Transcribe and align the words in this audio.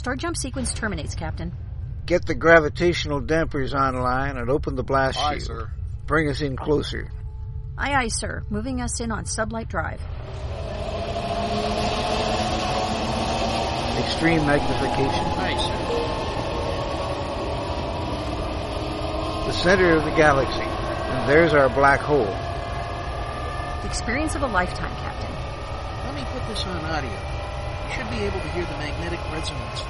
Star 0.00 0.16
jump 0.16 0.34
sequence 0.34 0.72
terminates, 0.72 1.14
Captain. 1.14 1.52
Get 2.06 2.24
the 2.24 2.34
gravitational 2.34 3.20
dampers 3.20 3.74
online 3.74 4.38
and 4.38 4.48
open 4.48 4.74
the 4.74 4.82
blast 4.82 5.18
Aye, 5.18 5.32
shield. 5.34 5.42
sir. 5.42 5.70
Bring 6.06 6.30
us 6.30 6.40
in 6.40 6.56
closer. 6.56 7.10
Aye, 7.76 8.04
aye, 8.04 8.08
sir. 8.08 8.42
Moving 8.48 8.80
us 8.80 8.98
in 9.00 9.12
on 9.12 9.24
sublight 9.24 9.68
drive. 9.68 10.00
Extreme 13.98 14.46
magnification. 14.46 15.26
Aye, 15.36 15.58
sir. 15.60 15.76
The 19.48 19.52
center 19.52 19.96
of 19.98 20.06
the 20.06 20.12
galaxy. 20.12 20.62
And 20.62 21.28
there's 21.28 21.52
our 21.52 21.68
black 21.68 22.00
hole. 22.00 22.24
The 23.82 23.86
experience 23.86 24.34
of 24.34 24.40
a 24.40 24.46
lifetime, 24.46 24.96
Captain. 24.96 25.30
Let 26.06 26.14
me 26.14 26.24
put 26.32 26.48
this 26.48 26.64
on 26.64 26.82
audio. 26.86 27.10
You 27.10 27.92
should 27.96 28.08
be 28.08 28.20
able 28.24 28.40
to 28.40 28.48
hear 28.52 28.64
the 28.64 28.78
magnetic 28.78 29.20
resonance. 29.30 29.82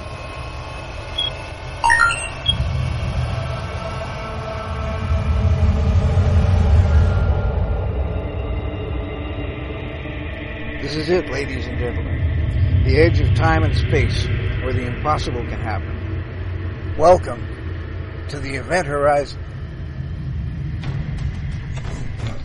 This 10.91 11.07
is 11.07 11.09
it, 11.09 11.29
ladies 11.29 11.67
and 11.67 11.79
gentlemen. 11.79 12.83
The 12.83 12.99
edge 12.99 13.21
of 13.21 13.33
time 13.33 13.63
and 13.63 13.73
space, 13.73 14.27
where 14.61 14.73
the 14.73 14.85
impossible 14.85 15.39
can 15.47 15.61
happen. 15.61 16.97
Welcome 16.97 18.25
to 18.27 18.37
the 18.37 18.55
event 18.55 18.87
horizon. 18.87 19.41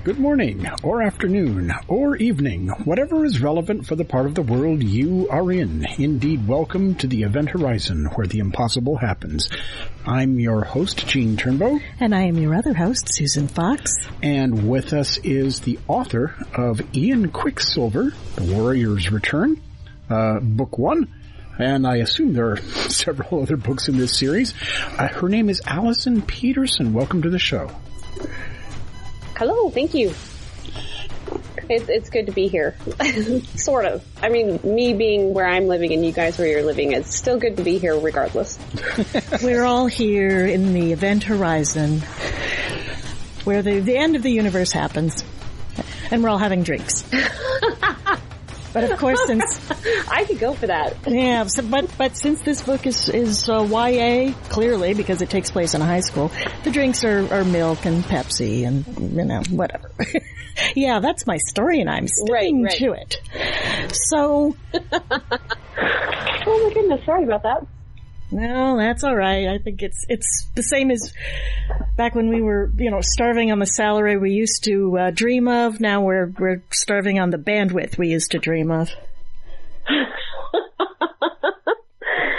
Good 0.06 0.20
morning, 0.20 0.64
or 0.84 1.02
afternoon, 1.02 1.72
or 1.88 2.14
evening, 2.14 2.68
whatever 2.84 3.24
is 3.24 3.42
relevant 3.42 3.88
for 3.88 3.96
the 3.96 4.04
part 4.04 4.26
of 4.26 4.36
the 4.36 4.42
world 4.42 4.80
you 4.80 5.28
are 5.30 5.50
in. 5.50 5.84
Indeed, 5.98 6.46
welcome 6.46 6.94
to 6.98 7.08
the 7.08 7.24
event 7.24 7.50
horizon 7.50 8.04
where 8.14 8.28
the 8.28 8.38
impossible 8.38 8.96
happens. 8.96 9.48
I'm 10.06 10.38
your 10.38 10.62
host, 10.62 11.08
Gene 11.08 11.36
Turnbow, 11.36 11.80
And 11.98 12.14
I 12.14 12.22
am 12.26 12.38
your 12.38 12.54
other 12.54 12.72
host, 12.72 13.12
Susan 13.12 13.48
Fox. 13.48 13.96
and 14.22 14.68
with 14.70 14.92
us 14.92 15.18
is 15.24 15.58
the 15.58 15.80
author 15.88 16.36
of 16.54 16.80
Ian 16.94 17.32
Quicksilver, 17.32 18.12
The 18.36 18.44
Warrior's 18.54 19.10
Return, 19.10 19.60
uh, 20.08 20.38
book 20.38 20.78
one. 20.78 21.12
And 21.58 21.84
I 21.84 21.96
assume 21.96 22.32
there 22.32 22.52
are 22.52 22.56
several 22.88 23.42
other 23.42 23.56
books 23.56 23.88
in 23.88 23.96
this 23.96 24.16
series. 24.16 24.54
Uh, 24.96 25.08
her 25.08 25.28
name 25.28 25.50
is 25.50 25.62
Alyson 25.66 26.22
Peterson. 26.22 26.92
Welcome 26.92 27.22
to 27.22 27.30
the 27.30 27.40
show. 27.40 27.72
Hello, 29.36 29.68
thank 29.68 29.92
you. 29.92 30.14
It's 31.68 31.88
it's 31.88 32.08
good 32.08 32.26
to 32.26 32.32
be 32.32 32.48
here. 32.48 32.74
sort 33.56 33.84
of. 33.84 34.02
I 34.22 34.30
mean, 34.30 34.60
me 34.62 34.94
being 34.94 35.34
where 35.34 35.46
I'm 35.46 35.66
living 35.66 35.92
and 35.92 36.04
you 36.04 36.12
guys 36.12 36.38
where 36.38 36.48
you're 36.48 36.62
living, 36.62 36.92
it's 36.92 37.14
still 37.14 37.38
good 37.38 37.58
to 37.58 37.62
be 37.62 37.76
here 37.76 37.98
regardless. 37.98 38.58
We're 39.42 39.64
all 39.64 39.86
here 39.86 40.46
in 40.46 40.72
the 40.72 40.92
event 40.92 41.24
horizon 41.24 42.00
where 43.44 43.60
the, 43.60 43.80
the 43.80 43.96
end 43.96 44.16
of 44.16 44.22
the 44.22 44.30
universe 44.30 44.72
happens. 44.72 45.22
And 46.10 46.22
we're 46.22 46.30
all 46.30 46.38
having 46.38 46.62
drinks. 46.62 47.04
but 48.76 48.90
of 48.90 48.98
course, 48.98 49.18
since, 49.26 49.70
I 50.08 50.24
could 50.24 50.38
go 50.38 50.52
for 50.52 50.66
that. 50.66 50.96
yeah, 51.06 51.44
so, 51.44 51.62
but, 51.62 51.90
but 51.96 52.16
since 52.16 52.42
this 52.42 52.62
book 52.62 52.86
is, 52.86 53.08
is 53.08 53.48
uh, 53.48 53.62
YA, 53.62 54.32
clearly, 54.50 54.92
because 54.92 55.22
it 55.22 55.30
takes 55.30 55.50
place 55.50 55.74
in 55.74 55.80
a 55.80 55.86
high 55.86 56.00
school, 56.00 56.30
the 56.64 56.70
drinks 56.70 57.04
are, 57.04 57.32
are 57.32 57.44
milk 57.44 57.86
and 57.86 58.04
Pepsi 58.04 58.66
and, 58.66 58.86
you 59.16 59.24
know, 59.24 59.42
whatever. 59.50 59.90
yeah, 60.76 61.00
that's 61.00 61.26
my 61.26 61.38
story 61.38 61.80
and 61.80 61.88
I'm 61.88 62.06
sticking 62.06 62.62
right. 62.62 62.72
to 62.74 62.92
it. 62.92 63.20
So, 63.92 64.56
Oh 66.48 66.62
my 66.62 66.74
goodness, 66.74 67.04
sorry 67.04 67.24
about 67.24 67.42
that. 67.42 67.66
No, 68.30 68.76
that's 68.76 69.04
all 69.04 69.14
right. 69.14 69.46
I 69.48 69.58
think 69.58 69.82
it's 69.82 70.04
it's 70.08 70.48
the 70.54 70.62
same 70.62 70.90
as 70.90 71.12
back 71.96 72.14
when 72.14 72.28
we 72.28 72.42
were, 72.42 72.72
you 72.76 72.90
know, 72.90 73.00
starving 73.00 73.52
on 73.52 73.60
the 73.60 73.66
salary 73.66 74.16
we 74.16 74.32
used 74.32 74.64
to 74.64 74.98
uh, 74.98 75.10
dream 75.12 75.46
of. 75.48 75.80
Now 75.80 76.02
we're 76.02 76.32
we're 76.38 76.62
starving 76.72 77.20
on 77.20 77.30
the 77.30 77.38
bandwidth 77.38 77.98
we 77.98 78.08
used 78.08 78.32
to 78.32 78.38
dream 78.38 78.70
of. 78.70 78.90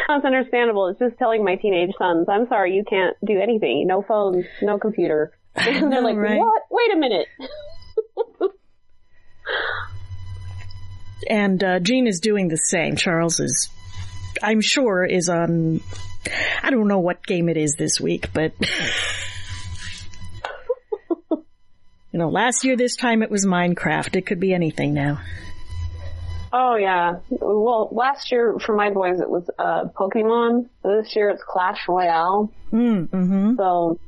That's 0.08 0.26
understandable. 0.26 0.88
It's 0.88 1.00
just 1.00 1.18
telling 1.18 1.44
my 1.44 1.56
teenage 1.56 1.92
sons, 1.98 2.28
I'm 2.30 2.48
sorry, 2.48 2.74
you 2.74 2.84
can't 2.84 3.16
do 3.26 3.40
anything. 3.40 3.86
No 3.88 4.02
phones, 4.02 4.46
no 4.62 4.78
computer. 4.78 5.32
And 5.56 5.92
they're 5.92 6.04
like, 6.04 6.18
right? 6.18 6.38
what? 6.38 6.62
Wait 6.70 6.94
a 6.94 6.98
minute. 6.98 7.28
And 11.30 11.64
uh, 11.64 11.80
Gene 11.80 12.08
is 12.08 12.20
doing 12.20 12.48
the 12.48 12.58
same. 12.58 12.96
Charles 12.96 13.40
is, 13.40 13.70
I'm 14.42 14.62
sure, 14.62 15.06
is 15.06 15.30
on. 15.30 15.82
I 16.62 16.72
don't 16.72 16.88
know 16.88 17.00
what 17.00 17.26
game 17.26 17.50
it 17.50 17.58
is 17.58 17.76
this 17.78 18.02
week, 18.02 18.34
but 18.34 18.54
you 21.32 21.44
know, 22.14 22.30
last 22.30 22.64
year 22.64 22.76
this 22.76 22.96
time 22.96 23.24
it 23.24 23.32
was 23.32 23.46
Minecraft. 23.46 24.16
It 24.16 24.26
could 24.26 24.40
be 24.40 24.54
anything 24.54 24.94
now. 24.94 25.20
Oh 26.52 26.76
yeah. 26.76 27.18
Well, 27.30 27.90
last 27.92 28.32
year 28.32 28.58
for 28.60 28.76
my 28.76 28.90
boys 28.90 29.20
it 29.20 29.30
was 29.30 29.50
uh 29.60 29.86
Pokemon. 29.86 30.68
This 30.84 31.16
year 31.16 31.30
it's 31.30 31.44
Clash 31.44 31.88
Royale. 31.88 32.52
Mm, 32.72 33.10
hmm 33.10 33.56
So, 33.56 34.00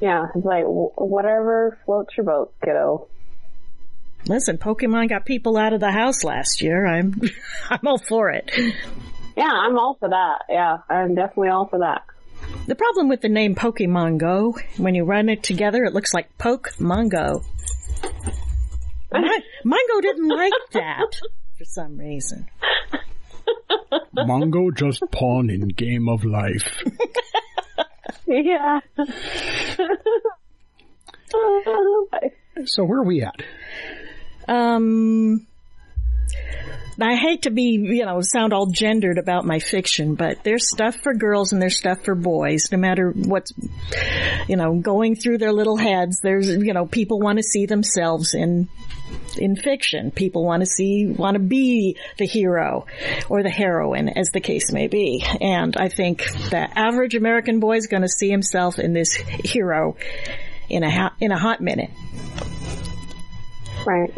yeah, 0.00 0.28
it's 0.34 0.44
like 0.44 0.64
whatever 0.66 1.78
floats 1.84 2.16
your 2.16 2.24
boat, 2.24 2.54
kiddo. 2.64 3.08
Listen, 4.26 4.58
Pokemon 4.58 5.08
got 5.08 5.24
people 5.24 5.56
out 5.56 5.72
of 5.72 5.80
the 5.80 5.90
house 5.90 6.24
last 6.24 6.60
year. 6.60 6.86
I'm, 6.86 7.18
I'm 7.70 7.86
all 7.86 7.98
for 7.98 8.30
it. 8.30 8.50
Yeah, 9.40 9.52
I'm 9.52 9.78
all 9.78 9.96
for 9.98 10.10
that. 10.10 10.42
Yeah, 10.50 10.78
I'm 10.90 11.14
definitely 11.14 11.48
all 11.48 11.66
for 11.66 11.78
that. 11.78 12.02
The 12.66 12.74
problem 12.74 13.08
with 13.08 13.22
the 13.22 13.30
name 13.30 13.54
Pokemon 13.54 14.18
Go, 14.18 14.54
when 14.76 14.94
you 14.94 15.04
run 15.04 15.30
it 15.30 15.42
together, 15.42 15.82
it 15.84 15.94
looks 15.94 16.12
like 16.12 16.36
Poke 16.36 16.72
Mongo. 16.78 17.42
Mi- 19.12 19.42
Mongo 19.64 20.02
didn't 20.02 20.28
like 20.28 20.52
that 20.72 21.20
for 21.56 21.64
some 21.64 21.96
reason. 21.96 22.48
Mongo 24.14 24.76
just 24.76 25.02
pawn 25.10 25.48
in 25.48 25.68
game 25.68 26.08
of 26.10 26.22
life. 26.24 26.82
Yeah. 28.26 28.80
So 32.66 32.84
where 32.84 32.98
are 32.98 33.04
we 33.04 33.22
at? 33.22 33.36
Um, 34.48 35.46
I 37.02 37.14
hate 37.14 37.42
to 37.42 37.50
be, 37.50 37.78
you 37.80 38.04
know, 38.04 38.20
sound 38.20 38.52
all 38.52 38.66
gendered 38.66 39.18
about 39.18 39.44
my 39.44 39.58
fiction, 39.58 40.14
but 40.14 40.42
there's 40.44 40.68
stuff 40.68 40.96
for 40.96 41.14
girls 41.14 41.52
and 41.52 41.60
there's 41.60 41.76
stuff 41.76 42.04
for 42.04 42.14
boys, 42.14 42.68
no 42.72 42.78
matter 42.78 43.10
what's, 43.10 43.52
you 44.48 44.56
know, 44.56 44.74
going 44.74 45.16
through 45.16 45.38
their 45.38 45.52
little 45.52 45.76
heads. 45.76 46.20
There's, 46.22 46.48
you 46.48 46.72
know, 46.72 46.86
people 46.86 47.20
want 47.20 47.38
to 47.38 47.42
see 47.42 47.66
themselves 47.66 48.34
in, 48.34 48.68
in 49.36 49.56
fiction. 49.56 50.10
People 50.10 50.44
want 50.44 50.62
to 50.62 50.66
see, 50.66 51.06
want 51.06 51.34
to 51.34 51.40
be 51.40 51.96
the 52.18 52.26
hero 52.26 52.86
or 53.28 53.42
the 53.42 53.50
heroine, 53.50 54.08
as 54.08 54.30
the 54.30 54.40
case 54.40 54.72
may 54.72 54.88
be. 54.88 55.24
And 55.40 55.76
I 55.76 55.88
think 55.88 56.24
the 56.50 56.68
average 56.76 57.14
American 57.14 57.60
boy 57.60 57.76
is 57.76 57.86
going 57.86 58.02
to 58.02 58.08
see 58.08 58.30
himself 58.30 58.78
in 58.78 58.92
this 58.92 59.14
hero 59.14 59.96
in 60.68 60.84
a 60.84 61.12
in 61.20 61.32
a 61.32 61.38
hot 61.38 61.60
minute. 61.60 61.90
Right. 63.86 64.12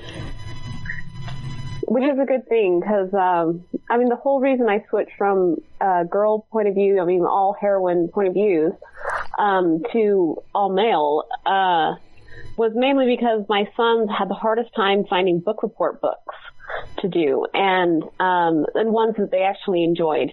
Which 1.92 2.04
is 2.04 2.18
a 2.18 2.24
good 2.24 2.48
thing 2.48 2.80
because, 2.80 3.12
um, 3.12 3.64
I 3.90 3.98
mean, 3.98 4.08
the 4.08 4.16
whole 4.16 4.40
reason 4.40 4.66
I 4.66 4.82
switched 4.88 5.12
from 5.18 5.58
uh, 5.78 6.04
girl 6.04 6.46
point 6.50 6.66
of 6.68 6.74
view, 6.74 6.98
I 7.02 7.04
mean, 7.04 7.20
all 7.20 7.54
heroine 7.60 8.08
point 8.08 8.28
of 8.28 8.34
views, 8.34 8.72
um, 9.38 9.82
to 9.92 10.42
all 10.54 10.72
male, 10.72 11.24
uh, 11.44 11.96
was 12.56 12.72
mainly 12.74 13.14
because 13.14 13.44
my 13.46 13.68
sons 13.76 14.08
had 14.16 14.30
the 14.30 14.34
hardest 14.34 14.74
time 14.74 15.04
finding 15.04 15.40
book 15.40 15.62
report 15.62 16.00
books 16.00 16.34
to 17.00 17.08
do, 17.08 17.44
and 17.52 18.02
um, 18.18 18.64
and 18.74 18.90
ones 18.90 19.16
that 19.18 19.30
they 19.30 19.42
actually 19.42 19.84
enjoyed, 19.84 20.32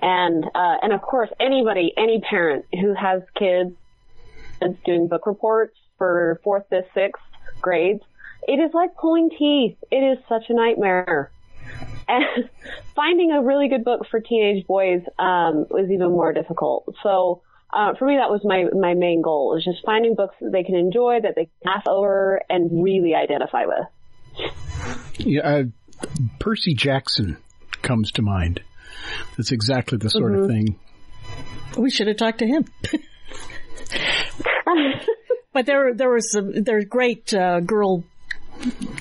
and 0.00 0.44
uh, 0.54 0.76
and 0.82 0.92
of 0.92 1.02
course, 1.02 1.30
anybody, 1.40 1.92
any 1.96 2.20
parent 2.20 2.64
who 2.80 2.94
has 2.94 3.22
kids 3.36 3.74
that's 4.60 4.78
doing 4.84 5.08
book 5.08 5.26
reports 5.26 5.76
for 5.98 6.40
fourth, 6.44 6.62
fifth, 6.70 6.86
sixth 6.94 7.22
grades 7.60 8.04
it 8.48 8.58
is 8.58 8.70
like 8.74 8.96
pulling 8.96 9.30
teeth. 9.30 9.76
It 9.90 9.96
is 9.96 10.18
such 10.28 10.44
a 10.48 10.54
nightmare. 10.54 11.30
And 12.08 12.48
finding 12.94 13.32
a 13.32 13.42
really 13.42 13.68
good 13.68 13.84
book 13.84 14.06
for 14.10 14.20
teenage 14.20 14.66
boys 14.66 15.02
um, 15.18 15.66
was 15.70 15.90
even 15.90 16.10
more 16.10 16.32
difficult. 16.32 16.94
So 17.02 17.42
uh, 17.72 17.94
for 17.98 18.06
me, 18.06 18.16
that 18.16 18.30
was 18.30 18.42
my 18.44 18.64
my 18.78 18.94
main 18.94 19.22
goal: 19.22 19.56
is 19.56 19.64
just 19.64 19.78
finding 19.84 20.14
books 20.14 20.34
that 20.40 20.52
they 20.52 20.62
can 20.62 20.74
enjoy, 20.74 21.20
that 21.22 21.34
they 21.34 21.44
can 21.46 21.72
pass 21.72 21.84
over, 21.88 22.42
and 22.50 22.82
really 22.82 23.14
identify 23.14 23.64
with. 23.64 24.52
Yeah, 25.18 25.40
uh, 25.40 25.62
Percy 26.38 26.74
Jackson 26.74 27.38
comes 27.80 28.12
to 28.12 28.22
mind. 28.22 28.60
That's 29.36 29.52
exactly 29.52 29.98
the 29.98 30.10
sort 30.10 30.34
of 30.34 30.46
thing. 30.46 30.78
We 31.76 31.90
should 31.90 32.06
have 32.08 32.16
talked 32.16 32.38
to 32.40 32.46
him. 32.46 32.64
but 35.52 35.66
there, 35.66 35.94
there 35.94 36.10
was 36.10 36.30
some, 36.30 36.62
there's 36.62 36.84
great 36.84 37.32
uh, 37.34 37.60
girl 37.60 38.04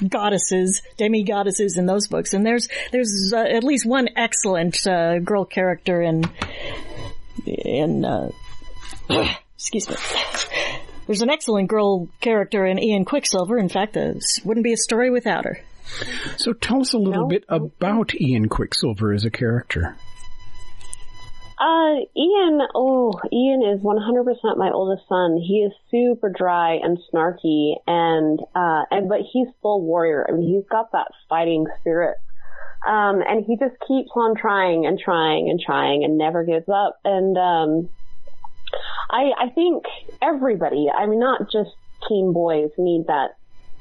goddesses, 0.08 0.82
demi 0.98 1.24
goddesses 1.24 1.78
in 1.78 1.86
those 1.86 2.08
books, 2.08 2.34
and 2.34 2.46
there's 2.46 2.68
there's 2.92 3.32
uh, 3.36 3.38
at 3.40 3.64
least 3.64 3.86
one 3.86 4.10
excellent 4.16 4.86
uh, 4.88 5.20
girl 5.20 5.46
character 5.46 6.02
in 6.02 6.24
in 7.46 8.06
uh, 8.06 8.30
excuse 9.56 9.90
me. 9.90 9.96
There's 11.08 11.22
an 11.22 11.30
excellent 11.30 11.68
girl 11.68 12.08
character 12.22 12.66
in 12.66 12.80
Ian 12.82 13.06
Quicksilver. 13.06 13.58
In 13.58 13.70
fact, 13.70 13.94
this 13.94 14.40
wouldn't 14.46 14.64
be 14.64 14.74
a 14.74 14.78
story 14.78 15.10
without 15.10 15.46
her. 15.46 15.60
So 16.38 16.54
tell 16.54 16.82
us 16.82 16.94
a 16.94 16.98
little 16.98 17.24
No. 17.24 17.28
bit 17.28 17.44
about 17.50 18.14
Ian 18.16 18.48
Quicksilver 18.48 19.12
as 19.14 19.26
a 19.26 19.30
character. 19.32 19.96
Uh, 21.62 21.94
Ian, 22.18 22.60
oh, 22.74 23.14
Ian 23.32 23.62
is 23.62 23.82
100% 23.82 24.58
my 24.58 24.72
oldest 24.72 25.08
son. 25.08 25.38
He 25.38 25.60
is 25.60 25.72
super 25.92 26.34
dry 26.36 26.80
and 26.82 26.98
snarky 27.14 27.76
and, 27.86 28.40
uh, 28.56 28.86
and, 28.90 29.08
but 29.08 29.20
he's 29.32 29.48
full 29.62 29.84
warrior. 29.84 30.26
I 30.28 30.32
mean, 30.32 30.56
he's 30.56 30.68
got 30.72 30.92
that 30.94 31.10
fighting 31.30 31.68
spirit. 31.80 32.18
Um, 32.88 33.22
and 33.22 33.46
he 33.46 33.58
just 33.58 33.76
keeps 33.88 34.10
on 34.16 34.36
trying 34.36 34.88
and 34.88 34.98
trying 34.98 35.52
and 35.52 35.60
trying 35.64 36.04
and 36.04 36.18
never 36.18 36.44
gives 36.44 36.68
up. 36.68 37.00
And, 37.06 37.38
um, 37.38 37.90
I, 39.12 39.30
I 39.38 39.50
think 39.54 39.84
everybody, 40.20 40.88
I 40.90 41.06
mean, 41.06 41.20
not 41.20 41.52
just 41.52 41.70
teen 42.10 42.34
boys 42.34 42.72
need 42.80 43.06
that 43.06 43.38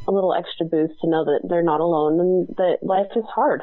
a 0.06 0.12
little 0.12 0.34
extra 0.34 0.66
boost 0.66 1.00
to 1.00 1.08
know 1.08 1.24
that 1.24 1.48
they're 1.48 1.62
not 1.62 1.80
alone 1.80 2.20
and 2.20 2.48
that 2.58 2.78
life 2.82 3.10
is 3.16 3.24
hard. 3.26 3.62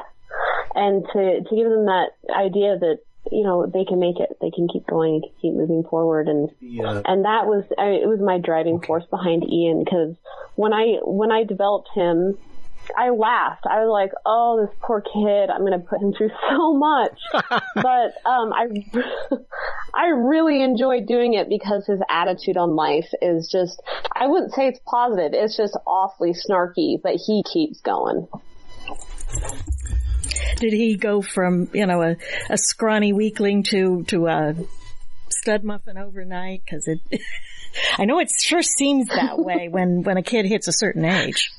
And 0.74 1.04
to, 1.12 1.40
to 1.40 1.56
give 1.56 1.68
them 1.68 1.86
that 1.86 2.08
idea 2.34 2.76
that, 2.80 2.98
you 3.30 3.44
know, 3.44 3.66
they 3.66 3.84
can 3.84 4.00
make 4.00 4.18
it, 4.18 4.36
they 4.40 4.50
can 4.50 4.68
keep 4.68 4.86
going, 4.86 5.14
and 5.14 5.24
keep 5.40 5.54
moving 5.54 5.84
forward. 5.88 6.28
And, 6.28 6.50
and 7.04 7.24
that 7.24 7.46
was, 7.46 7.64
I, 7.78 8.00
it 8.02 8.08
was 8.08 8.20
my 8.20 8.38
driving 8.38 8.80
force 8.80 9.04
behind 9.10 9.44
Ian 9.44 9.84
because 9.84 10.14
when 10.54 10.72
I, 10.72 10.98
when 11.02 11.30
I 11.30 11.44
developed 11.44 11.90
him, 11.94 12.38
I 12.96 13.10
laughed. 13.10 13.66
I 13.68 13.80
was 13.84 13.90
like, 13.90 14.12
"Oh, 14.24 14.64
this 14.64 14.74
poor 14.80 15.00
kid! 15.00 15.50
I'm 15.50 15.60
going 15.60 15.72
to 15.72 15.86
put 15.86 16.00
him 16.00 16.12
through 16.12 16.30
so 16.50 16.74
much." 16.74 17.18
but 17.74 18.14
um, 18.24 18.52
I, 18.52 18.66
I 19.94 20.06
really 20.16 20.62
enjoy 20.62 21.00
doing 21.00 21.34
it 21.34 21.48
because 21.48 21.86
his 21.86 22.00
attitude 22.08 22.56
on 22.56 22.76
life 22.76 23.08
is 23.20 23.48
just—I 23.50 24.26
wouldn't 24.26 24.52
say 24.52 24.68
it's 24.68 24.80
positive. 24.86 25.32
It's 25.34 25.56
just 25.56 25.76
awfully 25.86 26.32
snarky, 26.32 26.96
but 27.02 27.16
he 27.16 27.42
keeps 27.50 27.80
going. 27.80 28.28
Did 30.56 30.72
he 30.72 30.96
go 30.96 31.22
from 31.22 31.68
you 31.72 31.86
know 31.86 32.02
a, 32.02 32.16
a 32.50 32.58
scrawny 32.58 33.12
weakling 33.12 33.62
to 33.64 34.04
to 34.04 34.26
a 34.26 34.54
stud 35.28 35.64
muffin 35.64 35.98
overnight? 35.98 36.62
Because 36.64 36.88
it, 36.88 37.00
I 37.98 38.04
know 38.04 38.18
it 38.18 38.30
sure 38.40 38.62
seems 38.62 39.08
that 39.08 39.38
way 39.38 39.68
when 39.70 40.02
when 40.02 40.16
a 40.16 40.22
kid 40.22 40.46
hits 40.46 40.68
a 40.68 40.72
certain 40.72 41.04
age. 41.04 41.50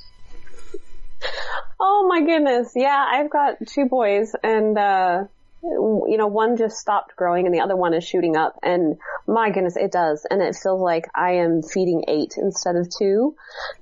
Oh 1.80 2.08
my 2.08 2.22
goodness. 2.22 2.74
Yeah, 2.76 3.06
I've 3.10 3.30
got 3.30 3.56
two 3.66 3.86
boys 3.86 4.34
and, 4.44 4.78
uh, 4.78 5.24
you 5.61 6.15
know, 6.17 6.27
one 6.27 6.57
just 6.57 6.77
stopped 6.77 7.15
growing 7.15 7.45
and 7.45 7.53
the 7.53 7.59
other 7.59 7.75
one 7.75 7.94
is 7.94 8.03
shooting 8.03 8.38
up 8.38 8.57
and 8.63 8.97
my 9.27 9.51
goodness, 9.51 9.75
it 9.75 9.91
does. 9.91 10.25
And 10.29 10.41
it 10.41 10.56
feels 10.56 10.81
like 10.81 11.06
I 11.13 11.33
am 11.33 11.61
feeding 11.61 12.06
eight 12.07 12.35
instead 12.38 12.75
of 12.75 12.89
two. 12.89 13.35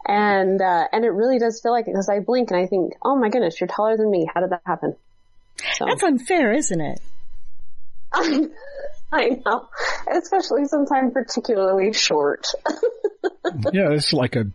And, 0.06 0.62
uh, 0.62 0.88
and 0.92 1.06
it 1.06 1.10
really 1.10 1.40
does 1.40 1.62
feel 1.62 1.72
like 1.72 1.88
it 1.88 1.92
because 1.92 2.10
I 2.10 2.20
blink 2.20 2.52
and 2.52 2.60
I 2.60 2.68
think, 2.68 2.94
oh 3.04 3.16
my 3.16 3.30
goodness, 3.30 3.60
you're 3.60 3.68
taller 3.68 3.98
than 3.98 4.10
me. 4.10 4.28
How 4.34 4.42
did 4.42 4.50
that 4.52 4.62
happen? 4.66 4.96
So, 5.74 5.86
That's 5.86 6.04
unfair, 6.04 6.54
isn't 6.54 6.82
it? 6.82 7.00
I 9.12 9.40
know. 9.46 9.70
Especially 10.12 10.64
I'm 10.92 11.12
particularly 11.12 11.94
short. 11.94 12.48
yeah, 13.72 13.92
it's 13.92 14.12
like 14.14 14.36
a, 14.36 14.46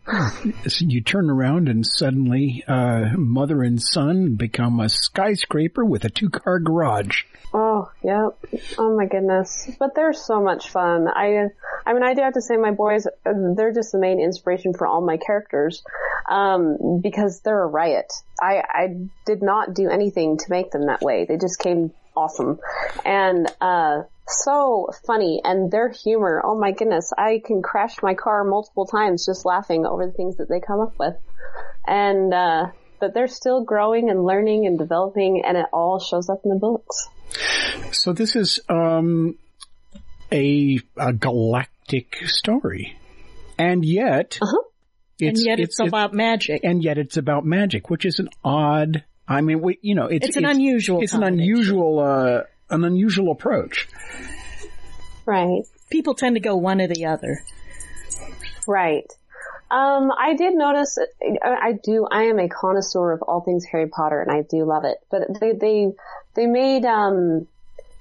it's- 0.45 0.81
you 0.81 1.01
turn 1.03 1.31
around 1.31 1.69
and 1.69 1.87
suddenly, 1.87 2.65
uh, 2.69 3.11
mother 3.17 3.63
and 3.63 3.81
son 3.81 4.35
become 4.37 4.81
a 4.81 4.89
skyscraper 4.89 5.85
with 5.85 6.05
a 6.05 6.11
two 6.11 6.29
car 6.31 6.59
garage. 6.59 7.23
Oh, 7.55 7.91
yep. 8.03 8.39
Oh 8.79 8.97
my 8.97 9.07
goodness. 9.07 9.71
But 9.79 9.95
they're 9.95 10.15
so 10.15 10.43
much 10.43 10.71
fun. 10.71 11.07
I, 11.09 11.49
I 11.85 11.93
mean, 11.93 12.03
I 12.03 12.15
do 12.15 12.23
have 12.23 12.35
to 12.35 12.41
say 12.41 12.57
my 12.57 12.71
boys, 12.71 13.07
they're 13.25 13.73
just 13.75 13.93
the 13.93 13.99
main 13.99 14.21
inspiration 14.21 14.73
for 14.73 14.87
all 14.87 15.05
my 15.05 15.19
characters, 15.19 15.83
um, 16.31 17.01
because 17.03 17.41
they're 17.41 17.63
a 17.63 17.67
riot. 17.67 18.11
I, 18.41 18.63
I 18.69 18.97
did 19.27 19.43
not 19.43 19.75
do 19.75 19.91
anything 19.91 20.39
to 20.39 20.45
make 20.49 20.71
them 20.71 20.87
that 20.87 21.03
way. 21.03 21.27
They 21.27 21.37
just 21.37 21.59
came 21.59 21.93
awesome. 22.17 22.59
And, 23.05 23.51
uh, 23.61 24.03
so 24.27 24.89
funny 25.07 25.41
and 25.45 25.71
their 25.71 25.89
humor, 25.91 26.41
oh 26.45 26.59
my 26.59 26.73
goodness, 26.73 27.13
I 27.17 27.41
can 27.45 27.63
crash 27.63 27.97
my 28.03 28.15
car 28.15 28.45
multiple 28.45 28.87
times 28.87 29.27
just 29.27 29.45
laughing 29.45 29.85
over 29.87 30.07
the 30.07 30.13
things 30.13 30.37
that 30.37 30.49
they 30.49 30.61
come 30.61 30.81
up 30.81 30.95
with. 30.99 31.15
And, 31.87 32.33
uh, 32.33 32.67
but 33.01 33.15
they're 33.15 33.27
still 33.29 33.65
growing 33.65 34.11
and 34.11 34.25
learning 34.25 34.67
and 34.67 34.79
developing 34.79 35.43
and 35.45 35.57
it 35.57 35.67
all 35.73 35.99
shows 35.99 36.31
up 36.31 36.43
in 36.45 36.51
the 36.51 36.57
books. 36.59 37.09
So 37.91 38.13
this 38.13 38.37
is, 38.37 38.61
um, 38.69 39.37
a, 40.31 40.79
a 40.97 41.13
galactic 41.13 42.17
story. 42.27 42.97
And 43.59 43.85
yet, 43.85 44.39
Uh-huh. 44.41 44.63
and 45.21 45.37
yet 45.39 45.61
it's, 45.61 45.79
about 45.79 46.15
magic. 46.15 46.63
and 46.65 46.83
yet 46.83 46.97
it's 46.97 47.17
about 47.17 47.45
magic, 47.45 47.91
which 47.91 48.05
is 48.05 48.19
an 48.19 48.29
odd. 48.45 49.05
I 49.29 49.41
mean, 49.41 49.61
we, 49.61 49.79
you 49.83 49.95
know, 49.95 50.07
it's 50.07 50.29
It's 50.29 50.37
an 50.37 50.45
unusual 50.45 51.03
It's 51.03 51.13
an 51.15 51.23
unusual, 51.23 51.99
uh, 52.01 52.43
an 52.73 52.85
unusual 52.85 53.31
approach. 53.31 53.89
Right. 55.25 55.63
People 55.91 56.15
tend 56.15 56.37
to 56.37 56.41
go 56.41 56.57
one 56.57 56.81
or 56.81 56.89
the 56.89 57.07
other. 57.07 57.45
Right. 58.67 59.07
Um, 59.71 60.11
I 60.11 60.35
did 60.35 60.55
notice, 60.55 60.99
I 60.99 61.69
I 61.69 61.73
do, 61.73 62.07
I 62.11 62.25
am 62.25 62.39
a 62.39 62.49
connoisseur 62.49 63.13
of 63.13 63.23
all 63.23 63.41
things 63.41 63.65
Harry 63.65 63.87
Potter 63.89 64.21
and 64.21 64.31
I 64.31 64.43
do 64.43 64.65
love 64.65 64.85
it, 64.85 64.99
but 65.11 65.41
they, 65.41 65.53
they, 65.53 65.93
they 66.35 66.47
made, 66.47 66.85
um, 66.85 67.47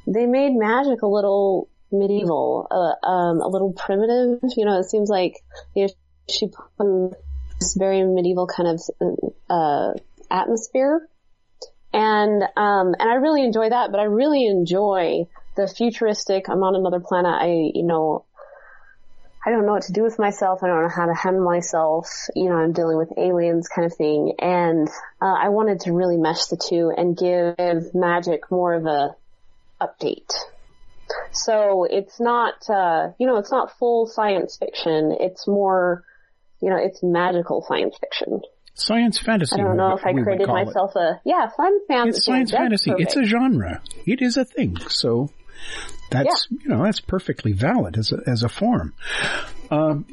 they 0.05 0.25
made 0.25 0.53
magic 0.53 1.01
a 1.01 1.07
little 1.07 1.69
medieval, 1.91 2.67
uh, 2.69 3.05
um, 3.07 3.39
a 3.39 3.47
little 3.47 3.71
primitive, 3.71 4.39
you 4.57 4.65
know, 4.65 4.79
it 4.79 4.89
seems 4.89 5.09
like, 5.09 5.35
you 5.73 5.87
know, 5.87 5.93
she 6.29 6.47
put 6.47 7.15
this 7.59 7.75
very 7.75 8.03
medieval 8.03 8.47
kind 8.47 8.67
of, 8.67 8.81
uh, 9.49 9.93
atmosphere. 10.29 11.07
And, 11.93 12.43
um, 12.55 12.95
and 12.97 13.09
I 13.09 13.15
really 13.15 13.43
enjoy 13.43 13.69
that, 13.69 13.91
but 13.91 13.99
I 13.99 14.05
really 14.05 14.45
enjoy 14.45 15.27
the 15.55 15.67
futuristic, 15.67 16.47
I'm 16.49 16.63
on 16.63 16.75
another 16.75 16.99
planet, 16.99 17.33
I, 17.33 17.71
you 17.73 17.83
know, 17.83 18.25
I 19.45 19.49
don't 19.49 19.65
know 19.65 19.73
what 19.73 19.83
to 19.83 19.91
do 19.91 20.03
with 20.03 20.19
myself. 20.19 20.61
I 20.61 20.67
don't 20.67 20.83
know 20.83 20.89
how 20.95 21.07
to 21.07 21.15
handle 21.15 21.43
myself. 21.43 22.07
You 22.35 22.49
know, 22.49 22.57
I'm 22.57 22.73
dealing 22.73 22.97
with 22.97 23.11
aliens 23.17 23.67
kind 23.67 23.87
of 23.87 23.97
thing. 23.97 24.35
And, 24.37 24.87
uh, 25.19 25.33
I 25.33 25.49
wanted 25.49 25.79
to 25.81 25.93
really 25.93 26.17
mesh 26.17 26.45
the 26.45 26.57
two 26.57 26.93
and 26.95 27.17
give 27.17 27.95
magic 27.95 28.51
more 28.51 28.75
of 28.75 28.85
a 28.85 29.15
update. 29.81 30.31
So 31.31 31.85
it's 31.89 32.19
not, 32.19 32.69
uh, 32.69 33.13
you 33.17 33.25
know, 33.25 33.37
it's 33.37 33.51
not 33.51 33.77
full 33.79 34.05
science 34.05 34.57
fiction. 34.57 35.17
It's 35.19 35.47
more, 35.47 36.03
you 36.61 36.69
know, 36.69 36.77
it's 36.77 37.01
magical 37.01 37.65
science 37.67 37.97
fiction. 37.99 38.41
Science 38.73 39.17
fantasy. 39.19 39.55
I 39.55 39.63
don't 39.63 39.77
know 39.77 39.95
if 39.95 40.05
I 40.05 40.13
created 40.13 40.47
call 40.47 40.57
it. 40.57 40.65
myself 40.65 40.95
a, 40.95 41.21
yeah, 41.25 41.49
fun 41.55 41.85
fan- 41.87 42.07
It's 42.09 42.25
science 42.25 42.51
fantasy. 42.51 42.91
It's 42.97 43.15
a 43.15 43.23
genre. 43.23 43.81
It 44.05 44.21
is 44.21 44.37
a 44.37 44.45
thing. 44.45 44.77
So 44.87 45.29
that's 46.09 46.47
you 46.49 46.69
know 46.69 46.83
that's 46.83 46.99
perfectly 47.01 47.51
valid 47.53 47.97
as 47.97 48.11
a 48.11 48.21
as 48.29 48.43
a 48.43 48.49
form. 48.49 48.93
Um, 49.69 50.05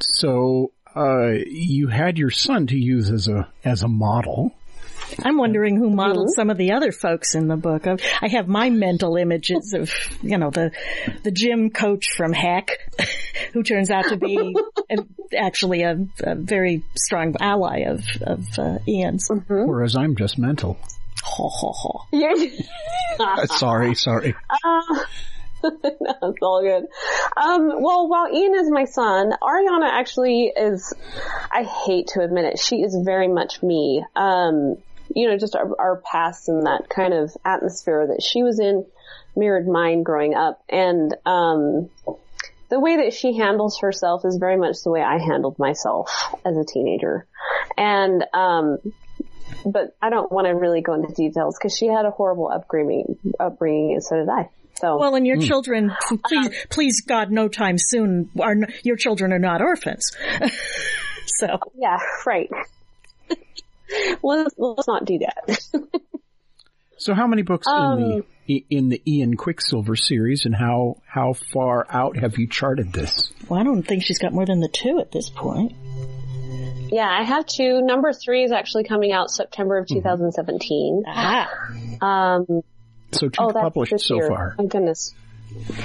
so 0.00 0.72
uh, 0.94 1.30
you 1.46 1.88
had 1.88 2.18
your 2.18 2.30
son 2.30 2.66
to 2.68 2.76
use 2.76 3.10
as 3.10 3.28
a 3.28 3.48
as 3.64 3.82
a 3.82 3.88
model. 3.88 4.54
I'm 5.22 5.38
wondering 5.38 5.76
who 5.76 5.90
modeled 5.90 6.30
some 6.34 6.50
of 6.50 6.56
the 6.56 6.72
other 6.72 6.92
folks 6.92 7.34
in 7.34 7.48
the 7.48 7.56
book. 7.56 7.86
I 7.86 7.96
I 8.22 8.28
have 8.28 8.48
my 8.48 8.70
mental 8.70 9.16
images 9.16 9.74
of, 9.74 9.92
you 10.22 10.38
know, 10.38 10.50
the 10.50 10.72
the 11.22 11.30
gym 11.30 11.70
coach 11.70 12.08
from 12.16 12.32
Heck, 12.32 12.70
who 13.52 13.62
turns 13.62 13.90
out 13.90 14.06
to 14.06 14.16
be 14.16 14.56
a, 14.90 14.96
actually 15.36 15.82
a, 15.82 15.98
a 16.20 16.34
very 16.34 16.84
strong 16.96 17.34
ally 17.40 17.80
of 17.80 18.04
of 18.22 18.46
uh, 18.58 18.78
Ian's. 18.88 19.28
Whereas 19.66 19.96
I'm 19.96 20.16
just 20.16 20.38
mental. 20.38 20.78
Ho, 21.22 21.48
ho, 21.48 21.72
ho. 21.74 22.06
Uh, 23.18 23.46
sorry, 23.46 23.94
sorry. 23.94 24.34
no, 25.64 26.14
it's 26.22 26.42
all 26.42 26.62
good. 26.62 26.86
Um, 27.36 27.82
well, 27.82 28.08
while 28.08 28.32
Ian 28.32 28.54
is 28.54 28.70
my 28.70 28.84
son, 28.84 29.32
Ariana 29.42 29.88
actually 29.90 30.52
is, 30.54 30.92
I 31.50 31.62
hate 31.62 32.08
to 32.08 32.20
admit 32.20 32.44
it, 32.44 32.58
she 32.58 32.76
is 32.76 32.96
very 33.04 33.28
much 33.28 33.62
me. 33.62 34.04
Um, 34.14 34.76
you 35.14 35.28
know, 35.28 35.38
just 35.38 35.56
our, 35.56 35.68
our 35.78 36.02
past 36.10 36.48
and 36.48 36.66
that 36.66 36.88
kind 36.88 37.14
of 37.14 37.34
atmosphere 37.44 38.06
that 38.08 38.22
she 38.22 38.42
was 38.42 38.58
in 38.58 38.84
mirrored 39.36 39.66
mine 39.66 40.02
growing 40.02 40.34
up. 40.34 40.62
And, 40.68 41.14
um, 41.24 41.90
the 42.70 42.80
way 42.80 42.96
that 42.96 43.12
she 43.12 43.36
handles 43.36 43.78
herself 43.80 44.22
is 44.24 44.36
very 44.36 44.56
much 44.56 44.76
the 44.82 44.90
way 44.90 45.00
I 45.00 45.18
handled 45.18 45.58
myself 45.58 46.34
as 46.44 46.56
a 46.56 46.64
teenager. 46.64 47.26
And, 47.76 48.24
um, 48.32 48.78
but 49.64 49.96
I 50.00 50.10
don't 50.10 50.30
want 50.32 50.46
to 50.46 50.54
really 50.54 50.80
go 50.80 50.94
into 50.94 51.12
details 51.12 51.56
because 51.58 51.76
she 51.76 51.86
had 51.86 52.04
a 52.04 52.10
horrible 52.10 52.50
upbringing, 52.52 53.16
upbringing 53.38 53.92
and 53.92 54.02
so 54.02 54.16
did 54.16 54.28
I. 54.28 54.48
So, 54.76 54.98
Well, 54.98 55.14
and 55.14 55.26
your 55.26 55.38
children, 55.38 55.92
please, 56.26 56.50
please 56.68 57.00
God, 57.02 57.30
no 57.30 57.48
time 57.48 57.76
soon, 57.78 58.30
are 58.40 58.56
your 58.82 58.96
children 58.96 59.32
are 59.32 59.38
not 59.38 59.62
orphans. 59.62 60.10
so 61.26 61.58
yeah, 61.76 61.98
right. 62.26 62.50
let's, 64.22 64.54
let's 64.58 64.88
not 64.88 65.04
do 65.04 65.18
that. 65.18 65.60
So 66.96 67.12
how 67.12 67.26
many 67.26 67.42
books 67.42 67.66
Um, 67.68 67.98
in 67.98 68.24
the 68.46 68.64
in 68.70 68.88
the 68.88 69.02
Ian 69.04 69.36
Quicksilver 69.36 69.94
series, 69.96 70.46
and 70.46 70.54
how 70.54 71.02
how 71.06 71.32
far 71.52 71.84
out 71.90 72.16
have 72.16 72.38
you 72.38 72.48
charted 72.48 72.92
this? 72.92 73.30
Well, 73.48 73.60
I 73.60 73.64
don't 73.64 73.82
think 73.82 74.04
she's 74.04 74.20
got 74.20 74.32
more 74.32 74.46
than 74.46 74.60
the 74.60 74.68
two 74.68 75.00
at 75.00 75.10
this 75.10 75.28
point. 75.28 75.72
yeah, 76.92 77.08
I 77.10 77.24
have 77.24 77.44
two. 77.46 77.82
Number 77.82 78.12
three 78.12 78.44
is 78.44 78.52
actually 78.52 78.84
coming 78.84 79.12
out 79.12 79.28
September 79.30 79.76
of 79.76 79.88
2017. 79.88 81.02
Ah, 81.06 81.48
Um, 82.00 82.62
So 83.10 83.28
two 83.28 83.42
oh, 83.42 83.50
that's 83.52 83.62
published 83.62 83.98
so 84.00 84.14
year. 84.14 84.28
far. 84.28 84.54
My 84.56 84.64
goodness. 84.66 85.12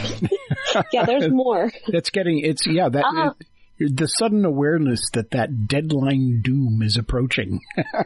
yeah, 0.94 1.06
there's 1.06 1.30
more. 1.32 1.72
That's 1.88 2.12
getting 2.12 2.40
it's 2.40 2.66
yeah 2.68 2.88
that 2.88 3.04
Uh-huh. 3.04 3.34
it- 3.40 3.48
the 3.80 4.08
sudden 4.08 4.46
awareness 4.46 5.10
that 5.14 5.32
that 5.32 5.68
deadline 5.68 6.42
doom 6.44 6.82
is 6.82 6.98
approaching. 6.98 7.62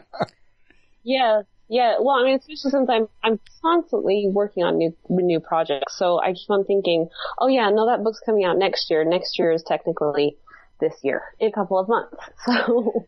Yeah, 1.04 1.42
yeah. 1.68 1.96
Well, 2.00 2.16
I 2.16 2.24
mean, 2.24 2.36
especially 2.36 2.70
since 2.70 2.88
I'm 2.90 3.08
I'm 3.22 3.38
constantly 3.62 4.26
working 4.32 4.64
on 4.64 4.78
new 4.78 4.96
new 5.08 5.38
projects, 5.38 5.96
so 5.96 6.18
I 6.18 6.32
keep 6.32 6.50
on 6.50 6.64
thinking, 6.64 7.08
oh 7.38 7.46
yeah, 7.46 7.70
no, 7.70 7.86
that 7.86 8.02
book's 8.02 8.20
coming 8.24 8.44
out 8.44 8.58
next 8.58 8.90
year. 8.90 9.04
Next 9.04 9.38
year 9.38 9.52
is 9.52 9.62
technically 9.62 10.38
this 10.80 10.94
year 11.02 11.22
in 11.38 11.48
a 11.48 11.52
couple 11.52 11.78
of 11.78 11.88
months. 11.88 12.16
So 12.46 13.06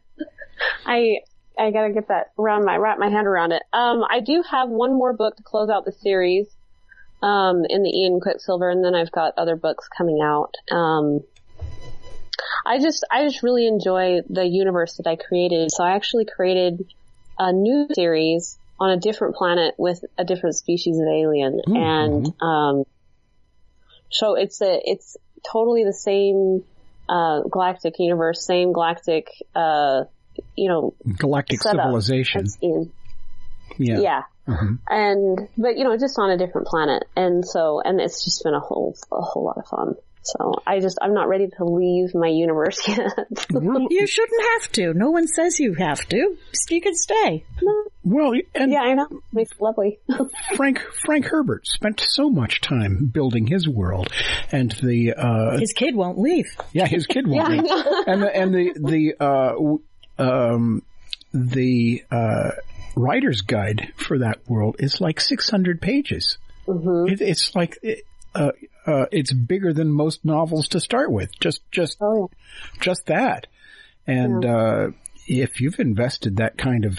I 0.86 1.18
I 1.58 1.70
gotta 1.70 1.92
get 1.92 2.08
that 2.08 2.32
around 2.38 2.64
my 2.64 2.76
wrap 2.76 2.98
my 2.98 3.10
head 3.10 3.26
around 3.26 3.52
it. 3.52 3.62
Um, 3.72 4.04
I 4.08 4.20
do 4.20 4.42
have 4.50 4.68
one 4.68 4.94
more 4.94 5.12
book 5.12 5.36
to 5.36 5.42
close 5.42 5.68
out 5.68 5.84
the 5.84 5.92
series. 5.92 6.46
Um, 7.22 7.64
in 7.70 7.82
the 7.82 7.88
Ian 7.88 8.20
Quicksilver, 8.20 8.68
and 8.68 8.84
then 8.84 8.94
I've 8.94 9.10
got 9.10 9.32
other 9.38 9.56
books 9.56 9.88
coming 9.96 10.20
out. 10.22 10.52
Um, 10.70 11.22
I 12.64 12.78
just, 12.80 13.04
I 13.10 13.24
just 13.24 13.42
really 13.42 13.66
enjoy 13.66 14.20
the 14.28 14.44
universe 14.44 14.96
that 14.96 15.06
I 15.06 15.16
created. 15.16 15.70
So 15.72 15.84
I 15.84 15.94
actually 15.94 16.24
created 16.24 16.84
a 17.38 17.52
new 17.52 17.88
series 17.94 18.58
on 18.78 18.90
a 18.90 18.96
different 18.98 19.36
planet 19.36 19.74
with 19.78 20.04
a 20.18 20.24
different 20.24 20.56
species 20.56 20.98
of 20.98 21.06
alien. 21.06 21.60
And, 21.66 22.32
um, 22.42 22.84
so 24.10 24.34
it's 24.34 24.60
a, 24.60 24.78
it's 24.84 25.16
totally 25.50 25.84
the 25.84 25.92
same, 25.92 26.64
uh, 27.08 27.42
galactic 27.50 27.94
universe, 27.98 28.44
same 28.44 28.72
galactic, 28.72 29.28
uh, 29.54 30.04
you 30.56 30.68
know, 30.68 30.94
Galactic 31.18 31.62
civilization. 31.62 32.46
Yeah. 33.78 34.00
yeah. 34.00 34.22
Mhm. 34.46 34.78
And, 34.88 35.48
but 35.56 35.76
you 35.76 35.84
know, 35.84 35.96
just 35.96 36.18
on 36.18 36.30
a 36.30 36.36
different 36.36 36.66
planet. 36.66 37.04
And 37.16 37.44
so, 37.44 37.80
and 37.84 38.00
it's 38.00 38.24
just 38.24 38.44
been 38.44 38.54
a 38.54 38.60
whole, 38.60 38.96
a 39.10 39.20
whole 39.20 39.44
lot 39.44 39.58
of 39.58 39.66
fun. 39.66 39.94
So 40.26 40.54
I 40.66 40.80
just, 40.80 40.98
I'm 41.00 41.14
not 41.14 41.28
ready 41.28 41.46
to 41.56 41.64
leave 41.64 42.14
my 42.14 42.26
universe 42.28 42.80
yet. 42.88 42.98
Well, 43.52 43.86
you 43.90 44.06
shouldn't 44.06 44.42
have 44.54 44.72
to. 44.72 44.92
No 44.94 45.10
one 45.10 45.26
says 45.28 45.60
you 45.60 45.74
have 45.74 46.00
to. 46.08 46.36
You 46.68 46.80
can 46.80 46.94
stay. 46.94 47.44
well, 48.02 48.32
and 48.54 48.72
yeah, 48.72 48.80
I 48.80 48.94
know. 48.94 49.06
It's 49.34 49.52
lovely. 49.60 50.00
Frank 50.56 50.80
Frank 51.04 51.26
Herbert 51.26 51.66
spent 51.66 52.00
so 52.00 52.28
much 52.28 52.60
time 52.60 53.10
building 53.12 53.46
his 53.46 53.68
world, 53.68 54.12
and 54.50 54.72
the 54.82 55.14
uh, 55.16 55.58
His 55.58 55.72
kid 55.72 55.94
won't 55.94 56.18
leave. 56.18 56.46
yeah 56.72 56.86
his 56.86 57.06
kid 57.06 57.26
won't 57.28 57.48
Yeah, 57.66 57.74
leave. 57.74 58.04
and 58.08 58.22
the 58.22 58.36
and 58.36 58.54
the 58.54 58.72
the 59.18 59.80
uh, 60.18 60.22
um, 60.22 60.82
the 61.32 62.02
uh, 62.10 62.50
writer's 62.96 63.42
guide 63.42 63.92
for 63.96 64.18
that 64.18 64.38
world 64.48 64.76
is 64.80 65.00
like 65.00 65.20
six 65.20 65.50
hundred 65.50 65.80
pages. 65.80 66.38
Mm-hmm. 66.66 67.12
It, 67.12 67.20
it's 67.20 67.54
like 67.54 67.78
it, 67.82 68.04
uh, 68.34 68.50
uh, 68.86 69.06
it's 69.12 69.32
bigger 69.32 69.72
than 69.72 69.90
most 69.90 70.24
novels 70.24 70.68
to 70.68 70.80
start 70.80 71.10
with. 71.10 71.30
Just 71.40 71.60
just 71.70 71.98
Oh, 72.00 72.30
just 72.80 73.06
that. 73.06 73.46
And 74.06 74.44
uh, 74.44 74.88
if 75.26 75.60
you've 75.60 75.80
invested 75.80 76.36
that 76.36 76.56
kind 76.56 76.84
of 76.84 76.98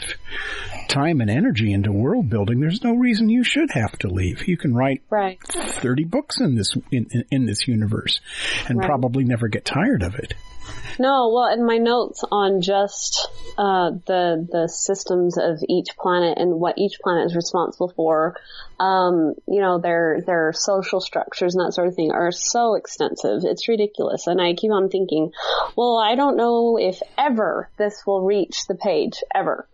time 0.89 1.21
and 1.21 1.29
energy 1.29 1.71
into 1.71 1.91
world 1.91 2.29
building, 2.29 2.59
there's 2.59 2.83
no 2.83 2.93
reason 2.95 3.29
you 3.29 3.43
should 3.43 3.71
have 3.71 3.97
to 3.99 4.09
leave. 4.09 4.47
You 4.47 4.57
can 4.57 4.73
write 4.75 5.01
right. 5.09 5.39
30 5.47 6.03
books 6.03 6.41
in 6.41 6.55
this 6.55 6.75
in, 6.91 7.07
in, 7.11 7.23
in 7.31 7.45
this 7.45 7.67
universe 7.67 8.19
and 8.67 8.79
Right. 8.79 8.85
probably 8.87 9.23
never 9.23 9.47
get 9.47 9.63
tired 9.63 10.03
of 10.03 10.15
it. 10.15 10.33
No, 10.99 11.31
well, 11.33 11.53
in 11.53 11.65
my 11.65 11.77
notes 11.77 12.23
on 12.31 12.61
just 12.61 13.29
uh, 13.57 13.91
the 14.05 14.47
the 14.51 14.67
systems 14.67 15.37
of 15.37 15.59
each 15.67 15.95
planet 15.97 16.37
and 16.39 16.59
what 16.59 16.77
each 16.77 16.99
planet 17.01 17.27
is 17.27 17.35
responsible 17.35 17.89
for, 17.89 18.35
um, 18.79 19.35
you 19.47 19.61
know, 19.61 19.79
their 19.79 20.21
their 20.25 20.53
social 20.53 20.99
structures 20.99 21.55
and 21.55 21.65
that 21.65 21.73
sort 21.73 21.87
of 21.87 21.95
thing 21.95 22.11
are 22.11 22.31
so 22.31 22.75
extensive. 22.75 23.41
It's 23.43 23.67
ridiculous, 23.67 24.27
and 24.27 24.41
I 24.41 24.53
keep 24.53 24.71
on 24.71 24.89
thinking, 24.89 25.31
well, 25.75 25.97
I 25.97 26.15
don't 26.15 26.37
know 26.37 26.77
if 26.79 26.99
ever 27.17 27.69
this 27.77 28.03
will 28.07 28.21
reach 28.21 28.65
the 28.67 28.75
page 28.75 29.23
ever, 29.35 29.67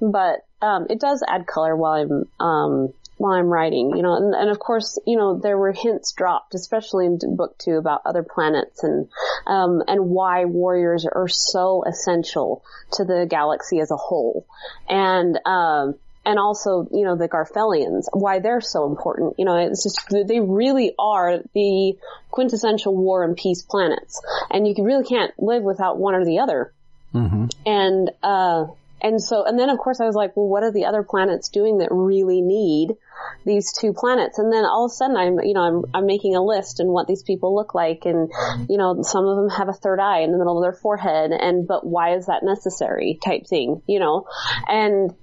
but 0.00 0.46
um, 0.62 0.86
it 0.90 1.00
does 1.00 1.24
add 1.26 1.46
color 1.46 1.74
while 1.74 2.26
I'm 2.40 2.46
um, 2.46 2.92
while 3.18 3.32
I'm 3.32 3.46
writing, 3.46 3.92
you 3.96 4.02
know, 4.02 4.14
and, 4.14 4.34
and 4.34 4.50
of 4.50 4.58
course, 4.58 4.98
you 5.06 5.16
know, 5.16 5.38
there 5.38 5.58
were 5.58 5.72
hints 5.72 6.12
dropped, 6.12 6.54
especially 6.54 7.06
in 7.06 7.18
book 7.36 7.58
two 7.58 7.76
about 7.76 8.02
other 8.06 8.22
planets 8.22 8.82
and, 8.82 9.08
um, 9.46 9.82
and 9.86 10.08
why 10.08 10.44
warriors 10.44 11.04
are 11.04 11.28
so 11.28 11.84
essential 11.86 12.64
to 12.92 13.04
the 13.04 13.26
galaxy 13.28 13.80
as 13.80 13.90
a 13.90 13.96
whole. 13.96 14.46
And, 14.88 15.38
um, 15.44 15.96
and 16.24 16.38
also, 16.38 16.86
you 16.92 17.04
know, 17.04 17.16
the 17.16 17.28
Garfellians, 17.28 18.04
why 18.12 18.38
they're 18.38 18.60
so 18.60 18.86
important. 18.86 19.34
You 19.38 19.46
know, 19.46 19.56
it's 19.56 19.82
just, 19.82 20.06
they 20.10 20.40
really 20.40 20.94
are 20.98 21.38
the 21.54 21.94
quintessential 22.30 22.94
war 22.94 23.24
and 23.24 23.36
peace 23.36 23.62
planets. 23.62 24.20
And 24.50 24.66
you 24.68 24.74
really 24.84 25.04
can't 25.04 25.32
live 25.38 25.62
without 25.62 25.98
one 25.98 26.14
or 26.14 26.24
the 26.24 26.40
other. 26.40 26.72
Mm-hmm. 27.14 27.46
And, 27.66 28.10
uh, 28.22 28.66
and 29.00 29.22
so, 29.22 29.44
and 29.44 29.58
then 29.58 29.70
of 29.70 29.78
course 29.78 30.00
I 30.00 30.06
was 30.06 30.14
like, 30.14 30.36
well, 30.36 30.48
what 30.48 30.62
are 30.62 30.72
the 30.72 30.86
other 30.86 31.02
planets 31.02 31.48
doing 31.48 31.78
that 31.78 31.88
really 31.90 32.40
need 32.40 32.96
these 33.44 33.72
two 33.72 33.92
planets? 33.92 34.38
And 34.38 34.52
then 34.52 34.64
all 34.64 34.86
of 34.86 34.90
a 34.90 34.94
sudden 34.94 35.16
I'm, 35.16 35.38
you 35.40 35.54
know, 35.54 35.62
I'm, 35.62 35.84
I'm 35.94 36.06
making 36.06 36.34
a 36.34 36.42
list 36.42 36.80
and 36.80 36.90
what 36.90 37.06
these 37.06 37.22
people 37.22 37.54
look 37.54 37.74
like. 37.74 38.02
And, 38.04 38.30
you 38.68 38.76
know, 38.76 39.02
some 39.02 39.24
of 39.26 39.36
them 39.36 39.50
have 39.50 39.68
a 39.68 39.72
third 39.72 40.00
eye 40.00 40.20
in 40.20 40.32
the 40.32 40.38
middle 40.38 40.58
of 40.58 40.64
their 40.64 40.78
forehead. 40.80 41.30
And, 41.30 41.66
but 41.66 41.86
why 41.86 42.16
is 42.16 42.26
that 42.26 42.42
necessary 42.42 43.18
type 43.24 43.46
thing, 43.46 43.82
you 43.86 44.00
know? 44.00 44.26
And, 44.66 45.14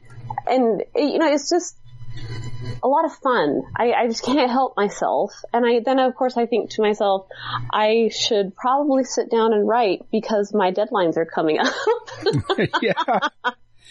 and, 0.48 0.84
you 0.96 1.20
know, 1.20 1.32
it's 1.32 1.50
just, 1.50 1.78
a 2.84 2.88
lot 2.88 3.06
of 3.06 3.14
fun. 3.14 3.64
I, 3.76 3.92
I 3.92 4.08
just 4.08 4.24
can't 4.26 4.50
help 4.50 4.76
myself. 4.78 5.32
And 5.54 5.66
I, 5.66 5.82
then 5.84 6.00
of 6.00 6.16
course 6.16 6.38
I 6.38 6.46
think 6.46 6.72
to 6.72 6.82
myself, 6.82 7.28
I 7.72 8.10
should 8.14 8.56
probably 8.56 9.04
sit 9.04 9.30
down 9.30 9.54
and 9.54 9.68
write 9.68 10.04
because 10.12 10.54
my 10.54 10.72
deadlines 10.72 11.18
are 11.18 11.26
coming 11.26 11.60
up. 11.60 11.74
yeah. 12.82 12.94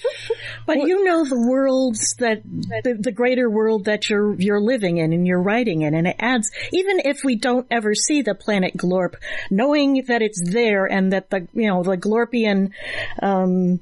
But 0.67 0.79
you 0.79 1.05
know 1.05 1.25
the 1.27 1.39
worlds 1.39 2.15
that 2.21 2.43
the, 2.43 2.97
the 2.99 3.13
greater 3.13 3.51
world 3.51 3.85
that 3.85 4.09
you're 4.09 4.35
you're 4.37 4.61
living 4.61 4.97
in 4.97 5.13
and 5.13 5.27
you're 5.27 5.43
writing 5.43 5.83
in, 5.83 5.95
and 5.95 6.07
it 6.07 6.17
adds. 6.19 6.51
Even 6.73 7.01
if 7.05 7.19
we 7.23 7.37
don't 7.37 7.67
ever 7.71 7.95
see 7.95 8.23
the 8.23 8.35
planet 8.35 8.75
Glorp, 8.75 9.17
knowing 9.51 10.03
that 10.09 10.23
it's 10.23 10.41
there 10.43 10.87
and 10.87 11.13
that 11.13 11.29
the 11.29 11.47
you 11.53 11.69
know 11.69 11.83
the 11.83 11.99
Glorpian, 11.99 12.71
um, 13.21 13.81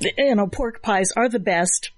you 0.00 0.34
know 0.34 0.48
pork 0.48 0.82
pies 0.82 1.12
are 1.16 1.28
the 1.28 1.38
best. 1.38 1.90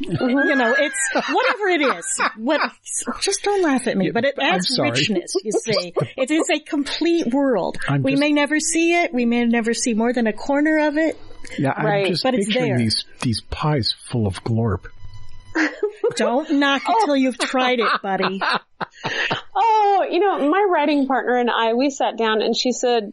you 0.00 0.08
know, 0.56 0.74
it's 0.76 1.14
whatever 1.14 1.68
it 1.68 1.82
is. 1.82 2.20
What? 2.38 2.72
Just 3.20 3.42
don't 3.42 3.62
laugh 3.62 3.86
at 3.86 3.96
me. 3.96 4.10
But 4.10 4.24
it 4.24 4.34
adds 4.40 4.78
richness. 4.80 5.34
You 5.44 5.52
see, 5.64 5.92
it 6.16 6.30
is 6.30 6.48
a 6.50 6.58
complete 6.58 7.26
world. 7.26 7.76
I'm 7.86 8.02
we 8.02 8.12
just- 8.12 8.20
may 8.20 8.32
never 8.32 8.58
see 8.58 8.94
it. 8.94 9.12
We 9.12 9.26
may 9.26 9.44
never 9.44 9.74
see 9.74 9.92
more 9.92 10.12
than 10.14 10.26
a 10.26 10.32
corner 10.32 10.88
of 10.88 10.96
it. 10.96 11.18
Yeah, 11.58 11.72
I'm 11.76 11.86
Right, 11.86 12.06
just 12.06 12.22
but 12.22 12.34
it's 12.34 12.46
picturing 12.46 12.68
there. 12.70 12.78
these 12.78 13.04
these 13.20 13.40
pies 13.50 13.94
full 14.10 14.26
of 14.26 14.42
glorp. 14.44 14.86
Don't 16.16 16.50
knock 16.58 16.82
it 16.88 16.96
till 17.04 17.16
you've 17.16 17.38
tried 17.38 17.80
it, 17.80 17.90
buddy. 18.02 18.40
Oh, 19.54 20.06
you 20.10 20.18
know, 20.18 20.48
my 20.50 20.66
writing 20.70 21.06
partner 21.06 21.36
and 21.36 21.50
I, 21.50 21.74
we 21.74 21.90
sat 21.90 22.16
down 22.16 22.42
and 22.42 22.56
she 22.56 22.72
said, 22.72 23.12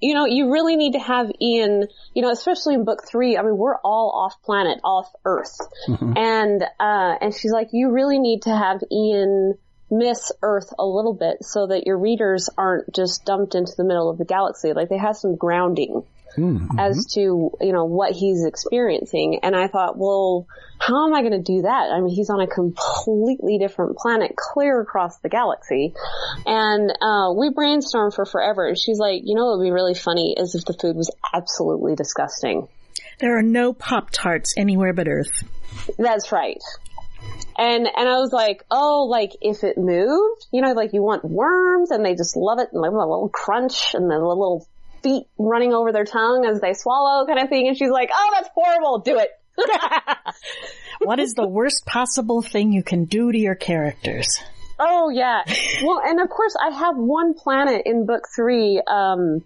you 0.00 0.14
know, 0.14 0.26
you 0.26 0.52
really 0.52 0.76
need 0.76 0.92
to 0.92 0.98
have 0.98 1.30
Ian, 1.40 1.86
you 2.14 2.22
know, 2.22 2.30
especially 2.30 2.74
in 2.74 2.84
book 2.84 3.00
three. 3.08 3.36
I 3.36 3.42
mean, 3.42 3.56
we're 3.56 3.76
all 3.78 4.10
off 4.10 4.42
planet, 4.42 4.78
off 4.84 5.10
Earth. 5.24 5.56
And, 5.88 6.62
uh, 6.62 7.14
and 7.20 7.34
she's 7.34 7.52
like, 7.52 7.68
you 7.72 7.90
really 7.92 8.18
need 8.18 8.42
to 8.42 8.50
have 8.54 8.80
Ian 8.92 9.54
miss 9.90 10.32
Earth 10.42 10.72
a 10.78 10.84
little 10.84 11.14
bit 11.14 11.38
so 11.42 11.68
that 11.68 11.86
your 11.86 11.98
readers 11.98 12.50
aren't 12.58 12.92
just 12.94 13.24
dumped 13.24 13.54
into 13.54 13.72
the 13.76 13.84
middle 13.84 14.10
of 14.10 14.18
the 14.18 14.24
galaxy. 14.24 14.72
Like 14.72 14.88
they 14.88 14.98
have 14.98 15.16
some 15.16 15.36
grounding 15.36 16.02
as 16.78 17.06
to, 17.14 17.20
you 17.60 17.72
know, 17.72 17.84
what 17.84 18.12
he's 18.12 18.44
experiencing. 18.44 19.40
And 19.42 19.54
I 19.54 19.68
thought, 19.68 19.96
well, 19.96 20.46
how 20.78 21.06
am 21.06 21.14
I 21.14 21.20
going 21.20 21.32
to 21.32 21.42
do 21.42 21.62
that? 21.62 21.90
I 21.92 22.00
mean, 22.00 22.14
he's 22.14 22.30
on 22.30 22.40
a 22.40 22.46
completely 22.46 23.58
different 23.58 23.96
planet, 23.96 24.34
clear 24.36 24.80
across 24.80 25.18
the 25.18 25.28
galaxy. 25.28 25.94
And, 26.46 26.90
uh, 26.90 27.32
we 27.36 27.50
brainstormed 27.50 28.14
for 28.14 28.26
forever. 28.26 28.68
And 28.68 28.78
she's 28.78 28.98
like, 28.98 29.22
you 29.24 29.34
know, 29.34 29.46
what 29.46 29.58
would 29.58 29.64
be 29.64 29.70
really 29.70 29.94
funny 29.94 30.34
is 30.36 30.54
if 30.54 30.64
the 30.64 30.76
food 30.80 30.96
was 30.96 31.10
absolutely 31.32 31.94
disgusting. 31.94 32.68
There 33.20 33.38
are 33.38 33.42
no 33.42 33.72
Pop 33.72 34.10
Tarts 34.10 34.54
anywhere 34.56 34.92
but 34.92 35.08
Earth. 35.08 35.44
That's 35.98 36.32
right. 36.32 36.60
And, 37.56 37.86
and 37.86 38.08
I 38.08 38.18
was 38.18 38.32
like, 38.32 38.64
oh, 38.70 39.06
like 39.08 39.32
if 39.40 39.62
it 39.62 39.78
moved, 39.78 40.46
you 40.52 40.60
know, 40.60 40.72
like 40.72 40.92
you 40.92 41.02
want 41.02 41.24
worms 41.24 41.90
and 41.90 42.04
they 42.04 42.14
just 42.14 42.36
love 42.36 42.58
it 42.58 42.70
and 42.72 42.82
like 42.82 42.90
a 42.90 42.94
little 42.94 43.30
crunch 43.32 43.94
and 43.94 44.10
the 44.10 44.16
little 44.16 44.66
feet 45.04 45.26
running 45.38 45.72
over 45.72 45.92
their 45.92 46.04
tongue 46.04 46.44
as 46.44 46.60
they 46.60 46.74
swallow 46.74 47.26
kind 47.26 47.38
of 47.38 47.48
thing. 47.48 47.68
And 47.68 47.78
she's 47.78 47.90
like, 47.90 48.10
oh, 48.12 48.30
that's 48.34 48.48
horrible. 48.52 48.98
Do 49.00 49.18
it. 49.18 49.30
what 51.02 51.20
is 51.20 51.34
the 51.34 51.46
worst 51.46 51.86
possible 51.86 52.42
thing 52.42 52.72
you 52.72 52.82
can 52.82 53.04
do 53.04 53.30
to 53.30 53.38
your 53.38 53.54
characters? 53.54 54.40
Oh 54.80 55.10
yeah. 55.10 55.42
Well, 55.84 56.00
and 56.04 56.20
of 56.20 56.28
course 56.28 56.56
I 56.60 56.70
have 56.70 56.96
one 56.96 57.34
planet 57.34 57.82
in 57.86 58.06
book 58.06 58.24
three, 58.34 58.82
um, 58.84 59.44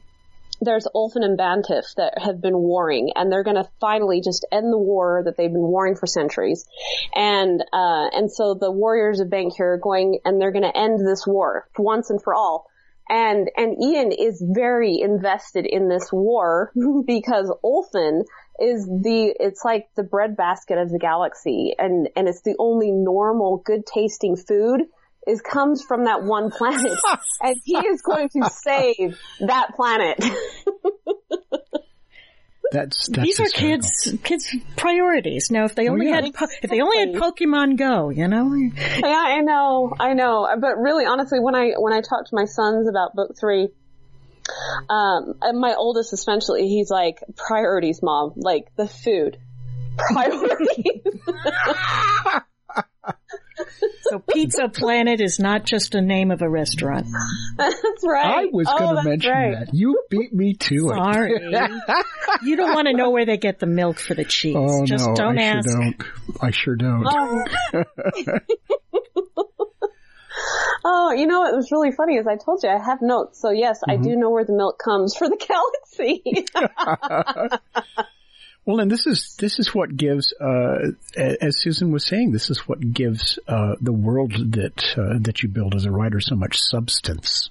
there's 0.61 0.87
Ulfin 0.95 1.25
and 1.25 1.39
Bantif 1.39 1.95
that 1.97 2.15
have 2.19 2.41
been 2.41 2.57
warring, 2.57 3.13
and 3.15 3.31
they're 3.31 3.45
going 3.45 3.57
to 3.57 3.69
finally 3.81 4.21
just 4.21 4.47
end 4.51 4.73
the 4.73 4.79
war 4.79 5.23
that 5.25 5.37
they've 5.37 5.53
been 5.53 5.61
warring 5.61 5.95
for 5.95 6.07
centuries. 6.07 6.67
And 7.15 7.63
uh, 7.73 8.09
and 8.13 8.31
so 8.31 8.55
the 8.55 8.71
warriors 8.71 9.21
of 9.21 9.29
Bankir 9.29 9.61
are 9.61 9.79
going, 9.79 10.21
and 10.25 10.41
they're 10.41 10.53
going 10.53 10.65
to 10.65 10.77
end 10.77 11.07
this 11.07 11.27
war 11.27 11.69
once 11.79 12.11
and 12.11 12.23
for 12.23 12.35
all. 12.35 12.67
And 13.09 13.51
and 13.57 13.83
Ian 13.83 14.13
is 14.13 14.43
very 14.47 15.01
invested 15.01 15.67
in 15.67 15.89
this 15.89 16.11
war 16.13 16.73
because 17.07 17.51
Ulfin 17.65 18.25
is 18.61 18.87
the 18.87 19.35
it's 19.39 19.65
like 19.65 19.89
the 19.97 20.03
breadbasket 20.03 20.79
of 20.79 20.91
the 20.91 20.99
galaxy, 20.99 21.75
and 21.79 22.09
and 22.17 22.29
it's 22.29 22.43
the 22.43 22.57
only 22.59 22.91
normal, 22.91 23.63
good 23.65 23.87
tasting 23.87 24.37
food 24.37 24.83
is 25.27 25.41
comes 25.41 25.83
from 25.83 26.05
that 26.05 26.23
one 26.23 26.51
planet, 26.51 26.99
and 27.43 27.57
he 27.65 27.77
is 27.77 28.03
going 28.03 28.29
to 28.31 28.51
save 28.51 29.19
that 29.41 29.75
planet. 29.75 30.23
That's, 32.71 33.09
that's 33.09 33.27
These 33.27 33.41
are 33.41 33.45
hysterical. 33.45 33.89
kids 33.89 34.15
kids 34.23 34.57
priorities. 34.77 35.51
Now, 35.51 35.65
if 35.65 35.75
they 35.75 35.89
only 35.89 36.09
yeah. 36.09 36.23
had 36.23 36.35
po- 36.35 36.49
if 36.63 36.71
they 36.71 36.81
only 36.81 36.99
had 36.99 37.15
Pokemon 37.15 37.79
Go, 37.79 38.11
you 38.11 38.29
know, 38.29 38.53
yeah, 38.55 39.05
I 39.05 39.41
know, 39.41 39.93
I 39.99 40.15
know. 40.15 40.49
But 40.61 40.77
really, 40.77 41.07
honestly, 41.07 41.41
when 41.41 41.55
I 41.55 41.73
when 41.79 41.93
I 41.93 42.01
talk 42.01 42.27
to 42.27 42.35
my 42.35 42.45
sons 42.45 42.89
about 42.89 43.15
book 43.15 43.37
three, 43.39 43.69
um, 44.91 45.35
my 45.55 45.75
oldest 45.77 46.13
especially, 46.13 46.69
he's 46.69 46.91
like 46.91 47.23
priorities, 47.37 48.01
mom, 48.03 48.35
like 48.37 48.69
the 48.77 48.87
food. 48.87 49.39
Priorities. 49.99 51.03
so 54.03 54.19
Pizza 54.21 54.69
Planet 54.69 55.21
is 55.21 55.39
not 55.39 55.65
just 55.65 55.95
a 55.95 56.01
name 56.01 56.31
of 56.31 56.43
a 56.43 56.49
restaurant. 56.49 57.07
that's 57.57 58.05
right. 58.05 58.45
I 58.45 58.45
was 58.53 58.67
oh, 58.71 58.79
going 58.79 58.97
to 58.97 59.03
mention 59.03 59.31
right. 59.33 59.67
that. 59.67 59.75
You 59.75 60.03
beat 60.11 60.33
me 60.33 60.55
to 60.55 60.75
it. 60.91 60.95
Sorry, 60.95 61.33
you 62.43 62.57
don't 62.57 62.75
want 62.75 62.89
to 62.89 62.95
know 62.95 63.11
where 63.11 63.27
they 63.27 63.37
get 63.37 63.59
the 63.59 63.67
milk 63.67 63.99
for 63.99 64.15
the 64.15 64.25
cheese. 64.25 64.57
Oh 64.57 64.85
just 64.87 65.07
no, 65.07 65.15
don't 65.15 65.39
I 65.39 65.43
ask. 65.43 65.69
sure 65.69 65.81
don't. 65.81 66.03
I 66.41 66.51
sure 66.51 66.77
don't. 66.77 67.07
Oh. 67.07 67.45
oh, 70.85 71.13
you 71.13 71.27
know 71.27 71.41
what 71.41 71.55
was 71.55 71.71
really 71.73 71.91
funny 71.93 72.17
is 72.17 72.27
I 72.27 72.37
told 72.37 72.63
you 72.63 72.69
I 72.71 72.79
have 72.83 73.03
notes. 73.03 73.41
So 73.41 73.51
yes, 73.51 73.81
I 73.87 73.95
Mm-hmm. 73.95 74.03
do 74.03 74.17
know 74.17 74.31
where 74.31 74.45
the 74.45 74.53
milk 74.53 74.79
comes 74.83 75.17
for 75.17 75.29
the 75.29 75.37
galaxy. 75.49 76.23
Well, 78.69 78.81
and 78.81 78.91
this 78.91 79.07
is 79.07 79.35
this 79.39 79.59
is 79.59 79.75
what 79.75 79.97
gives, 79.97 80.35
uh, 80.39 80.91
as 81.17 81.57
Susan 81.57 81.91
was 81.91 82.05
saying, 82.05 82.33
this 82.33 82.51
is 82.51 82.69
what 82.69 82.93
gives 82.93 83.39
uh, 83.49 83.77
the 83.81 83.95
world 83.95 84.33
that 84.53 84.85
uh, 84.95 85.17
that 85.21 85.43
you 85.43 85.49
build 85.49 85.75
as 85.75 85.87
a 85.87 85.91
writer 85.91 86.21
so 86.21 86.35
much 86.35 86.59
substance. 86.61 87.49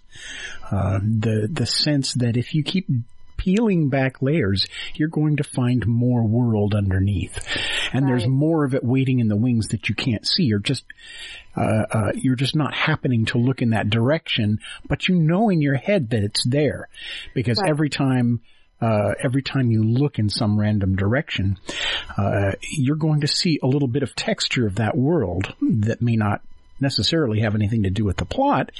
Uh, 0.71 0.99
the 0.99 1.49
the 1.51 1.65
sense 1.65 2.13
that 2.13 2.37
if 2.37 2.53
you 2.53 2.61
keep 2.63 2.87
peeling 3.35 3.89
back 3.89 4.21
layers, 4.21 4.67
you're 4.93 5.09
going 5.09 5.37
to 5.37 5.43
find 5.43 5.87
more 5.87 6.21
world 6.21 6.75
underneath, 6.75 7.35
and 7.93 8.07
there's 8.07 8.27
more 8.27 8.63
of 8.63 8.75
it 8.75 8.83
waiting 8.83 9.19
in 9.19 9.27
the 9.27 9.35
wings 9.35 9.69
that 9.69 9.89
you 9.89 9.95
can't 9.95 10.27
see. 10.27 10.43
You're 10.43 10.59
just 10.59 10.85
uh, 11.55 11.85
uh, 11.89 12.11
you're 12.13 12.35
just 12.35 12.55
not 12.55 12.75
happening 12.75 13.25
to 13.25 13.39
look 13.39 13.63
in 13.63 13.71
that 13.71 13.89
direction, 13.89 14.59
but 14.87 15.07
you 15.07 15.15
know 15.15 15.49
in 15.49 15.63
your 15.63 15.77
head 15.77 16.11
that 16.11 16.21
it's 16.21 16.43
there, 16.43 16.89
because 17.33 17.59
Right. 17.59 17.71
every 17.71 17.89
time 17.89 18.41
uh, 18.81 19.13
every 19.23 19.41
time 19.41 19.71
you 19.71 19.83
look 19.83 20.19
in 20.19 20.29
some 20.29 20.59
random 20.59 20.95
direction, 20.95 21.57
uh, 22.17 22.51
you're 22.61 22.95
going 22.95 23.21
to 23.21 23.27
see 23.27 23.59
a 23.63 23.67
little 23.67 23.87
bit 23.87 24.03
of 24.03 24.15
texture 24.15 24.67
of 24.67 24.75
that 24.75 24.95
world 24.95 25.53
that 25.61 26.01
may 26.01 26.15
not 26.15 26.41
necessarily 26.79 27.39
have 27.39 27.55
anything 27.55 27.81
to 27.81 27.89
do 27.89 28.05
with 28.05 28.17
the 28.17 28.25
plot, 28.25 28.71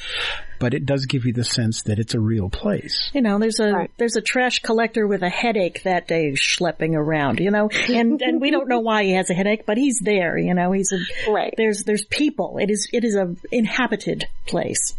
but 0.60 0.76
it 0.76 0.86
does 0.86 1.08
give 1.08 1.26
you 1.26 1.34
the 1.34 1.44
sense 1.44 1.82
that 1.84 1.98
it's 1.98 2.14
a 2.14 2.20
real 2.20 2.48
place. 2.48 3.10
You 3.12 3.22
know, 3.24 3.40
there's 3.40 3.60
a 3.60 3.72
Right. 3.74 3.92
there's 3.98 4.16
a 4.16 4.22
trash 4.22 4.60
collector 4.60 5.08
with 5.08 5.24
a 5.24 5.30
headache 5.30 5.82
that 5.82 6.08
day 6.08 6.34
schlepping 6.34 6.94
around. 6.94 7.40
You 7.40 7.50
know, 7.50 7.70
and 7.90 8.22
and 8.22 8.40
we 8.40 8.52
don't 8.52 8.68
know 8.70 8.82
why 8.82 9.04
he 9.06 9.14
has 9.14 9.32
a 9.32 9.34
headache, 9.34 9.66
but 9.66 9.78
he's 9.78 10.00
there. 10.00 10.38
You 10.38 10.54
know, 10.54 10.74
he's 10.74 10.92
a 10.94 11.32
right. 11.32 11.56
there's 11.58 11.86
there's 11.86 12.06
people. 12.06 12.60
It 12.60 12.70
is 12.70 12.88
it 12.94 13.04
is 13.04 13.16
a 13.16 13.36
inhabited 13.52 14.28
place. 14.46 14.94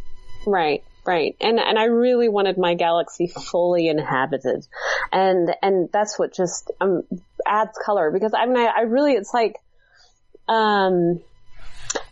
Right, 0.44 0.82
right. 1.08 1.34
And 1.40 1.58
and 1.58 1.78
I 1.78 1.84
really 1.84 2.28
wanted 2.28 2.58
my 2.58 2.74
galaxy 2.74 3.28
fully 3.28 3.88
inhabited. 3.88 4.66
And 5.10 5.54
and 5.62 5.88
that's 5.90 6.18
what 6.18 6.34
just 6.34 6.70
um 6.80 7.02
adds 7.46 7.78
color 7.84 8.10
because 8.12 8.34
I 8.34 8.44
mean 8.44 8.58
I, 8.58 8.66
I 8.66 8.80
really 8.82 9.14
it's 9.14 9.32
like 9.32 9.56
um 10.46 11.20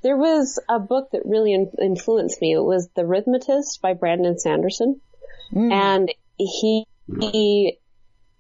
there 0.03 0.17
was 0.17 0.59
a 0.69 0.81
book 0.81 1.11
that 1.13 1.23
really 1.27 1.53
in- 1.53 1.73
influenced 1.81 2.41
me. 2.41 2.53
It 2.53 2.65
was 2.65 2.89
The 2.97 3.03
Rhythmatist 3.03 3.83
by 3.83 3.93
Brandon 3.93 4.39
Sanderson. 4.39 5.01
And 5.73 6.13
he 6.39 6.87
he 7.21 7.79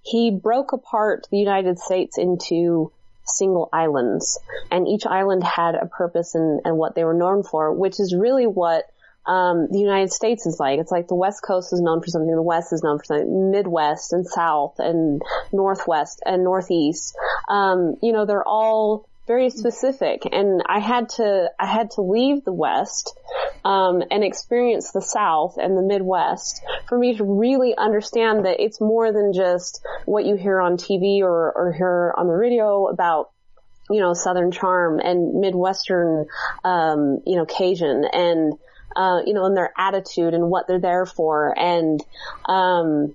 he 0.02 0.30
broke 0.30 0.72
apart 0.72 1.26
the 1.30 1.38
United 1.38 1.78
States 1.78 2.16
into 2.16 2.92
single 3.26 3.68
islands 3.72 4.38
and 4.70 4.88
each 4.88 5.04
island 5.04 5.42
had 5.42 5.74
a 5.74 5.86
purpose 5.86 6.34
and, 6.34 6.60
and 6.64 6.78
what 6.78 6.94
they 6.94 7.04
were 7.04 7.12
known 7.12 7.42
for, 7.42 7.72
which 7.72 7.98
is 8.00 8.14
really 8.16 8.46
what 8.46 8.84
um, 9.26 9.68
the 9.70 9.78
United 9.78 10.12
States 10.12 10.46
is 10.46 10.58
like. 10.60 10.78
It's 10.78 10.92
like 10.92 11.08
the 11.08 11.14
West 11.14 11.42
Coast 11.42 11.72
is 11.72 11.80
known 11.80 12.00
for 12.00 12.08
something, 12.08 12.30
the 12.30 12.42
West 12.42 12.72
is 12.72 12.82
known 12.82 12.98
for 12.98 13.04
something, 13.04 13.50
Midwest 13.50 14.12
and 14.12 14.26
South 14.26 14.74
and 14.78 15.20
Northwest 15.52 16.22
and 16.24 16.44
Northeast. 16.44 17.16
Um, 17.48 17.96
you 18.02 18.12
know, 18.12 18.24
they're 18.24 18.46
all 18.46 19.08
very 19.26 19.50
specific 19.50 20.22
and 20.30 20.62
I 20.66 20.78
had 20.78 21.08
to, 21.10 21.50
I 21.58 21.66
had 21.66 21.90
to 21.92 22.02
leave 22.02 22.44
the 22.44 22.52
West, 22.52 23.18
um, 23.64 24.00
and 24.12 24.22
experience 24.22 24.92
the 24.92 25.02
South 25.02 25.56
and 25.60 25.76
the 25.76 25.82
Midwest 25.82 26.62
for 26.88 26.96
me 26.96 27.16
to 27.16 27.24
really 27.24 27.76
understand 27.76 28.44
that 28.46 28.62
it's 28.62 28.80
more 28.80 29.12
than 29.12 29.32
just 29.32 29.84
what 30.04 30.24
you 30.24 30.36
hear 30.36 30.60
on 30.60 30.76
TV 30.76 31.20
or, 31.20 31.52
or 31.52 31.72
hear 31.72 32.14
on 32.16 32.28
the 32.28 32.32
radio 32.32 32.86
about 32.86 33.30
you 33.90 34.00
know, 34.00 34.14
Southern 34.14 34.50
charm 34.50 34.98
and 34.98 35.40
Midwestern, 35.40 36.26
um, 36.64 37.20
you 37.24 37.36
know, 37.36 37.46
Cajun 37.46 38.04
and, 38.12 38.54
uh, 38.94 39.20
you 39.26 39.34
know, 39.34 39.44
and 39.44 39.56
their 39.56 39.72
attitude 39.76 40.34
and 40.34 40.50
what 40.50 40.66
they're 40.68 40.80
there 40.80 41.06
for. 41.06 41.54
And, 41.58 42.00
um, 42.48 43.14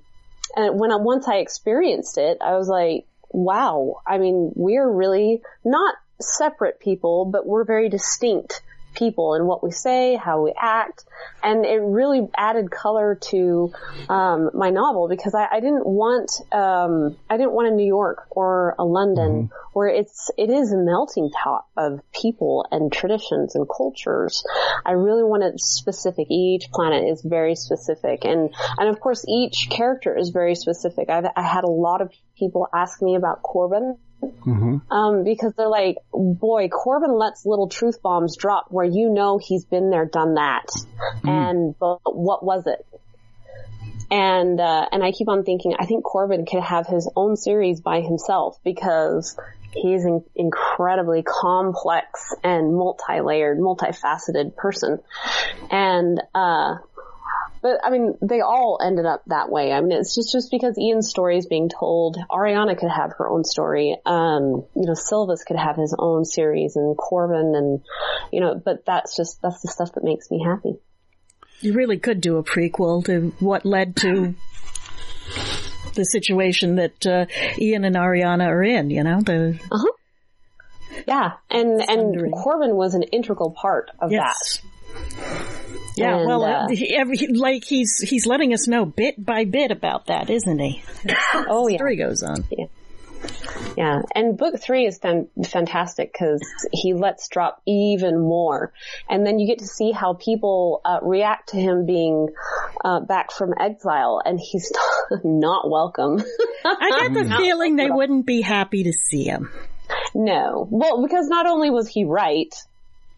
and 0.55 0.79
when 0.79 0.91
I, 0.91 0.97
once 0.97 1.27
I 1.27 1.37
experienced 1.37 2.17
it, 2.17 2.39
I 2.41 2.57
was 2.57 2.67
like, 2.67 3.05
wow, 3.29 4.01
I 4.05 4.17
mean, 4.17 4.51
we're 4.55 4.89
really 4.89 5.41
not 5.63 5.95
separate 6.19 6.79
people, 6.79 7.25
but 7.25 7.45
we're 7.45 7.63
very 7.63 7.89
distinct 7.89 8.61
people 8.93 9.33
and 9.33 9.47
what 9.47 9.63
we 9.63 9.71
say, 9.71 10.15
how 10.15 10.43
we 10.43 10.53
act, 10.59 11.05
and 11.43 11.65
it 11.65 11.81
really 11.81 12.27
added 12.35 12.69
color 12.71 13.17
to 13.29 13.73
um, 14.09 14.51
my 14.53 14.69
novel 14.69 15.07
because 15.07 15.33
I, 15.33 15.47
I 15.51 15.59
didn't 15.59 15.85
want 15.85 16.31
um, 16.51 17.17
I 17.29 17.37
didn't 17.37 17.53
want 17.53 17.67
a 17.69 17.75
New 17.75 17.85
York 17.85 18.27
or 18.31 18.75
a 18.77 18.85
London 18.85 19.49
where 19.73 19.87
it's 19.87 20.29
it 20.37 20.49
is 20.49 20.71
a 20.71 20.77
melting 20.77 21.29
pot 21.29 21.65
of 21.77 22.01
people 22.13 22.65
and 22.71 22.91
traditions 22.91 23.55
and 23.55 23.67
cultures. 23.67 24.43
I 24.85 24.91
really 24.91 25.23
wanted 25.23 25.59
specific. 25.59 26.27
Each 26.29 26.69
planet 26.71 27.05
is 27.07 27.21
very 27.21 27.55
specific, 27.55 28.25
and 28.25 28.53
and 28.77 28.89
of 28.89 28.99
course 28.99 29.25
each 29.27 29.69
character 29.69 30.17
is 30.17 30.29
very 30.29 30.55
specific. 30.55 31.09
I've, 31.09 31.25
I 31.35 31.41
had 31.41 31.63
a 31.63 31.69
lot 31.69 32.01
of 32.01 32.11
people 32.37 32.67
ask 32.73 33.01
me 33.01 33.15
about 33.15 33.41
Corbin 33.41 33.97
um, 34.91 35.23
because 35.23 35.53
they're 35.55 35.67
like, 35.67 35.97
boy, 36.13 36.67
Corbin 36.69 37.13
lets 37.13 37.45
little 37.45 37.69
truth 37.69 38.01
bombs 38.01 38.37
drop 38.37 38.67
where 38.69 38.85
you 38.85 39.09
know 39.09 39.39
he's 39.41 39.65
been 39.65 39.89
there, 39.89 40.05
done 40.05 40.35
that, 40.35 40.67
and 41.23 41.75
but 41.79 41.99
what 42.05 42.43
was 42.43 42.67
it? 42.67 42.85
And 44.09 44.59
uh, 44.59 44.87
and 44.91 45.03
I 45.03 45.11
keep 45.11 45.29
on 45.29 45.43
thinking, 45.43 45.73
I 45.79 45.85
think 45.85 46.03
Corbin 46.03 46.45
could 46.45 46.61
have 46.61 46.87
his 46.87 47.09
own 47.15 47.37
series 47.37 47.79
by 47.79 48.01
himself 48.01 48.59
because 48.63 49.37
he's 49.73 50.03
an 50.03 50.23
incredibly 50.35 51.23
complex 51.23 52.33
and 52.43 52.75
multi-layered, 52.75 53.57
multifaceted 53.57 54.55
person, 54.55 54.99
and 55.69 56.21
uh, 56.35 56.75
but 57.61 57.79
I 57.83 57.91
mean, 57.91 58.17
they 58.21 58.41
all 58.41 58.79
ended 58.83 59.05
up 59.05 59.23
that 59.27 59.49
way. 59.49 59.71
I 59.71 59.81
mean, 59.81 59.91
it's 59.91 60.15
just 60.15 60.31
just 60.31 60.49
because 60.51 60.77
Ian's 60.77 61.09
story 61.09 61.37
is 61.37 61.45
being 61.45 61.69
told. 61.69 62.17
Ariana 62.29 62.77
could 62.77 62.89
have 62.89 63.13
her 63.17 63.29
own 63.29 63.43
story. 63.43 63.97
Um, 64.05 64.65
you 64.75 64.85
know, 64.85 64.93
Silvus 64.93 65.43
could 65.45 65.57
have 65.57 65.75
his 65.75 65.95
own 65.97 66.25
series, 66.25 66.75
and 66.75 66.97
Corbin, 66.97 67.53
and 67.55 67.81
you 68.31 68.41
know, 68.41 68.55
but 68.55 68.85
that's 68.85 69.15
just 69.15 69.41
that's 69.41 69.61
the 69.61 69.67
stuff 69.67 69.93
that 69.93 70.03
makes 70.03 70.31
me 70.31 70.43
happy. 70.43 70.79
You 71.59 71.73
really 71.73 71.99
could 71.99 72.21
do 72.21 72.37
a 72.37 72.43
prequel 72.43 73.05
to 73.05 73.33
what 73.39 73.65
led 73.65 73.95
to 73.97 74.33
the 75.93 76.05
situation 76.05 76.77
that 76.77 77.05
uh, 77.05 77.25
Ian 77.59 77.85
and 77.85 77.95
Ariana 77.95 78.47
are 78.47 78.63
in. 78.63 78.89
You 78.89 79.03
know, 79.03 79.21
the 79.21 79.59
Uh-huh. 79.71 79.91
Yeah, 81.07 81.33
and 81.49 81.81
and 81.81 82.31
Corbin 82.31 82.75
was 82.75 82.95
an 82.95 83.03
integral 83.03 83.51
part 83.51 83.91
of 83.99 84.09
that. 84.09 84.35
yes. 84.35 84.61
Yeah, 85.95 86.17
And, 86.17 86.27
well, 86.27 86.43
uh, 86.43 86.67
he, 86.69 86.95
every, 86.95 87.17
like 87.27 87.63
he's 87.65 87.99
he's 87.99 88.25
letting 88.25 88.53
us 88.53 88.67
know 88.67 88.85
bit 88.85 89.23
by 89.23 89.45
bit 89.45 89.71
about 89.71 90.07
that, 90.07 90.29
isn't 90.29 90.59
he? 90.59 90.83
Oh 91.33 91.67
yeah, 91.67 91.77
story 91.77 91.95
goes 91.97 92.23
on. 92.23 92.45
Yeah, 93.77 94.01
and 94.15 94.37
book 94.37 94.59
three 94.59 94.85
is 94.85 94.97
fan- 94.97 95.29
fantastic 95.47 96.11
because 96.11 96.41
he 96.71 96.93
lets 96.93 97.27
drop 97.29 97.61
even 97.67 98.19
more, 98.19 98.73
and 99.09 99.25
then 99.25 99.37
you 99.39 99.47
get 99.47 99.59
to 99.59 99.67
see 99.67 99.91
how 99.91 100.13
people 100.13 100.81
uh, 100.83 100.99
react 101.01 101.49
to 101.49 101.57
him 101.57 101.85
being 101.85 102.29
uh, 102.83 102.99
back 103.01 103.31
from 103.31 103.53
exile, 103.59 104.21
and 104.25 104.39
he's 104.39 104.71
not 105.23 105.69
welcome. 105.69 106.21
I 106.65 107.09
get 107.09 107.13
the 107.13 107.35
feeling 107.37 107.75
they 107.75 107.91
wouldn't 107.91 108.25
be 108.25 108.41
happy 108.41 108.83
to 108.83 108.93
see 108.93 109.23
him. 109.23 109.49
no, 110.15 110.67
well, 110.69 111.01
because 111.03 111.27
not 111.27 111.45
only 111.45 111.69
was 111.69 111.87
he 111.87 112.03
right, 112.05 112.53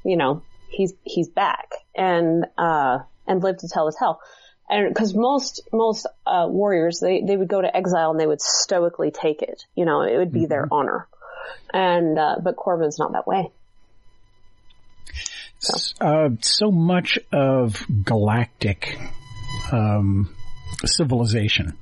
you 0.04 0.18
know, 0.18 0.44
he's 0.74 0.94
he's 1.04 1.30
back 1.30 1.72
and 1.96 2.46
uh, 2.58 3.00
and 3.28 3.44
lived 3.44 3.60
to 3.60 3.68
tell 3.68 3.86
the 3.86 3.96
tale. 3.98 4.20
And 4.70 4.94
because 4.94 5.14
most 5.14 5.62
most 5.72 6.08
uh, 6.26 6.48
warriors 6.50 7.00
they 7.00 7.22
they 7.22 7.38
would 7.38 7.48
go 7.48 7.62
to 7.62 7.76
exile 7.76 8.12
and 8.12 8.20
they 8.20 8.28
would 8.28 8.42
stoically 8.42 9.12
take 9.12 9.42
it, 9.42 9.64
you 9.76 9.86
know, 9.86 10.02
it 10.02 10.18
would 10.18 10.32
be 10.32 10.46
their 10.46 10.68
honor. 10.72 11.08
And 11.74 12.18
uh, 12.18 12.36
but 12.42 12.56
Corbin's 12.56 12.98
not 13.00 13.14
that 13.14 13.28
way. 13.28 13.52
Uh, 16.02 16.30
so 16.42 16.72
much 16.72 17.18
of 17.32 17.86
galactic 18.04 19.00
um, 19.72 20.36
civilization 20.86 21.78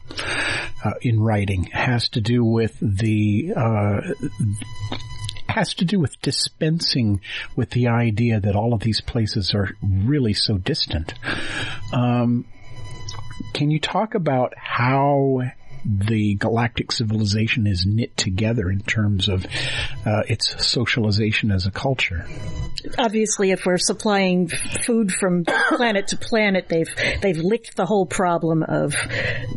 uh, 0.83 0.93
in 1.01 1.19
writing 1.19 1.63
has 1.63 2.09
to 2.09 2.21
do 2.21 2.43
with 2.43 2.77
the 2.79 3.53
uh, 3.55 4.01
has 5.51 5.73
to 5.75 5.85
do 5.85 5.99
with 5.99 6.21
dispensing 6.21 7.21
with 7.55 7.71
the 7.71 7.87
idea 7.87 8.39
that 8.39 8.55
all 8.55 8.73
of 8.73 8.81
these 8.81 9.01
places 9.01 9.53
are 9.53 9.69
really 9.81 10.33
so 10.33 10.57
distant. 10.57 11.13
Um, 11.93 12.45
can 13.53 13.71
you 13.71 13.79
talk 13.79 14.15
about 14.15 14.53
how 14.57 15.41
the 15.83 16.35
galactic 16.35 16.91
civilization 16.91 17.65
is 17.65 17.85
knit 17.85 18.15
together 18.15 18.69
in 18.69 18.81
terms 18.81 19.27
of 19.27 19.45
uh, 20.05 20.21
its 20.27 20.63
socialization 20.65 21.51
as 21.51 21.65
a 21.65 21.71
culture? 21.71 22.25
Obviously, 22.97 23.51
if 23.51 23.65
we're 23.65 23.77
supplying 23.77 24.47
food 24.47 25.11
from 25.11 25.45
planet 25.45 26.07
to 26.07 26.17
planet, 26.17 26.67
they've 26.69 26.89
they've 27.21 27.37
licked 27.37 27.75
the 27.75 27.85
whole 27.85 28.05
problem 28.05 28.63
of 28.63 28.95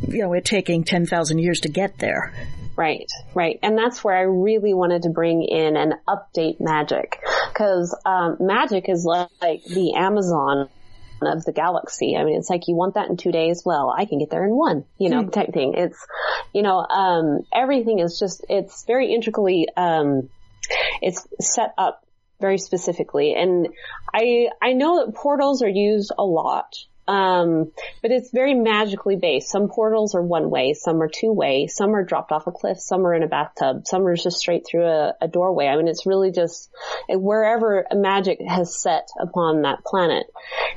you 0.09 0.23
know 0.23 0.33
it 0.33 0.45
taking 0.45 0.85
ten 0.85 1.07
thousand 1.07 1.39
years 1.39 1.61
to 1.61 1.69
get 1.69 1.99
there. 1.99 2.33
Right, 2.77 3.11
right. 3.35 3.59
And 3.63 3.79
that's 3.79 4.03
where 4.03 4.17
I 4.17 4.23
really 4.23 4.75
wanted 4.75 5.03
to 5.03 5.11
bring 5.11 5.43
in 5.43 5.77
and 5.77 5.95
update 6.09 6.61
magic. 6.61 7.21
Cause, 7.55 7.97
um, 8.05 8.37
magic 8.41 8.89
is 8.89 9.05
like 9.05 9.31
the 9.65 9.95
Amazon 9.95 10.69
of 11.23 11.45
the 11.45 11.53
galaxy. 11.53 12.17
I 12.17 12.25
mean, 12.25 12.37
it's 12.37 12.51
like 12.51 12.67
you 12.67 12.75
want 12.75 12.95
that 12.95 13.09
in 13.09 13.17
two 13.17 13.33
days. 13.33 13.63
Well, 13.65 13.95
I 13.97 14.07
can 14.07 14.19
get 14.19 14.31
there 14.31 14.45
in 14.45 14.51
one, 14.51 14.85
you 14.99 15.09
know, 15.09 15.25
type 15.29 15.53
thing. 15.53 15.75
It's, 15.77 16.07
you 16.53 16.63
know, 16.63 16.79
um, 16.79 17.47
everything 17.53 18.01
is 18.01 18.19
just, 18.19 18.45
it's 18.49 18.85
very 18.85 19.15
intricately, 19.15 19.69
um, 19.77 20.29
it's 21.01 21.27
set 21.41 21.75
up 21.79 22.05
very 22.41 22.59
specifically. 22.59 23.35
And 23.35 23.69
I, 24.13 24.49
I 24.61 24.73
know 24.73 25.07
that 25.07 25.15
portals 25.15 25.63
are 25.63 25.69
used 25.69 26.11
a 26.19 26.25
lot. 26.25 26.75
Um, 27.07 27.73
but 28.03 28.11
it's 28.11 28.31
very 28.31 28.55
magically 28.55 29.17
based. 29.17 29.51
Some 29.51 29.69
portals 29.69 30.15
are 30.15 30.23
one 30.23 30.51
way, 30.51 30.73
some 30.73 31.03
are 31.03 31.09
two 31.09 31.33
way, 31.33 31.67
some 31.67 31.95
are 31.95 32.05
dropped 32.05 32.33
off 32.33 32.47
a 32.47 32.53
cliff, 32.53 32.79
some 32.81 33.07
are 33.07 33.15
in 33.15 33.23
a 33.23 33.29
bathtub, 33.29 33.87
some 33.87 34.07
are 34.07 34.17
just 34.17 34.39
straight 34.39 34.65
through 34.67 34.87
a, 34.87 35.15
a 35.21 35.29
doorway. 35.29 35.67
I 35.67 35.77
mean, 35.77 35.89
it's 35.89 36.07
really 36.07 36.31
just 36.31 36.71
wherever 37.09 37.87
magic 37.93 38.41
has 38.47 38.81
set 38.81 39.09
upon 39.21 39.63
that 39.63 39.85
planet. 39.85 40.27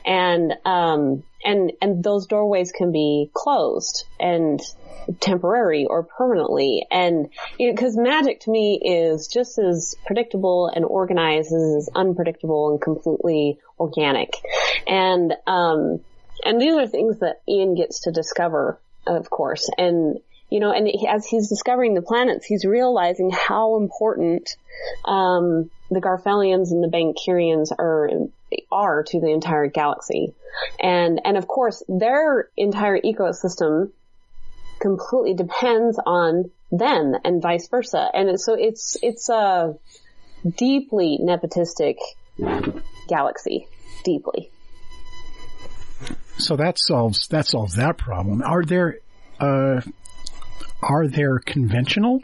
And, 0.05 0.53
um, 0.65 1.23
and, 1.43 1.71
and 1.81 2.03
those 2.03 2.27
doorways 2.27 2.71
can 2.71 2.91
be 2.91 3.29
closed 3.33 4.05
and 4.19 4.59
temporary 5.21 5.85
or 5.85 6.03
permanently. 6.03 6.85
And, 6.91 7.29
you 7.57 7.69
know, 7.69 7.81
cause 7.81 7.95
magic 7.95 8.41
to 8.41 8.51
me 8.51 8.81
is 8.83 9.27
just 9.27 9.57
as 9.57 9.95
predictable 10.05 10.69
and 10.73 10.83
organized 10.83 11.53
as 11.53 11.89
unpredictable 11.95 12.71
and 12.71 12.81
completely 12.81 13.59
organic. 13.79 14.35
And, 14.85 15.33
um, 15.45 16.01
and 16.43 16.61
these 16.61 16.73
are 16.73 16.87
things 16.87 17.19
that 17.19 17.41
Ian 17.47 17.75
gets 17.75 18.01
to 18.01 18.11
discover, 18.11 18.79
of 19.05 19.29
course. 19.29 19.69
And, 19.77 20.19
you 20.49 20.59
know, 20.59 20.71
and 20.71 20.89
as 21.09 21.25
he's 21.25 21.49
discovering 21.49 21.93
the 21.93 22.01
planets, 22.01 22.45
he's 22.45 22.65
realizing 22.65 23.31
how 23.31 23.77
important, 23.77 24.49
um, 25.05 25.69
the 25.89 26.01
Garfelians 26.01 26.71
and 26.71 26.83
the 26.83 26.89
Bankirians 26.89 27.71
are, 27.77 28.09
are 28.71 29.03
to 29.03 29.19
the 29.19 29.31
entire 29.31 29.67
galaxy. 29.67 30.33
And, 30.79 31.21
and 31.23 31.37
of 31.37 31.47
course, 31.47 31.83
their 31.87 32.49
entire 32.57 32.99
ecosystem 32.99 33.91
completely 34.79 35.33
depends 35.33 35.99
on 36.05 36.51
them 36.71 37.15
and 37.23 37.41
vice 37.41 37.67
versa. 37.69 38.09
And 38.13 38.39
so 38.39 38.53
it's, 38.53 38.97
it's 39.01 39.29
a 39.29 39.75
deeply 40.57 41.19
nepotistic 41.21 41.97
galaxy. 43.07 43.67
Deeply. 44.03 44.51
So 46.37 46.55
that 46.55 46.77
solves 46.77 47.27
that 47.29 47.45
solves 47.47 47.75
that 47.75 47.97
problem. 47.97 48.41
Are 48.41 48.63
there 48.63 48.99
uh, 49.39 49.81
are 50.81 51.07
there 51.07 51.39
conventional 51.39 52.21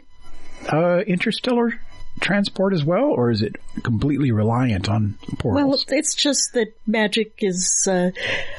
uh, 0.72 0.98
interstellar 1.00 1.80
transport 2.20 2.72
as 2.72 2.84
well, 2.84 3.06
or 3.06 3.30
is 3.30 3.42
it 3.42 3.56
completely 3.82 4.30
reliant 4.30 4.88
on 4.88 5.18
portals? 5.38 5.88
Well, 5.88 5.98
it's 5.98 6.14
just 6.14 6.52
that 6.54 6.68
magic 6.86 7.32
is 7.38 7.88
uh, 7.90 8.10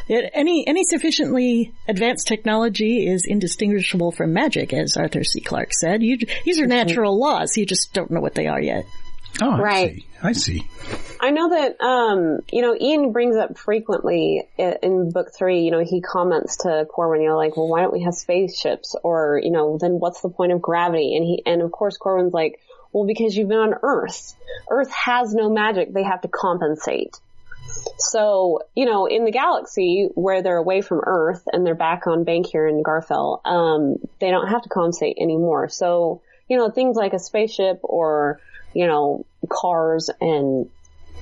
any 0.10 0.68
any 0.68 0.84
sufficiently 0.84 1.74
advanced 1.88 2.28
technology 2.28 3.08
is 3.08 3.24
indistinguishable 3.26 4.12
from 4.12 4.34
magic, 4.34 4.74
as 4.74 4.98
Arthur 4.98 5.24
C. 5.24 5.42
Clarke 5.42 5.74
said. 5.74 6.04
You, 6.04 6.18
these 6.44 6.60
are 6.60 6.68
natural 6.68 7.18
laws. 7.18 7.58
You 7.58 7.66
just 7.66 7.94
don't 7.94 8.12
know 8.12 8.22
what 8.22 8.36
they 8.36 8.48
are 8.48 8.62
yet. 8.62 8.86
Oh, 9.42 9.52
I 9.52 9.60
right. 9.62 9.96
see. 9.96 10.06
I 10.24 10.32
see. 10.34 10.68
I 11.20 11.32
know 11.32 11.50
that, 11.50 11.82
um, 11.82 12.40
you 12.52 12.62
know, 12.62 12.76
Ian 12.80 13.12
brings 13.12 13.36
up 13.36 13.58
frequently 13.58 14.48
i- 14.60 14.78
in 14.84 15.12
book 15.12 15.28
three, 15.36 15.62
you 15.62 15.72
know, 15.72 15.84
he 15.84 16.02
comments 16.02 16.58
to 16.58 16.86
Corwin, 16.90 17.22
you 17.22 17.30
know, 17.30 17.38
like, 17.38 17.58
well, 17.58 17.68
why 17.68 17.82
don't 17.82 17.94
we 17.94 18.04
have 18.04 18.14
spaceships? 18.14 18.96
Or, 19.04 19.40
you 19.42 19.52
know, 19.52 19.78
then 19.80 19.94
what's 20.00 20.22
the 20.22 20.30
point 20.30 20.52
of 20.52 20.62
gravity? 20.62 21.16
And 21.16 21.26
he, 21.26 21.42
and 21.46 21.62
of 21.62 21.72
course 21.72 21.98
Corwin's 21.98 22.34
like, 22.34 22.60
well, 22.92 23.06
because 23.08 23.36
you've 23.36 23.50
been 23.50 23.58
on 23.58 23.76
Earth. 23.82 24.36
Earth 24.70 24.92
has 24.92 25.34
no 25.34 25.50
magic. 25.50 25.94
They 25.94 26.04
have 26.04 26.22
to 26.22 26.28
compensate. 26.28 27.20
So, 27.98 28.62
you 28.76 28.86
know, 28.86 29.06
in 29.06 29.26
the 29.26 29.32
galaxy 29.32 30.10
where 30.16 30.42
they're 30.44 30.58
away 30.58 30.82
from 30.82 31.02
Earth 31.06 31.44
and 31.52 31.66
they're 31.66 31.76
back 31.76 32.08
on 32.08 32.26
Bankir 32.26 32.70
and 32.70 32.84
Garfell, 32.86 33.40
um, 33.46 33.96
they 34.20 34.32
don't 34.32 34.48
have 34.48 34.62
to 34.64 34.70
compensate 34.70 35.18
anymore. 35.20 35.70
So, 35.70 36.22
you 36.48 36.58
know, 36.58 36.70
things 36.70 36.96
like 36.96 37.14
a 37.14 37.20
spaceship 37.20 37.80
or, 37.84 38.40
you 38.76 38.86
know, 38.86 39.26
cars 39.50 40.10
and, 40.22 40.70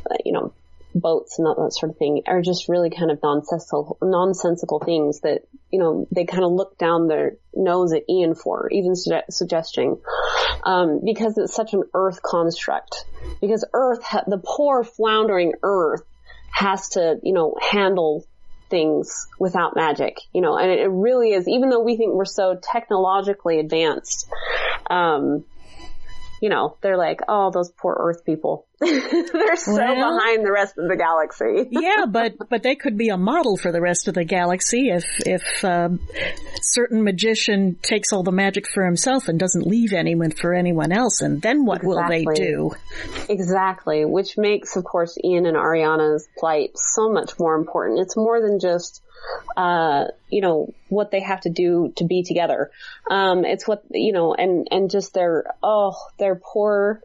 uh, 0.10 0.16
you 0.26 0.34
know, 0.34 0.52
boats 0.96 1.40
and 1.40 1.48
that, 1.48 1.56
that 1.58 1.72
sort 1.72 1.92
of 1.92 1.98
thing 1.98 2.24
are 2.28 2.42
just 2.42 2.68
really 2.68 2.90
kind 2.90 3.12
of 3.12 3.20
nonsensical, 3.24 3.98
nonsensical 4.02 4.80
things 4.80 5.22
that, 5.22 5.42
you 5.72 5.80
know, 5.80 6.08
they 6.12 6.26
kind 6.26 6.44
of 6.44 6.52
look 6.52 6.78
down 6.78 7.08
their 7.08 7.34
nose 7.56 7.94
at 7.94 8.04
Ian 8.10 8.36
for, 8.36 8.70
even 8.72 8.94
suggesting, 8.96 9.98
um, 10.64 11.02
because 11.04 11.38
it's 11.38 11.56
such 11.56 11.74
an 11.74 11.84
earth 11.94 12.22
construct. 12.22 13.06
Because 13.40 13.66
earth, 13.74 14.04
ha- 14.04 14.24
the 14.28 14.42
poor 14.44 14.84
floundering 14.84 15.54
earth 15.64 16.04
has 16.52 16.90
to, 16.90 17.20
you 17.24 17.34
know, 17.34 17.56
handle 17.62 18.26
things 18.70 19.28
without 19.40 19.76
magic, 19.76 20.18
you 20.34 20.42
know, 20.42 20.58
and 20.58 20.72
it, 20.72 20.80
it 20.80 20.90
really 20.90 21.34
is, 21.34 21.48
even 21.48 21.70
though 21.70 21.84
we 21.84 21.98
think 21.98 22.14
we're 22.14 22.26
so 22.26 22.60
technologically 22.60 23.60
advanced, 23.60 24.28
um, 24.90 25.44
you 26.44 26.50
know, 26.50 26.76
they're 26.82 26.98
like, 26.98 27.22
oh, 27.30 27.52
those 27.52 27.72
poor 27.72 27.96
Earth 27.98 28.26
people. 28.26 28.68
they're 29.34 29.56
so 29.56 29.74
Well- 29.74 30.18
behind 30.18 30.46
the 30.46 30.52
rest 30.52 30.78
of 30.78 30.88
the 30.88 30.96
galaxy. 30.96 31.68
yeah, 31.72 32.06
but 32.08 32.34
but 32.50 32.64
they 32.64 32.76
could 32.76 32.98
be 32.98 33.10
a 33.10 33.18
model 33.18 33.58
for 33.58 33.72
the 33.72 33.82
rest 33.82 34.08
of 34.08 34.14
the 34.14 34.24
galaxy 34.24 34.90
if 34.90 35.06
if 35.26 35.66
um, 35.66 36.00
certain 36.62 37.04
magician 37.04 37.78
takes 37.82 38.14
all 38.14 38.24
the 38.24 38.32
magic 38.32 38.68
for 38.68 38.86
himself 38.86 39.28
and 39.28 39.40
doesn't 39.40 39.66
leave 39.68 39.94
anyone 39.94 40.32
for 40.32 40.54
anyone 40.54 40.92
else, 40.92 41.22
and 41.22 41.42
then 41.42 41.66
what 41.66 41.84
will 41.84 42.04
they 42.08 42.26
do? 42.26 42.72
Exactly, 43.30 44.06
which 44.06 44.38
makes, 44.38 44.76
of 44.76 44.84
course, 44.84 45.18
Ian 45.24 45.46
and 45.46 45.58
Ariana's 45.58 46.28
plight 46.38 46.72
so 46.78 47.10
much 47.10 47.40
more 47.40 47.56
important. 47.56 48.00
It's 48.00 48.16
more 48.18 48.42
than 48.42 48.60
just, 48.60 49.02
uh, 49.56 50.06
you 50.30 50.42
know, 50.42 50.74
what 50.90 51.12
they 51.12 51.22
have 51.22 51.42
to 51.42 51.50
do 51.50 51.94
to 51.98 52.06
be 52.06 52.24
together. 52.24 52.72
Um, 53.10 53.46
it's 53.46 53.68
what, 53.68 53.84
you 53.92 54.14
know, 54.14 54.34
and, 54.34 54.68
and 54.72 54.90
just 54.90 55.14
their, 55.14 55.46
oh, 55.62 55.96
their 56.20 56.36
poor, 56.36 57.02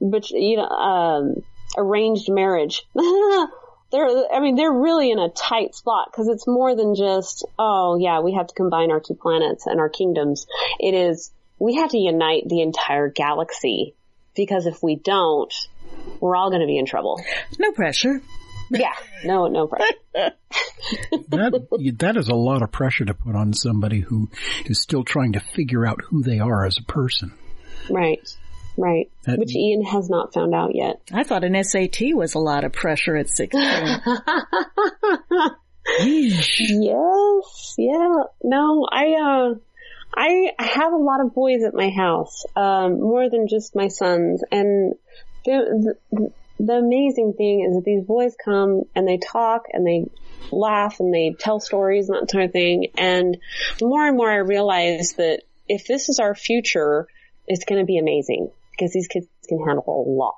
but, 0.00 0.30
you 0.30 0.56
know, 0.56 0.68
um, 0.68 1.34
arranged 1.76 2.30
marriage. 2.30 2.82
they're, 2.94 4.32
I 4.32 4.40
mean, 4.40 4.56
they're 4.56 4.72
really 4.72 5.10
in 5.10 5.18
a 5.18 5.30
tight 5.30 5.74
spot 5.74 6.08
because 6.10 6.28
it's 6.28 6.46
more 6.46 6.74
than 6.76 6.94
just, 6.94 7.46
oh 7.58 7.98
yeah, 7.98 8.20
we 8.20 8.34
have 8.34 8.48
to 8.48 8.54
combine 8.54 8.90
our 8.90 9.00
two 9.00 9.14
planets 9.14 9.66
and 9.66 9.80
our 9.80 9.88
kingdoms. 9.88 10.46
It 10.78 10.94
is, 10.94 11.30
we 11.58 11.76
have 11.76 11.90
to 11.90 11.98
unite 11.98 12.44
the 12.48 12.62
entire 12.62 13.08
galaxy 13.08 13.94
because 14.34 14.66
if 14.66 14.82
we 14.82 14.96
don't, 14.96 15.52
we're 16.20 16.36
all 16.36 16.50
going 16.50 16.60
to 16.60 16.66
be 16.66 16.78
in 16.78 16.86
trouble. 16.86 17.20
No 17.58 17.72
pressure. 17.72 18.20
Yeah, 18.70 18.92
no, 19.24 19.48
no 19.48 19.66
pressure. 19.66 19.94
That 21.28 21.94
that 21.98 22.16
is 22.16 22.28
a 22.28 22.34
lot 22.34 22.62
of 22.62 22.72
pressure 22.72 23.04
to 23.04 23.12
put 23.12 23.34
on 23.34 23.52
somebody 23.52 24.00
who 24.00 24.30
is 24.64 24.80
still 24.80 25.04
trying 25.04 25.32
to 25.32 25.40
figure 25.40 25.86
out 25.86 26.00
who 26.08 26.22
they 26.22 26.38
are 26.38 26.64
as 26.64 26.78
a 26.78 26.82
person. 26.82 27.34
right, 27.90 28.26
Right. 28.78 29.10
That- 29.24 29.40
Which 29.40 29.56
Ian 29.56 29.84
has 29.84 30.08
not 30.08 30.32
found 30.32 30.54
out 30.54 30.74
yet. 30.74 31.00
I 31.12 31.24
thought 31.24 31.42
an 31.42 31.62
SAT 31.62 32.14
was 32.14 32.34
a 32.34 32.38
lot 32.38 32.62
of 32.62 32.72
pressure 32.72 33.16
at 33.16 33.28
16. 33.28 33.60
Yes, 36.00 37.74
yeah. 37.78 38.22
No, 38.44 38.86
I, 38.90 39.14
uh, 39.14 39.54
I 40.14 40.52
have 40.58 40.92
a 40.92 40.96
lot 40.96 41.20
of 41.20 41.34
boys 41.34 41.64
at 41.64 41.74
my 41.74 41.90
house, 41.90 42.44
um, 42.54 43.00
more 43.00 43.28
than 43.30 43.48
just 43.48 43.74
my 43.74 43.88
sons. 43.88 44.42
And 44.52 44.94
the, 45.44 45.96
the, 46.12 46.32
the 46.60 46.72
amazing 46.74 47.32
thing 47.36 47.66
is 47.68 47.74
that 47.74 47.84
these 47.84 48.04
boys 48.04 48.36
come 48.42 48.82
and 48.94 49.08
they 49.08 49.16
talk 49.18 49.64
and 49.72 49.86
they 49.86 50.10
laugh 50.52 51.00
and 51.00 51.12
they 51.12 51.34
tell 51.38 51.58
stories 51.58 52.08
and 52.08 52.18
that 52.20 52.30
kind 52.30 52.44
of 52.44 52.52
thing. 52.52 52.88
And 52.96 53.38
the 53.78 53.86
more 53.86 54.06
and 54.06 54.16
more 54.16 54.30
I 54.30 54.36
realize 54.36 55.14
that 55.14 55.42
if 55.68 55.86
this 55.86 56.08
is 56.08 56.18
our 56.20 56.34
future, 56.34 57.06
it's 57.46 57.64
going 57.64 57.80
to 57.80 57.86
be 57.86 57.98
amazing 57.98 58.50
because 58.78 58.92
these 58.92 59.08
kids 59.08 59.26
can 59.48 59.58
handle 59.58 59.84
a 59.86 60.08
lot. 60.08 60.34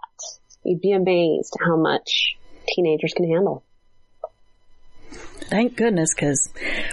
You'd 0.64 0.81
be 0.81 0.92
amazed 0.92 1.57
how 1.61 1.76
much 1.76 2.37
teenagers 2.74 3.12
can 3.14 3.29
handle. 3.29 3.64
Thank 5.50 5.76
goodness, 5.76 6.14
because 6.14 6.48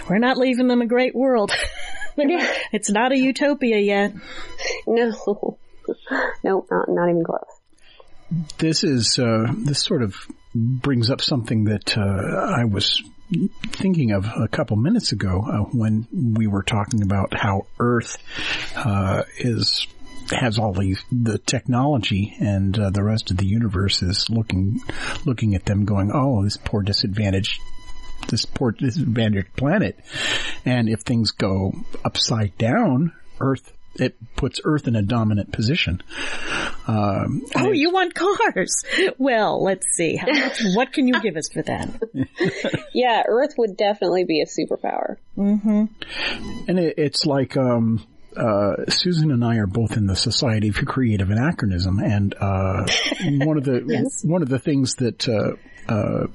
we're 0.08 0.18
not 0.18 0.36
leaving 0.36 0.68
them 0.68 0.82
a 0.82 0.86
great 0.86 1.14
world. 1.14 1.52
Yeah. 2.16 2.52
it's 2.72 2.90
not 2.90 3.12
a 3.12 3.16
utopia 3.16 3.78
yet. 3.78 4.12
No. 4.86 5.58
Nope, 6.42 6.66
not, 6.70 6.88
not 6.88 7.08
even 7.08 7.24
close. 7.24 7.44
This 8.58 8.84
is 8.84 9.18
uh, 9.18 9.46
this 9.56 9.80
sort 9.82 10.02
of 10.02 10.16
brings 10.54 11.10
up 11.10 11.22
something 11.22 11.64
that 11.64 11.96
uh, 11.96 12.00
I 12.00 12.64
was 12.64 13.02
thinking 13.72 14.12
of 14.12 14.26
a 14.26 14.48
couple 14.48 14.76
minutes 14.76 15.12
ago 15.12 15.44
uh, 15.46 15.76
when 15.76 16.06
we 16.36 16.46
were 16.46 16.62
talking 16.62 17.02
about 17.02 17.32
how 17.32 17.66
Earth 17.78 18.18
uh, 18.74 19.22
is 19.38 19.86
has 20.30 20.58
all 20.58 20.72
these 20.72 21.02
the 21.10 21.38
technology 21.38 22.34
and 22.40 22.78
uh, 22.78 22.90
the 22.90 23.02
rest 23.02 23.30
of 23.30 23.36
the 23.36 23.46
universe 23.46 24.02
is 24.02 24.28
looking 24.30 24.80
looking 25.24 25.54
at 25.54 25.64
them 25.64 25.84
going 25.84 26.10
oh 26.12 26.42
this 26.44 26.56
poor 26.56 26.82
disadvantaged 26.82 27.60
this 28.28 28.44
poor 28.44 28.72
disadvantaged 28.72 29.54
planet 29.56 29.98
and 30.64 30.88
if 30.88 31.00
things 31.00 31.30
go 31.30 31.72
upside 32.04 32.56
down 32.58 33.12
earth 33.40 33.72
it 33.94 34.14
puts 34.36 34.60
earth 34.64 34.86
in 34.86 34.94
a 34.94 35.02
dominant 35.02 35.50
position 35.52 36.00
um, 36.86 37.42
Oh, 37.56 37.72
you 37.72 37.90
want 37.90 38.14
cars? 38.14 38.84
Well, 39.18 39.62
let's 39.62 39.86
see. 39.94 40.16
How 40.16 40.28
much, 40.32 40.62
what 40.74 40.92
can 40.92 41.06
you 41.06 41.20
give 41.20 41.36
us 41.36 41.48
for 41.52 41.62
that? 41.62 41.90
Yeah, 42.94 43.24
Earth 43.26 43.54
would 43.58 43.76
definitely 43.76 44.24
be 44.24 44.40
a 44.40 44.46
superpower. 44.46 45.16
And 45.36 46.78
it, 46.78 46.94
it's 46.96 47.26
like 47.26 47.56
um, 47.56 48.06
uh, 48.38 48.86
Susan 48.88 49.30
and 49.30 49.44
I 49.44 49.56
are 49.56 49.66
both 49.66 49.96
in 49.96 50.06
the 50.06 50.16
Society 50.16 50.70
for 50.70 50.84
Creative 50.84 51.30
Anachronism, 51.30 51.98
and 51.98 52.34
uh, 52.34 52.86
one 53.24 53.58
of 53.58 53.64
the 53.64 54.20
one 54.22 54.42
of 54.42 54.48
the 54.48 54.58
things 54.58 54.94
that 54.96 55.28
uh, 55.28 55.52
uh, 55.92 56.26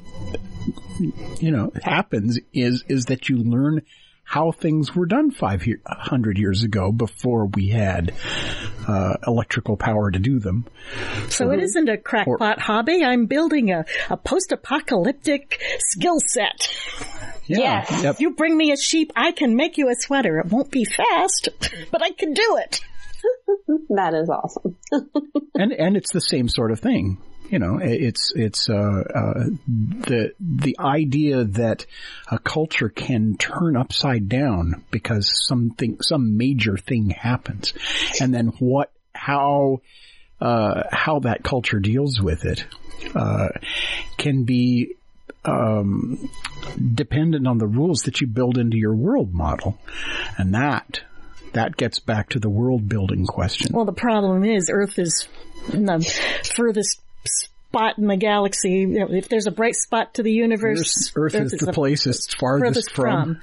you 1.39 1.51
know 1.51 1.71
happens 1.81 2.39
is 2.53 2.83
is 2.87 3.05
that 3.05 3.29
you 3.29 3.37
learn 3.37 3.81
how 4.23 4.51
things 4.51 4.95
were 4.95 5.05
done 5.05 5.31
five 5.31 5.65
hundred 5.85 6.37
years 6.37 6.63
ago 6.63 6.91
before 6.91 7.47
we 7.47 7.67
had 7.69 8.13
uh, 8.87 9.15
electrical 9.27 9.77
power 9.77 10.09
to 10.11 10.19
do 10.19 10.39
them. 10.39 10.65
So 11.29 11.51
it 11.51 11.59
isn't 11.61 11.89
a 11.89 11.97
crackpot 11.97 12.59
hobby. 12.59 13.03
I'm 13.03 13.25
building 13.25 13.71
a, 13.71 13.85
a 14.09 14.17
post-apocalyptic 14.17 15.61
skill 15.79 16.19
set. 16.25 16.67
Yeah, 17.45 17.59
Yes. 17.89 18.03
yep. 18.03 18.13
If 18.15 18.19
you 18.21 18.31
bring 18.31 18.55
me 18.55 18.71
a 18.71 18.77
sheep, 18.77 19.11
I 19.15 19.31
can 19.33 19.55
make 19.55 19.77
you 19.77 19.89
a 19.89 19.95
sweater. 19.95 20.39
It 20.39 20.45
won't 20.47 20.71
be 20.71 20.85
fast, 20.85 21.49
but 21.91 22.01
I 22.01 22.11
can 22.11 22.33
do 22.33 22.57
it. 22.61 22.79
That 23.89 24.13
is 24.13 24.29
awesome. 24.29 24.77
and 25.55 25.71
and 25.71 25.95
it's 25.95 26.11
the 26.11 26.21
same 26.21 26.47
sort 26.47 26.71
of 26.71 26.79
thing. 26.79 27.17
You 27.49 27.59
know, 27.59 27.79
it's 27.81 28.33
it's 28.35 28.69
uh, 28.69 28.73
uh, 28.73 29.43
the 29.67 30.33
the 30.39 30.75
idea 30.79 31.43
that 31.43 31.85
a 32.31 32.39
culture 32.39 32.89
can 32.89 33.37
turn 33.37 33.77
upside 33.77 34.27
down 34.29 34.83
because 34.89 35.31
something 35.47 35.97
some 36.01 36.37
major 36.37 36.77
thing 36.77 37.11
happens, 37.11 37.73
and 38.19 38.33
then 38.33 38.47
what 38.59 38.91
how 39.13 39.81
uh, 40.41 40.83
how 40.91 41.19
that 41.19 41.43
culture 41.43 41.79
deals 41.79 42.19
with 42.19 42.45
it 42.45 42.65
uh, 43.15 43.49
can 44.17 44.45
be 44.45 44.95
um, 45.45 46.29
dependent 46.93 47.47
on 47.47 47.57
the 47.57 47.67
rules 47.67 48.03
that 48.03 48.21
you 48.21 48.27
build 48.27 48.57
into 48.57 48.77
your 48.77 48.95
world 48.95 49.33
model, 49.33 49.77
and 50.37 50.53
that 50.55 51.01
that 51.53 51.77
gets 51.77 51.99
back 51.99 52.29
to 52.29 52.39
the 52.39 52.49
world 52.49 52.87
building 52.87 53.25
question. 53.25 53.71
Well, 53.73 53.85
the 53.85 53.93
problem 53.93 54.43
is 54.43 54.69
Earth 54.71 54.99
is 54.99 55.27
in 55.71 55.85
the 55.85 56.01
furthest 56.55 57.01
spot 57.25 57.97
in 57.97 58.07
the 58.07 58.17
galaxy. 58.17 58.71
You 58.71 58.99
know, 58.99 59.07
if 59.11 59.29
there's 59.29 59.47
a 59.47 59.51
bright 59.51 59.75
spot 59.75 60.15
to 60.15 60.23
the 60.23 60.31
universe, 60.31 61.11
Earth, 61.15 61.35
Earth 61.35 61.41
is 61.41 61.51
the 61.53 61.73
place 61.73 62.05
it's 62.05 62.33
farthest 62.33 62.65
furthest 62.65 62.91
from. 62.91 63.35
from. 63.35 63.41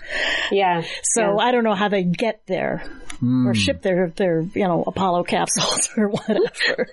Yeah. 0.53 0.83
So 1.03 1.38
I 1.38 1.53
don't 1.53 1.64
know 1.64 1.75
how 1.75 1.88
they 1.88 2.05
get 2.05 2.42
there 2.46 2.85
or 3.23 3.55
ship 3.55 3.83
their 3.83 4.12
their 4.16 4.40
you 4.40 4.66
know 4.66 4.83
Apollo 4.87 5.25
capsules 5.25 5.90
or 5.96 6.09
whatever. 6.09 6.88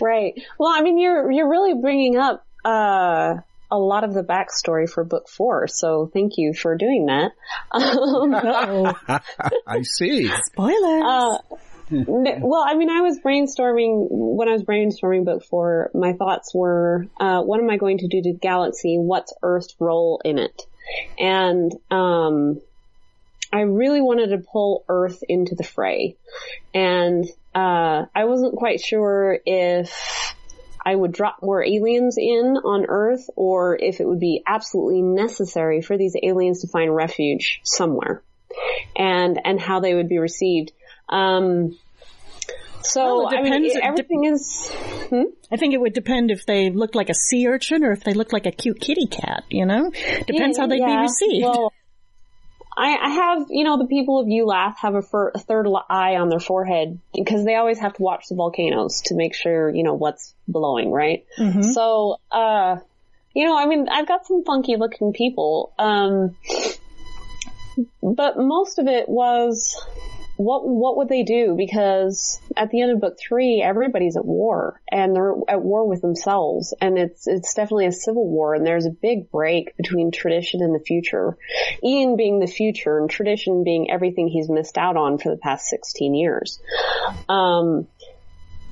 Right. 0.00 0.34
Well, 0.58 0.70
I 0.70 0.82
mean, 0.82 0.98
you're 0.98 1.30
you're 1.30 1.48
really 1.48 1.74
bringing 1.80 2.16
up 2.16 2.44
uh, 2.64 3.36
a 3.72 3.78
lot 3.78 4.04
of 4.04 4.12
the 4.12 4.22
backstory 4.22 4.88
for 4.88 5.02
book 5.02 5.28
four. 5.28 5.66
So 5.66 6.10
thank 6.12 6.34
you 6.36 6.52
for 6.52 6.76
doing 6.76 7.06
that. 7.06 7.32
Um, 7.72 8.34
Uh-oh. 8.34 8.92
I 9.66 9.82
see. 9.82 10.28
Spoilers. 10.28 11.02
uh, 11.04 11.38
well, 11.90 12.64
I 12.66 12.74
mean, 12.76 12.90
I 12.90 13.00
was 13.00 13.18
brainstorming 13.18 14.06
when 14.10 14.48
I 14.48 14.52
was 14.52 14.62
brainstorming 14.62 15.24
book 15.24 15.44
four. 15.44 15.90
My 15.94 16.12
thoughts 16.12 16.54
were, 16.54 17.06
uh, 17.18 17.42
what 17.42 17.60
am 17.60 17.70
I 17.70 17.78
going 17.78 17.98
to 17.98 18.08
do 18.08 18.22
to 18.22 18.32
the 18.32 18.38
galaxy? 18.38 18.98
What's 18.98 19.32
Earth's 19.42 19.74
role 19.78 20.20
in 20.24 20.38
it? 20.38 20.62
And 21.18 21.72
um, 21.90 22.60
I 23.52 23.60
really 23.60 24.00
wanted 24.02 24.28
to 24.28 24.38
pull 24.38 24.84
Earth 24.88 25.22
into 25.28 25.54
the 25.54 25.64
fray, 25.64 26.16
and 26.74 27.24
uh, 27.54 28.04
I 28.14 28.24
wasn't 28.24 28.56
quite 28.56 28.80
sure 28.80 29.38
if 29.44 30.31
I 30.84 30.94
would 30.94 31.12
drop 31.12 31.38
more 31.42 31.62
aliens 31.64 32.16
in 32.18 32.56
on 32.64 32.86
Earth 32.88 33.28
or 33.36 33.76
if 33.80 34.00
it 34.00 34.06
would 34.06 34.20
be 34.20 34.42
absolutely 34.46 35.02
necessary 35.02 35.80
for 35.82 35.96
these 35.96 36.16
aliens 36.22 36.62
to 36.62 36.68
find 36.68 36.94
refuge 36.94 37.60
somewhere 37.64 38.22
and, 38.96 39.40
and 39.44 39.60
how 39.60 39.80
they 39.80 39.94
would 39.94 40.08
be 40.08 40.18
received. 40.18 40.72
Um, 41.08 41.78
so, 42.82 43.04
Well, 43.24 43.28
it 43.28 43.36
I 43.36 43.42
mean, 43.42 43.62
depends- 43.62 43.78
everything 43.82 44.24
is, 44.24 44.72
I 45.52 45.56
think 45.56 45.72
it 45.74 45.80
would 45.80 45.92
depend 45.92 46.30
if 46.32 46.44
they 46.46 46.70
looked 46.70 46.94
like 46.96 47.10
a 47.10 47.14
sea 47.14 47.46
urchin 47.46 47.84
or 47.84 47.92
if 47.92 48.02
they 48.02 48.12
looked 48.14 48.32
like 48.32 48.46
a 48.46 48.50
cute 48.50 48.80
kitty 48.80 49.06
cat. 49.06 49.44
You 49.50 49.66
know, 49.66 49.90
depends 50.26 50.58
how 50.58 50.66
they'd 50.66 50.84
be 50.84 50.96
received. 50.96 51.44
Well, 51.44 51.72
I, 52.76 52.96
I 52.96 53.08
have, 53.10 53.46
you 53.50 53.64
know, 53.64 53.76
the 53.78 53.86
people 53.86 54.18
of 54.20 54.28
ULATH 54.28 54.78
have 54.80 54.94
a, 54.94 55.02
fir- 55.02 55.32
a 55.34 55.38
third 55.38 55.66
eye 55.90 56.16
on 56.16 56.28
their 56.28 56.40
forehead 56.40 56.98
because 57.14 57.44
they 57.44 57.54
always 57.54 57.78
have 57.78 57.94
to 57.94 58.02
watch 58.02 58.28
the 58.28 58.34
volcanoes 58.34 59.02
to 59.06 59.14
make 59.14 59.34
sure, 59.34 59.68
you 59.68 59.82
know, 59.82 59.94
what's 59.94 60.34
blowing, 60.48 60.90
right? 60.90 61.26
So, 61.72 62.16
uh, 62.30 62.76
you 63.34 63.46
know, 63.46 63.56
I 63.58 63.66
mean, 63.66 63.88
I've 63.90 64.08
got 64.08 64.26
some 64.26 64.44
funky 64.44 64.76
looking 64.76 65.12
people, 65.12 65.72
um, 65.78 66.36
but 68.02 68.38
most 68.38 68.78
of 68.78 68.86
it 68.86 69.08
was 69.08 69.80
what 70.42 70.66
what 70.66 70.96
would 70.96 71.08
they 71.08 71.22
do? 71.22 71.54
Because 71.56 72.40
at 72.56 72.70
the 72.70 72.82
end 72.82 72.92
of 72.92 73.00
book 73.00 73.18
three, 73.18 73.62
everybody's 73.62 74.16
at 74.16 74.24
war 74.24 74.80
and 74.90 75.14
they're 75.14 75.34
at 75.48 75.62
war 75.62 75.88
with 75.88 76.02
themselves, 76.02 76.74
and 76.80 76.98
it's 76.98 77.26
it's 77.26 77.54
definitely 77.54 77.86
a 77.86 77.92
civil 77.92 78.26
war. 78.28 78.54
And 78.54 78.66
there's 78.66 78.86
a 78.86 78.90
big 78.90 79.30
break 79.30 79.76
between 79.76 80.10
tradition 80.10 80.62
and 80.62 80.74
the 80.74 80.84
future. 80.84 81.36
Ian 81.82 82.16
being 82.16 82.40
the 82.40 82.46
future, 82.46 82.98
and 82.98 83.08
tradition 83.08 83.64
being 83.64 83.90
everything 83.90 84.28
he's 84.28 84.48
missed 84.48 84.78
out 84.78 84.96
on 84.96 85.18
for 85.18 85.30
the 85.30 85.36
past 85.36 85.66
sixteen 85.66 86.14
years. 86.14 86.60
Um, 87.28 87.86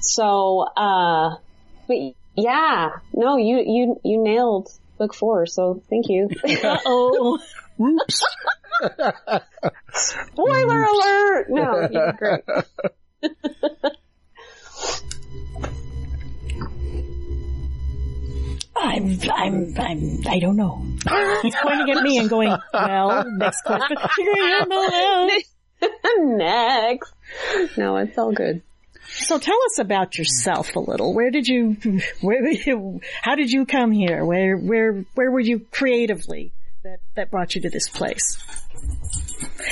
so, 0.00 0.60
uh, 0.60 1.36
but 1.86 1.96
yeah, 2.36 2.90
no, 3.12 3.36
you 3.36 3.58
you 3.58 4.00
you 4.04 4.22
nailed 4.22 4.68
book 4.98 5.14
four. 5.14 5.46
So 5.46 5.82
thank 5.90 6.08
you. 6.08 6.28
Uh 6.62 6.78
oh, 6.84 7.38
Oops. 7.80 8.22
Spoiler 9.92 10.82
alert! 10.82 11.46
No, 11.48 11.80
you 11.82 11.88
did 11.88 12.16
great. 12.16 12.44
I'm, 18.76 19.18
I'm, 19.30 19.74
I'm, 19.78 20.20
I 20.26 20.38
don't 20.38 20.56
know. 20.56 20.82
He's 21.42 21.54
pointing 21.62 21.90
at 21.90 22.02
me 22.02 22.18
and 22.18 22.30
going, 22.30 22.56
well, 22.72 23.24
next 23.36 23.62
question. 23.62 23.96
I 23.98 24.64
don't 24.66 24.68
know. 24.68 26.36
Next. 26.36 27.12
No, 27.76 27.96
it's 27.96 28.16
all 28.18 28.32
good. 28.32 28.62
So 29.06 29.38
tell 29.38 29.58
us 29.66 29.78
about 29.78 30.16
yourself 30.18 30.76
a 30.76 30.80
little. 30.80 31.14
Where 31.14 31.30
did 31.30 31.46
you, 31.46 31.76
where, 32.20 32.42
how 33.22 33.34
did 33.34 33.50
you 33.50 33.66
come 33.66 33.92
here? 33.92 34.24
Where, 34.24 34.56
where, 34.56 35.04
where 35.14 35.30
were 35.30 35.40
you 35.40 35.60
creatively 35.70 36.52
that, 36.82 36.98
that 37.16 37.30
brought 37.30 37.54
you 37.54 37.60
to 37.62 37.70
this 37.70 37.88
place? 37.88 38.38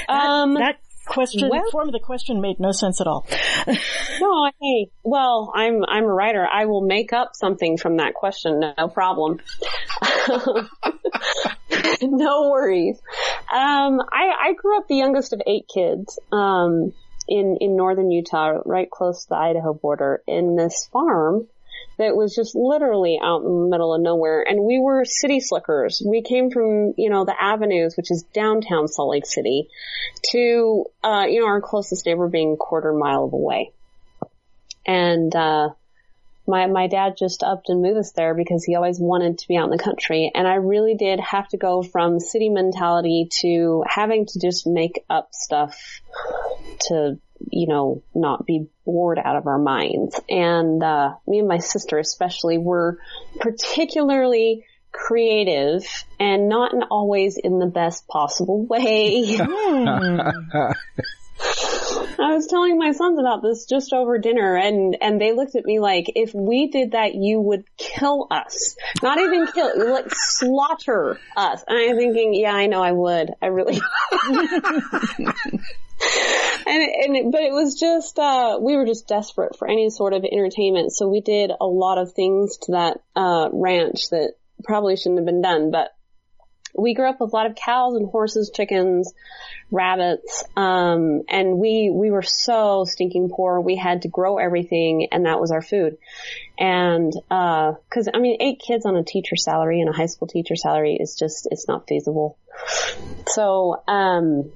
Um, 0.08 0.54
That 0.54 0.76
question, 1.06 1.48
Well- 1.50 1.70
form 1.70 1.88
of 1.88 1.92
the 1.92 2.00
question 2.00 2.40
made 2.40 2.60
no 2.60 2.72
sense 2.72 3.00
at 3.00 3.06
all. 3.06 3.26
No, 4.20 4.50
hey, 4.60 4.90
well, 5.04 5.52
I'm 5.54 5.84
I'm 5.86 6.02
a 6.02 6.12
writer. 6.12 6.44
I 6.44 6.64
will 6.64 6.80
make 6.80 7.12
up 7.12 7.36
something 7.36 7.76
from 7.76 7.98
that 7.98 8.14
question, 8.14 8.58
no 8.76 8.88
problem. 8.88 9.38
no 12.02 12.50
worries. 12.50 12.98
Um, 13.52 14.00
I 14.12 14.48
I 14.48 14.52
grew 14.56 14.76
up 14.76 14.88
the 14.88 14.96
youngest 14.96 15.32
of 15.32 15.40
eight 15.46 15.68
kids. 15.72 16.18
Um, 16.32 16.92
in 17.28 17.58
in 17.60 17.76
northern 17.76 18.10
Utah, 18.10 18.58
right 18.64 18.90
close 18.90 19.22
to 19.24 19.28
the 19.28 19.36
Idaho 19.36 19.72
border, 19.72 20.20
in 20.26 20.56
this 20.56 20.88
farm 20.92 21.46
that 21.98 22.16
was 22.16 22.34
just 22.34 22.54
literally 22.54 23.18
out 23.22 23.42
in 23.42 23.48
the 23.48 23.68
middle 23.68 23.94
of 23.94 24.00
nowhere. 24.00 24.44
And 24.48 24.64
we 24.64 24.78
were 24.78 25.04
city 25.04 25.40
slickers. 25.40 26.02
We 26.04 26.22
came 26.22 26.50
from, 26.50 26.94
you 26.96 27.10
know, 27.10 27.24
the 27.24 27.34
avenues, 27.40 27.96
which 27.96 28.10
is 28.10 28.24
downtown 28.32 28.88
Salt 28.88 29.10
Lake 29.10 29.26
City, 29.26 29.68
to, 30.30 30.84
uh, 31.02 31.26
you 31.28 31.40
know, 31.40 31.46
our 31.46 31.60
closest 31.60 32.06
neighbor 32.06 32.28
being 32.28 32.52
a 32.54 32.56
quarter 32.56 32.92
mile 32.92 33.28
away. 33.32 33.72
And, 34.86 35.34
uh, 35.34 35.70
my, 36.46 36.66
my 36.66 36.86
dad 36.86 37.16
just 37.18 37.42
upped 37.42 37.68
and 37.68 37.82
moved 37.82 37.98
us 37.98 38.12
there 38.12 38.34
because 38.34 38.64
he 38.64 38.74
always 38.74 38.98
wanted 38.98 39.36
to 39.38 39.48
be 39.48 39.56
out 39.58 39.70
in 39.70 39.76
the 39.76 39.82
country. 39.82 40.32
And 40.34 40.48
I 40.48 40.54
really 40.54 40.94
did 40.94 41.20
have 41.20 41.46
to 41.48 41.58
go 41.58 41.82
from 41.82 42.20
city 42.20 42.48
mentality 42.48 43.28
to 43.40 43.84
having 43.86 44.24
to 44.24 44.40
just 44.40 44.66
make 44.66 45.04
up 45.10 45.28
stuff 45.32 46.00
to, 46.86 47.18
you 47.50 47.66
know, 47.66 48.02
not 48.14 48.46
be 48.46 48.68
bored 48.84 49.18
out 49.22 49.36
of 49.36 49.46
our 49.46 49.58
minds. 49.58 50.20
And, 50.28 50.82
uh, 50.82 51.14
me 51.26 51.40
and 51.40 51.48
my 51.48 51.58
sister 51.58 51.98
especially 51.98 52.58
were 52.58 52.98
particularly 53.40 54.64
creative 54.92 55.84
and 56.18 56.48
not 56.48 56.72
in 56.72 56.82
always 56.84 57.36
in 57.36 57.58
the 57.58 57.66
best 57.66 58.08
possible 58.08 58.64
way. 58.64 59.38
I 62.20 62.34
was 62.34 62.48
telling 62.48 62.78
my 62.78 62.92
sons 62.92 63.18
about 63.18 63.42
this 63.42 63.66
just 63.66 63.92
over 63.92 64.18
dinner 64.18 64.56
and, 64.56 64.96
and 65.00 65.20
they 65.20 65.32
looked 65.32 65.54
at 65.54 65.64
me 65.64 65.78
like, 65.78 66.10
if 66.16 66.34
we 66.34 66.68
did 66.68 66.92
that, 66.92 67.14
you 67.14 67.40
would 67.40 67.64
kill 67.76 68.26
us. 68.30 68.76
Not 69.02 69.18
even 69.18 69.46
kill, 69.46 69.92
like 69.92 70.06
slaughter 70.10 71.18
us. 71.36 71.62
And 71.66 71.78
I'm 71.78 71.96
thinking, 71.96 72.34
yeah, 72.34 72.52
I 72.52 72.66
know 72.66 72.82
I 72.82 72.92
would. 72.92 73.30
I 73.40 73.46
really 73.46 73.80
and, 76.00 77.16
and 77.16 77.32
but 77.32 77.42
it 77.42 77.52
was 77.52 77.78
just 77.78 78.18
uh, 78.18 78.58
we 78.60 78.76
were 78.76 78.86
just 78.86 79.08
desperate 79.08 79.56
for 79.56 79.68
any 79.68 79.90
sort 79.90 80.12
of 80.12 80.24
entertainment, 80.24 80.92
so 80.92 81.08
we 81.08 81.20
did 81.20 81.50
a 81.60 81.66
lot 81.66 81.98
of 81.98 82.12
things 82.12 82.56
to 82.62 82.72
that 82.72 83.00
uh, 83.16 83.48
ranch 83.52 84.10
that 84.10 84.34
probably 84.64 84.96
shouldn't 84.96 85.18
have 85.18 85.26
been 85.26 85.42
done. 85.42 85.70
But 85.70 85.90
we 86.76 86.94
grew 86.94 87.08
up 87.08 87.20
with 87.20 87.32
a 87.32 87.36
lot 87.36 87.46
of 87.46 87.56
cows 87.56 87.96
and 87.96 88.08
horses, 88.08 88.52
chickens, 88.54 89.12
rabbits, 89.70 90.44
um, 90.56 91.22
and 91.28 91.58
we 91.58 91.90
we 91.92 92.10
were 92.10 92.22
so 92.22 92.84
stinking 92.86 93.30
poor. 93.34 93.60
We 93.60 93.76
had 93.76 94.02
to 94.02 94.08
grow 94.08 94.38
everything, 94.38 95.08
and 95.10 95.26
that 95.26 95.40
was 95.40 95.50
our 95.50 95.62
food. 95.62 95.96
And 96.58 97.12
because 97.12 98.08
I 98.12 98.18
mean, 98.18 98.36
eight 98.40 98.60
kids 98.64 98.86
on 98.86 98.96
a 98.96 99.02
teacher 99.02 99.36
salary 99.36 99.80
and 99.80 99.88
a 99.90 99.92
high 99.92 100.06
school 100.06 100.28
teacher 100.28 100.54
salary 100.54 100.96
is 101.00 101.16
just 101.18 101.48
it's 101.50 101.66
not 101.66 101.88
feasible. 101.88 102.38
So. 103.26 103.82
Um, 103.88 104.52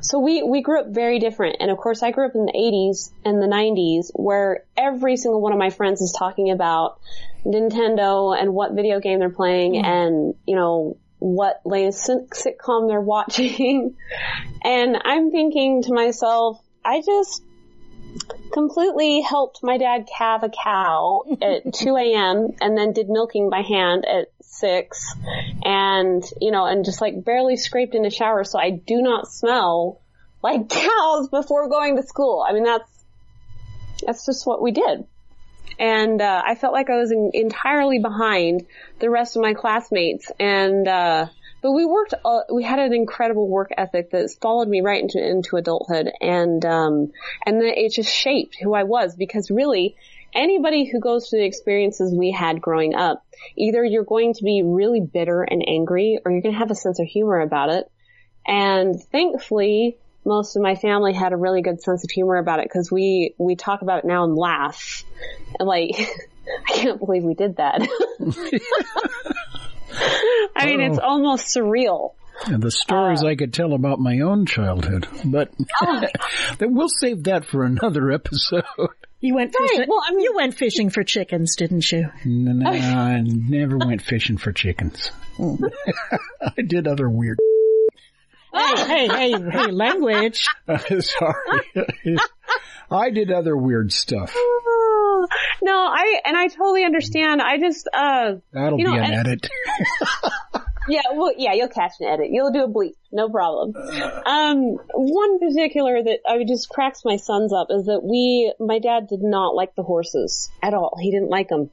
so 0.00 0.18
we, 0.18 0.42
we 0.42 0.62
grew 0.62 0.80
up 0.80 0.88
very 0.88 1.18
different. 1.18 1.56
And 1.60 1.70
of 1.70 1.78
course 1.78 2.02
I 2.02 2.10
grew 2.10 2.26
up 2.26 2.34
in 2.34 2.46
the 2.46 2.52
80s 2.52 3.12
and 3.24 3.42
the 3.42 3.46
90s 3.46 4.10
where 4.14 4.64
every 4.76 5.16
single 5.16 5.40
one 5.40 5.52
of 5.52 5.58
my 5.58 5.70
friends 5.70 6.00
is 6.00 6.14
talking 6.18 6.50
about 6.50 6.98
Nintendo 7.44 8.38
and 8.38 8.54
what 8.54 8.72
video 8.72 9.00
game 9.00 9.18
they're 9.18 9.30
playing 9.30 9.74
mm. 9.74 9.84
and, 9.84 10.34
you 10.46 10.56
know, 10.56 10.96
what 11.18 11.62
latest 11.64 12.08
sitcom 12.08 12.88
they're 12.88 13.00
watching. 13.00 13.96
and 14.64 14.96
I'm 15.02 15.30
thinking 15.30 15.82
to 15.84 15.92
myself, 15.94 16.60
I 16.84 17.00
just 17.00 17.42
completely 18.54 19.20
helped 19.20 19.64
my 19.64 19.76
dad 19.76 20.08
calve 20.16 20.44
a 20.44 20.48
cow 20.48 21.24
at 21.42 21.74
2 21.74 21.96
a.m. 21.96 22.50
and 22.60 22.78
then 22.78 22.92
did 22.92 23.08
milking 23.10 23.50
by 23.50 23.60
hand 23.62 24.06
at 24.06 24.28
6 24.42 25.14
and, 25.64 26.24
you 26.40 26.52
know, 26.52 26.64
and 26.64 26.84
just 26.84 27.00
like 27.00 27.24
barely 27.24 27.56
scraped 27.56 27.94
in 27.94 28.02
the 28.02 28.10
shower 28.10 28.44
so 28.44 28.58
I 28.58 28.70
do 28.70 29.02
not 29.02 29.26
smell 29.26 30.00
like 30.42 30.68
cows 30.70 31.28
before 31.28 31.68
going 31.68 31.96
to 31.96 32.04
school. 32.04 32.46
I 32.48 32.52
mean, 32.52 32.62
that's, 32.62 32.90
that's 34.06 34.24
just 34.24 34.46
what 34.46 34.62
we 34.62 34.70
did. 34.70 35.04
And, 35.76 36.22
uh, 36.22 36.42
I 36.46 36.54
felt 36.54 36.72
like 36.72 36.88
I 36.88 36.96
was 36.96 37.10
in, 37.10 37.32
entirely 37.34 37.98
behind 37.98 38.66
the 39.00 39.10
rest 39.10 39.34
of 39.34 39.42
my 39.42 39.54
classmates 39.54 40.30
and, 40.38 40.86
uh, 40.86 41.26
but 41.64 41.72
we 41.72 41.86
worked, 41.86 42.12
uh, 42.26 42.40
we 42.52 42.62
had 42.62 42.78
an 42.78 42.92
incredible 42.92 43.48
work 43.48 43.70
ethic 43.78 44.10
that 44.10 44.30
followed 44.42 44.68
me 44.68 44.82
right 44.82 45.00
into, 45.00 45.18
into 45.18 45.56
adulthood 45.56 46.10
and, 46.20 46.62
um, 46.66 47.10
and 47.46 47.62
it 47.62 47.90
just 47.90 48.10
shaped 48.10 48.58
who 48.62 48.74
I 48.74 48.82
was 48.82 49.16
because 49.16 49.50
really, 49.50 49.96
anybody 50.34 50.84
who 50.84 51.00
goes 51.00 51.30
through 51.30 51.38
the 51.38 51.46
experiences 51.46 52.14
we 52.14 52.32
had 52.32 52.60
growing 52.60 52.94
up, 52.94 53.24
either 53.56 53.82
you're 53.82 54.04
going 54.04 54.34
to 54.34 54.44
be 54.44 54.62
really 54.62 55.00
bitter 55.00 55.42
and 55.42 55.64
angry 55.66 56.18
or 56.22 56.32
you're 56.32 56.42
going 56.42 56.52
to 56.52 56.58
have 56.58 56.70
a 56.70 56.74
sense 56.74 56.98
of 56.98 57.06
humor 57.06 57.40
about 57.40 57.70
it. 57.70 57.90
And 58.46 59.02
thankfully, 59.10 59.96
most 60.26 60.56
of 60.56 60.62
my 60.62 60.74
family 60.74 61.14
had 61.14 61.32
a 61.32 61.36
really 61.38 61.62
good 61.62 61.80
sense 61.80 62.04
of 62.04 62.10
humor 62.10 62.36
about 62.36 62.58
it 62.58 62.66
because 62.66 62.92
we, 62.92 63.34
we 63.38 63.56
talk 63.56 63.80
about 63.80 64.00
it 64.00 64.04
now 64.04 64.24
and 64.24 64.36
laugh. 64.36 65.02
And 65.58 65.66
like, 65.66 65.92
I 66.68 66.72
can't 66.74 66.98
believe 66.98 67.24
we 67.24 67.32
did 67.32 67.56
that. 67.56 67.88
I 70.56 70.66
mean, 70.66 70.80
it's 70.80 70.98
oh. 70.98 71.06
almost 71.06 71.54
surreal. 71.54 72.14
And 72.46 72.62
the 72.62 72.70
stories 72.70 73.22
uh, 73.22 73.28
I 73.28 73.36
could 73.36 73.52
tell 73.52 73.74
about 73.74 74.00
my 74.00 74.20
own 74.20 74.46
childhood, 74.46 75.06
but 75.24 75.52
oh. 75.82 76.02
then 76.58 76.74
we'll 76.74 76.88
save 76.88 77.24
that 77.24 77.44
for 77.44 77.64
another 77.64 78.10
episode. 78.10 78.64
You 79.20 79.34
went 79.36 79.54
Right, 79.58 79.68
fishing. 79.70 79.86
well, 79.88 80.02
I 80.06 80.10
mean- 80.10 80.20
you 80.20 80.34
went 80.34 80.54
fishing 80.54 80.90
for 80.90 81.04
chickens, 81.04 81.56
didn't 81.56 81.90
you? 81.90 82.10
No, 82.24 82.52
no, 82.52 82.70
I 82.70 83.22
never 83.22 83.78
went 83.78 84.02
fishing 84.02 84.36
for 84.36 84.52
chickens. 84.52 85.10
I 85.38 86.62
did 86.62 86.86
other 86.86 87.08
weird. 87.08 87.38
hey, 88.52 88.76
hey, 88.76 89.08
hey, 89.08 89.32
hey, 89.50 89.70
language. 89.70 90.46
Sorry, 91.00 92.18
I 92.90 93.10
did 93.10 93.30
other 93.32 93.56
weird 93.56 93.92
stuff. 93.92 94.34
No, 95.62 95.72
I, 95.72 96.20
and 96.24 96.36
I 96.36 96.48
totally 96.48 96.84
understand. 96.84 97.40
I 97.40 97.58
just, 97.58 97.88
uh, 97.92 98.34
That'll 98.52 98.78
You 98.78 98.84
know, 98.84 98.92
be 98.92 98.98
an 98.98 99.04
and- 99.04 99.14
edit. 99.28 99.48
Yeah, 100.86 101.00
well, 101.14 101.32
yeah, 101.34 101.54
you'll 101.54 101.68
catch 101.70 101.92
an 102.00 102.08
edit. 102.08 102.26
You'll 102.30 102.52
do 102.52 102.64
a 102.64 102.68
bleep, 102.68 102.92
no 103.10 103.30
problem. 103.30 103.72
Um, 104.26 104.76
one 104.92 105.38
particular 105.38 106.02
that 106.02 106.18
I 106.28 106.44
just 106.46 106.68
cracks 106.68 107.00
my 107.06 107.16
sons 107.16 107.54
up 107.54 107.68
is 107.70 107.86
that 107.86 108.02
we, 108.02 108.52
my 108.60 108.80
dad 108.80 109.06
did 109.08 109.22
not 109.22 109.54
like 109.54 109.74
the 109.76 109.82
horses 109.82 110.50
at 110.62 110.74
all. 110.74 110.98
He 111.00 111.10
didn't 111.10 111.30
like 111.30 111.48
them. 111.48 111.70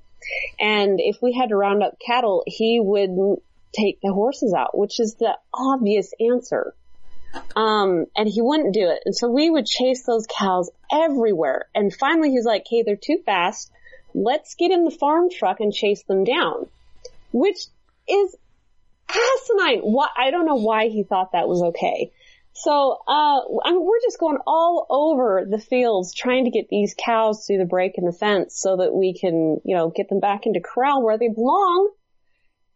And 0.61 1.01
if 1.01 1.17
we 1.21 1.33
had 1.33 1.49
to 1.49 1.57
round 1.57 1.83
up 1.83 1.97
cattle, 2.05 2.43
he 2.47 2.79
wouldn't 2.81 3.41
take 3.77 3.99
the 4.01 4.13
horses 4.13 4.53
out, 4.57 4.77
which 4.77 4.97
is 4.99 5.15
the 5.15 5.37
obvious 5.53 6.13
answer. 6.25 6.73
Um, 7.55 8.05
and 8.15 8.27
he 8.27 8.41
wouldn't 8.41 8.73
do 8.73 8.89
it. 8.89 9.03
And 9.05 9.15
so 9.15 9.29
we 9.29 9.49
would 9.49 9.65
chase 9.65 10.03
those 10.03 10.27
cows 10.27 10.69
everywhere. 10.91 11.67
And 11.73 11.93
finally 11.93 12.31
he's 12.31 12.45
like, 12.45 12.63
hey, 12.69 12.83
they're 12.83 12.95
too 12.95 13.19
fast. 13.25 13.71
Let's 14.13 14.55
get 14.55 14.71
in 14.71 14.83
the 14.83 14.91
farm 14.91 15.29
truck 15.29 15.59
and 15.59 15.73
chase 15.73 16.03
them 16.03 16.23
down. 16.23 16.67
Which 17.31 17.57
is 18.07 18.35
asinine. 19.09 19.81
I 20.17 20.31
don't 20.31 20.45
know 20.45 20.55
why 20.55 20.89
he 20.89 21.03
thought 21.03 21.31
that 21.33 21.47
was 21.47 21.61
okay. 21.63 22.11
So, 22.53 22.97
uh, 23.07 23.39
I 23.63 23.71
mean, 23.71 23.85
we're 23.85 24.01
just 24.03 24.19
going 24.19 24.37
all 24.45 24.85
over 24.89 25.47
the 25.49 25.57
fields 25.57 26.13
trying 26.13 26.45
to 26.45 26.51
get 26.51 26.67
these 26.69 26.95
cows 26.97 27.45
through 27.45 27.59
the 27.59 27.65
break 27.65 27.97
in 27.97 28.05
the 28.05 28.11
fence 28.11 28.55
so 28.57 28.77
that 28.77 28.93
we 28.93 29.17
can, 29.17 29.61
you 29.63 29.75
know, 29.75 29.89
get 29.89 30.09
them 30.09 30.19
back 30.19 30.45
into 30.45 30.59
corral 30.59 31.01
where 31.01 31.17
they 31.17 31.29
belong. 31.29 31.89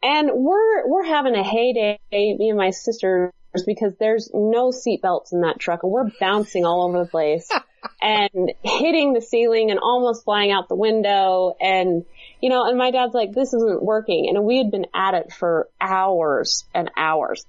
And 0.01 0.29
we're, 0.33 0.87
we're 0.87 1.03
having 1.03 1.35
a 1.35 1.43
heyday, 1.43 1.99
me 2.11 2.49
and 2.49 2.57
my 2.57 2.69
sisters, 2.69 3.31
because 3.63 3.93
there's 3.99 4.29
no 4.33 4.71
seat 4.71 5.01
belts 5.01 5.31
in 5.33 5.41
that 5.41 5.59
truck 5.59 5.83
and 5.83 5.91
we're 5.91 6.09
bouncing 6.19 6.65
all 6.65 6.87
over 6.87 6.99
the 7.03 7.09
place 7.09 7.49
and 8.01 8.51
hitting 8.63 9.13
the 9.13 9.21
ceiling 9.21 9.71
and 9.71 9.79
almost 9.79 10.23
flying 10.23 10.51
out 10.51 10.67
the 10.69 10.75
window 10.75 11.55
and, 11.59 12.05
you 12.41 12.49
know, 12.49 12.65
and 12.67 12.77
my 12.77 12.91
dad's 12.91 13.13
like, 13.13 13.31
this 13.31 13.53
isn't 13.53 13.83
working. 13.83 14.27
And 14.29 14.43
we 14.45 14.57
had 14.57 14.71
been 14.71 14.87
at 14.93 15.13
it 15.13 15.31
for 15.31 15.69
hours 15.79 16.65
and 16.73 16.91
hours. 16.97 17.45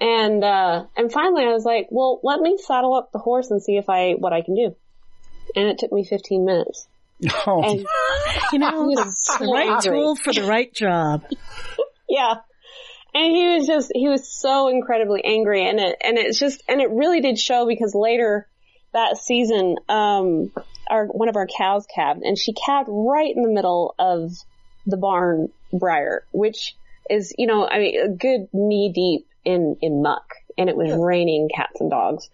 And, 0.00 0.42
uh, 0.44 0.84
and 0.96 1.10
finally 1.12 1.44
I 1.44 1.52
was 1.52 1.64
like, 1.64 1.88
well, 1.90 2.20
let 2.22 2.40
me 2.40 2.58
saddle 2.58 2.94
up 2.94 3.12
the 3.12 3.18
horse 3.18 3.50
and 3.50 3.62
see 3.62 3.76
if 3.76 3.88
I, 3.88 4.12
what 4.12 4.32
I 4.32 4.42
can 4.42 4.54
do. 4.54 4.76
And 5.56 5.68
it 5.68 5.78
took 5.78 5.92
me 5.92 6.04
15 6.04 6.44
minutes. 6.44 6.86
Oh, 7.46 7.62
And 7.62 7.86
You 8.52 8.58
know, 8.58 8.70
He 8.88 8.96
was 8.96 9.36
the 9.38 9.46
right 9.46 9.80
tool 9.80 10.16
for 10.16 10.32
the 10.32 10.44
right 10.44 10.72
job. 10.72 11.24
yeah. 12.08 12.34
And 13.14 13.34
he 13.34 13.56
was 13.56 13.66
just, 13.66 13.92
he 13.94 14.08
was 14.08 14.28
so 14.28 14.68
incredibly 14.68 15.24
angry 15.24 15.68
and 15.68 15.78
it, 15.78 15.96
and 16.02 16.18
it's 16.18 16.38
just, 16.38 16.62
and 16.68 16.80
it 16.80 16.90
really 16.90 17.20
did 17.20 17.38
show 17.38 17.64
because 17.66 17.94
later 17.94 18.48
that 18.92 19.18
season, 19.18 19.76
um, 19.88 20.50
our, 20.90 21.06
one 21.06 21.28
of 21.28 21.36
our 21.36 21.46
cows 21.46 21.86
calved 21.94 22.22
and 22.22 22.36
she 22.36 22.52
calved 22.52 22.88
right 22.90 23.34
in 23.34 23.42
the 23.42 23.48
middle 23.48 23.94
of 23.98 24.32
the 24.86 24.96
barn 24.96 25.48
briar, 25.72 26.24
which 26.32 26.74
is, 27.08 27.32
you 27.38 27.46
know, 27.46 27.66
I 27.68 27.78
mean, 27.78 28.00
a 28.00 28.08
good 28.08 28.48
knee 28.52 28.90
deep 28.92 29.26
in, 29.44 29.76
in 29.80 30.02
muck. 30.02 30.34
and 30.58 30.68
it 30.68 30.76
was 30.76 30.92
raining 30.92 31.48
cats 31.54 31.80
and 31.80 31.90
dogs. 31.90 32.28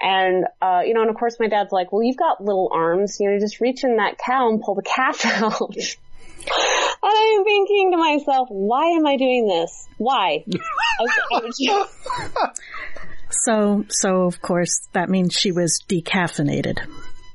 And, 0.00 0.46
uh, 0.62 0.82
you 0.86 0.94
know, 0.94 1.00
and 1.00 1.10
of 1.10 1.16
course 1.16 1.36
my 1.40 1.48
dad's 1.48 1.72
like, 1.72 1.90
well, 1.92 2.02
you've 2.02 2.16
got 2.16 2.42
little 2.42 2.70
arms, 2.72 3.18
you 3.18 3.30
know, 3.30 3.38
just 3.38 3.60
reach 3.60 3.82
in 3.82 3.96
that 3.96 4.18
cow 4.18 4.48
and 4.48 4.60
pull 4.60 4.76
the 4.76 4.82
calf 4.82 5.24
out. 5.26 5.74
And 7.02 7.12
I'm 7.12 7.44
thinking 7.44 7.92
to 7.92 7.96
myself, 7.98 8.48
why 8.50 8.86
am 8.90 9.06
I 9.06 9.16
doing 9.16 9.46
this? 9.48 9.88
Why? 9.98 10.44
so, 13.30 13.84
so 13.88 14.22
of 14.22 14.40
course 14.42 14.88
that 14.92 15.08
means 15.08 15.34
she 15.34 15.52
was 15.52 15.80
decaffeinated. 15.88 16.78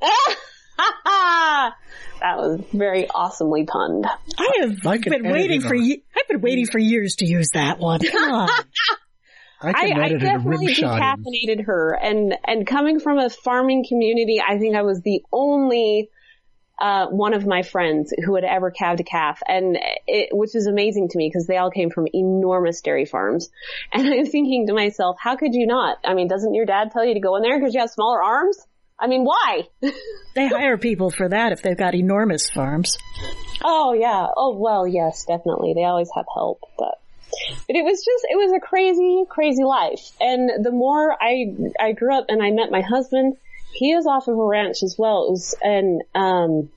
that 1.06 2.36
was 2.36 2.60
very 2.72 3.08
awesomely 3.08 3.64
punned. 3.64 4.06
I 4.38 4.52
have 4.60 4.86
I 4.86 4.98
been 4.98 5.30
waiting 5.30 5.60
for 5.60 5.74
on. 5.74 5.84
ye- 5.84 6.04
I've 6.16 6.28
been 6.28 6.40
waiting 6.40 6.66
for 6.66 6.78
years 6.78 7.16
to 7.16 7.26
use 7.26 7.50
that 7.54 7.78
one. 7.78 8.00
Come 8.00 8.30
on. 8.30 8.48
I 9.62 9.70
I, 9.70 10.04
I 10.04 10.08
definitely 10.10 10.66
rim 10.66 10.74
shot. 10.74 10.98
in. 10.98 11.24
decaffeinated 11.24 11.64
her, 11.64 11.92
and 11.94 12.36
and 12.44 12.66
coming 12.66 13.00
from 13.00 13.18
a 13.18 13.30
farming 13.30 13.86
community, 13.88 14.38
I 14.46 14.58
think 14.58 14.76
I 14.76 14.82
was 14.82 15.00
the 15.00 15.22
only 15.32 16.10
uh, 16.78 17.06
one 17.06 17.34
of 17.34 17.46
my 17.46 17.62
friends 17.62 18.12
who 18.24 18.34
had 18.34 18.44
ever 18.44 18.70
calved 18.70 19.00
a 19.00 19.04
calf, 19.04 19.40
and 19.46 19.78
it, 20.06 20.28
which 20.32 20.50
was 20.54 20.66
amazing 20.66 21.08
to 21.08 21.18
me 21.18 21.28
because 21.28 21.46
they 21.46 21.56
all 21.56 21.70
came 21.70 21.90
from 21.90 22.06
enormous 22.12 22.80
dairy 22.80 23.06
farms. 23.06 23.48
And 23.92 24.06
I'm 24.06 24.26
thinking 24.26 24.66
to 24.66 24.74
myself, 24.74 25.16
how 25.18 25.36
could 25.36 25.54
you 25.54 25.66
not? 25.66 25.98
I 26.04 26.14
mean, 26.14 26.28
doesn't 26.28 26.54
your 26.54 26.66
dad 26.66 26.90
tell 26.90 27.04
you 27.04 27.14
to 27.14 27.20
go 27.20 27.36
in 27.36 27.42
there 27.42 27.58
because 27.58 27.74
you 27.74 27.80
have 27.80 27.90
smaller 27.90 28.22
arms? 28.22 28.58
I 28.98 29.06
mean, 29.06 29.24
why? 29.24 29.68
They 30.34 30.48
hire 30.48 30.76
people 30.76 31.10
for 31.10 31.30
that 31.30 31.52
if 31.52 31.62
they've 31.62 31.78
got 31.78 31.94
enormous 31.94 32.50
farms. 32.50 32.98
Oh 33.64 33.94
yeah. 33.94 34.26
Oh 34.36 34.54
well, 34.54 34.86
yes, 34.86 35.24
definitely. 35.24 35.72
They 35.72 35.84
always 35.84 36.10
have 36.14 36.26
help, 36.34 36.60
but 36.78 37.00
but 37.66 37.76
it 37.76 37.84
was 37.84 38.04
just 38.04 38.26
it 38.30 38.36
was 38.36 38.52
a 38.52 38.60
crazy, 38.60 39.24
crazy 39.28 39.64
life. 39.64 40.12
And 40.20 40.64
the 40.64 40.70
more 40.70 41.12
I 41.12 41.54
I 41.80 41.92
grew 41.92 42.16
up 42.16 42.26
and 42.28 42.42
I 42.42 42.50
met 42.50 42.70
my 42.70 42.82
husband, 42.82 43.36
he 43.76 43.92
is 43.92 44.06
off 44.06 44.28
of 44.28 44.38
a 44.38 44.44
ranch 44.44 44.82
as 44.82 44.96
well. 44.98 45.26
It 45.26 45.30
was 45.30 45.54
and 45.62 46.02
um 46.14 46.70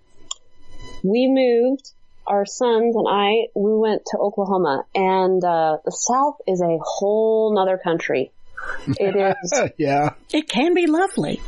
we 1.03 1.27
moved 1.27 1.91
our 2.27 2.45
sons 2.45 2.95
and 2.95 3.07
I 3.09 3.47
we 3.55 3.75
went 3.75 4.03
to 4.07 4.17
Oklahoma 4.17 4.85
and 4.93 5.43
uh 5.43 5.77
the 5.83 5.91
South 5.91 6.35
is 6.47 6.61
a 6.61 6.77
whole 6.81 7.53
nother 7.55 7.77
country. 7.77 8.31
It 8.87 9.15
is 9.15 9.61
yeah. 9.77 10.13
It 10.33 10.47
can 10.47 10.73
be 10.73 10.87
lovely. 10.87 11.41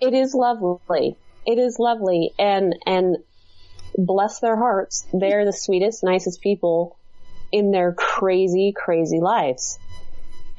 it 0.00 0.14
is 0.14 0.34
lovely. 0.34 1.16
It 1.46 1.58
is 1.58 1.78
lovely 1.78 2.32
and, 2.38 2.76
and 2.86 3.16
bless 3.96 4.40
their 4.40 4.56
hearts. 4.56 5.06
They're 5.12 5.44
the 5.44 5.52
sweetest, 5.52 6.04
nicest 6.04 6.40
people 6.40 6.96
in 7.50 7.72
their 7.72 7.92
crazy, 7.92 8.72
crazy 8.76 9.20
lives. 9.20 9.78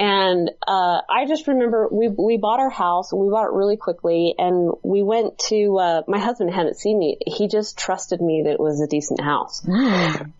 And, 0.03 0.51
uh, 0.67 1.01
I 1.09 1.25
just 1.27 1.47
remember 1.47 1.87
we, 1.91 2.09
we 2.09 2.37
bought 2.37 2.59
our 2.59 2.69
house 2.69 3.11
and 3.11 3.21
we 3.21 3.29
bought 3.29 3.45
it 3.45 3.53
really 3.53 3.77
quickly 3.77 4.35
and 4.37 4.73
we 4.83 5.01
went 5.01 5.37
to, 5.49 5.77
uh, 5.77 6.01
my 6.07 6.19
husband 6.19 6.53
hadn't 6.53 6.77
seen 6.77 6.99
me. 6.99 7.17
He 7.25 7.47
just 7.47 7.77
trusted 7.77 8.19
me 8.21 8.43
that 8.43 8.51
it 8.53 8.59
was 8.59 8.81
a 8.81 8.87
decent 8.87 9.21
house. 9.21 9.61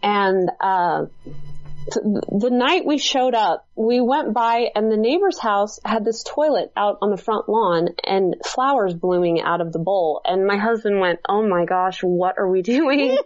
And, 0.04 0.52
uh, 0.60 1.06
th- 1.24 2.06
the 2.30 2.50
night 2.50 2.86
we 2.86 2.98
showed 2.98 3.36
up, 3.36 3.68
we 3.76 4.02
went 4.02 4.34
by 4.34 4.68
and 4.76 4.92
the 4.92 4.98
neighbor's 4.98 5.40
house 5.40 5.80
had 5.86 6.04
this 6.04 6.24
toilet 6.24 6.72
out 6.76 6.98
on 7.02 7.10
the 7.12 7.18
front 7.18 7.48
lawn 7.48 7.90
and 8.06 8.36
flowers 8.46 8.94
blooming 8.94 9.42
out 9.42 9.62
of 9.62 9.72
the 9.72 9.80
bowl. 9.80 10.22
And 10.26 10.46
my 10.46 10.58
husband 10.58 11.00
went, 11.00 11.20
Oh 11.28 11.48
my 11.48 11.66
gosh, 11.66 12.00
what 12.04 12.38
are 12.38 12.50
we 12.50 12.62
doing? 12.62 13.18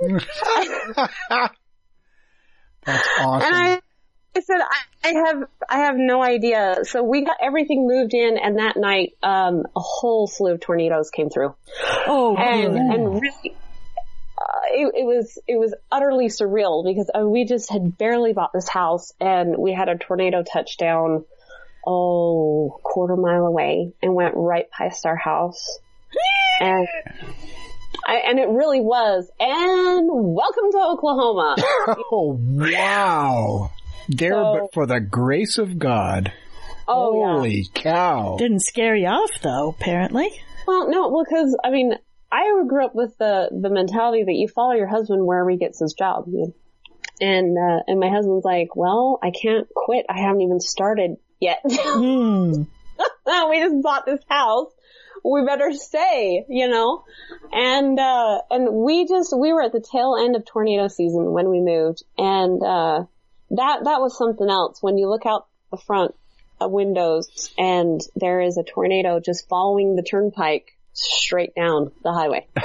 That's 2.84 3.08
awesome. 3.20 3.82
I, 4.34 4.40
said, 4.40 4.56
I, 4.60 5.08
I 5.08 5.12
have, 5.26 5.42
I 5.68 5.78
have 5.80 5.96
no 5.96 6.22
idea. 6.22 6.78
So 6.84 7.02
we 7.02 7.24
got 7.24 7.36
everything 7.40 7.86
moved 7.86 8.14
in 8.14 8.38
and 8.38 8.58
that 8.58 8.76
night, 8.76 9.14
um, 9.22 9.64
a 9.76 9.80
whole 9.80 10.26
slew 10.26 10.52
of 10.52 10.60
tornadoes 10.60 11.10
came 11.10 11.28
through. 11.28 11.54
Oh, 12.06 12.34
and 12.36 12.76
and 12.76 13.20
really, 13.20 13.56
uh, 14.38 14.60
it, 14.70 14.94
it 14.94 15.04
was 15.04 15.38
it 15.46 15.58
was 15.58 15.74
utterly 15.90 16.28
surreal 16.28 16.84
because 16.84 17.10
uh, 17.14 17.28
we 17.28 17.44
just 17.44 17.70
had 17.70 17.98
barely 17.98 18.32
bought 18.32 18.52
this 18.54 18.68
house 18.68 19.12
and 19.20 19.56
we 19.58 19.72
had 19.72 19.88
a 19.88 19.98
tornado 19.98 20.42
touchdown, 20.42 21.24
oh, 21.86 22.80
quarter 22.82 23.16
mile 23.16 23.44
away 23.44 23.92
and 24.02 24.14
went 24.14 24.34
right 24.36 24.70
past 24.70 25.04
our 25.04 25.16
house, 25.16 25.78
and. 26.60 26.88
I, 28.04 28.16
and 28.26 28.40
it 28.40 28.48
really 28.48 28.80
was. 28.80 29.30
And 29.38 30.08
welcome 30.10 30.72
to 30.72 30.78
Oklahoma. 30.78 31.54
oh 32.10 32.36
wow. 32.40 33.70
There 34.08 34.32
So- 34.32 34.58
but 34.60 34.74
for 34.74 34.86
the 34.86 35.00
grace 35.00 35.58
of 35.58 35.78
God. 35.78 36.32
Oh 36.88 37.20
yeah. 37.20 37.32
Holy 37.34 37.66
cow. 37.74 38.36
Didn't 38.38 38.60
scare 38.60 38.96
you 38.96 39.06
off 39.06 39.30
though, 39.42 39.68
apparently. 39.68 40.28
Well, 40.66 40.88
no, 40.90 41.08
well, 41.08 41.24
because 41.24 41.56
I 41.64 41.70
mean, 41.70 41.94
I 42.30 42.62
grew 42.66 42.84
up 42.84 42.94
with 42.94 43.16
the 43.18 43.48
the 43.50 43.70
mentality 43.70 44.24
that 44.24 44.32
you 44.32 44.48
follow 44.48 44.72
your 44.72 44.86
husband 44.88 45.24
wherever 45.24 45.50
he 45.50 45.56
gets 45.56 45.78
his 45.80 45.94
job, 45.94 46.26
and 47.20 47.56
uh, 47.58 47.80
and 47.86 48.00
my 48.00 48.08
husband's 48.08 48.44
like, 48.44 48.74
well, 48.74 49.18
I 49.22 49.30
can't 49.30 49.68
quit. 49.74 50.06
I 50.08 50.20
haven't 50.20 50.40
even 50.40 50.60
started 50.60 51.16
yet. 51.40 51.60
Hmm. 51.72 52.62
we 53.50 53.58
just 53.58 53.82
bought 53.82 54.06
this 54.06 54.20
house. 54.28 54.70
We 55.24 55.44
better 55.44 55.72
stay, 55.72 56.44
you 56.48 56.68
know, 56.68 57.04
and 57.52 57.98
uh, 57.98 58.40
and 58.50 58.72
we 58.72 59.06
just 59.06 59.36
we 59.36 59.52
were 59.52 59.62
at 59.62 59.72
the 59.72 59.80
tail 59.80 60.16
end 60.20 60.36
of 60.36 60.44
tornado 60.44 60.88
season 60.88 61.32
when 61.32 61.48
we 61.48 61.60
moved, 61.60 62.02
and 62.18 62.62
uh, 62.62 63.04
that 63.52 63.84
that 63.84 64.00
was 64.00 64.16
something 64.16 64.48
else. 64.48 64.82
When 64.82 64.98
you 64.98 65.08
look 65.08 65.26
out 65.26 65.46
the 65.70 65.78
front 65.78 66.14
windows 66.60 67.52
and 67.58 68.00
there 68.16 68.40
is 68.40 68.56
a 68.56 68.62
tornado 68.62 69.20
just 69.20 69.48
following 69.48 69.96
the 69.96 70.02
turnpike 70.02 70.76
straight 70.92 71.54
down 71.54 71.90
the 72.02 72.12
highway, 72.12 72.46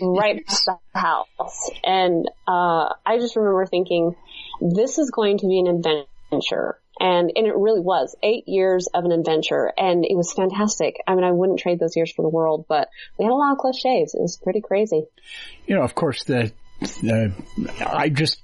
Oh, 0.00 0.14
right 0.14 0.46
past 0.46 0.66
the 0.66 0.78
house. 0.98 1.70
And, 1.82 2.28
uh, 2.46 2.90
I 3.04 3.18
just 3.18 3.34
remember 3.34 3.66
thinking, 3.66 4.14
this 4.60 4.98
is 4.98 5.10
going 5.10 5.38
to 5.38 5.48
be 5.48 5.58
an 5.58 5.66
adventure. 5.66 6.78
And, 7.00 7.32
and 7.34 7.46
it 7.46 7.56
really 7.56 7.80
was 7.80 8.14
eight 8.22 8.46
years 8.46 8.86
of 8.92 9.04
an 9.04 9.10
adventure 9.10 9.72
and 9.76 10.04
it 10.04 10.14
was 10.14 10.32
fantastic. 10.32 10.96
I 11.08 11.14
mean, 11.14 11.24
I 11.24 11.32
wouldn't 11.32 11.58
trade 11.58 11.80
those 11.80 11.96
years 11.96 12.12
for 12.12 12.22
the 12.22 12.28
world, 12.28 12.66
but 12.68 12.88
we 13.18 13.24
had 13.24 13.32
a 13.32 13.34
lot 13.34 13.52
of 13.52 13.58
cliches. 13.58 14.14
It 14.14 14.20
was 14.20 14.36
pretty 14.36 14.60
crazy. 14.60 15.06
you 15.66 15.74
know, 15.74 15.82
of 15.82 15.94
course, 15.94 16.24
the, 16.24 16.52
the 17.02 17.32
I 17.84 18.10
just 18.10 18.42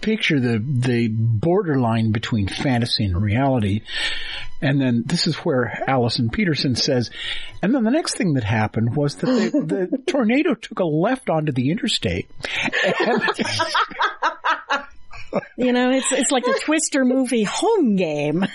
picture 0.00 0.38
the 0.38 0.58
the 0.58 1.08
borderline 1.08 2.12
between 2.12 2.48
fantasy 2.48 3.04
and 3.04 3.20
reality. 3.20 3.82
And 4.60 4.80
then 4.80 5.02
this 5.04 5.26
is 5.26 5.36
where 5.36 5.82
Alyson 5.86 6.30
Peterson 6.30 6.74
says, 6.74 7.10
and 7.62 7.74
then 7.74 7.84
the 7.84 7.90
next 7.90 8.16
thing 8.16 8.34
that 8.34 8.44
happened 8.44 8.96
was 8.96 9.16
that 9.16 9.26
the, 9.26 9.88
the 9.90 9.98
tornado 10.06 10.54
took 10.54 10.78
a 10.78 10.84
left 10.84 11.28
onto 11.28 11.52
the 11.52 11.70
interstate. 11.70 12.30
And, 13.00 13.22
You 15.56 15.72
know, 15.72 15.90
it's 15.90 16.12
it's 16.12 16.30
like 16.30 16.44
the 16.44 16.60
Twister 16.64 17.04
movie 17.04 17.44
home 17.44 17.96
game. 17.96 18.44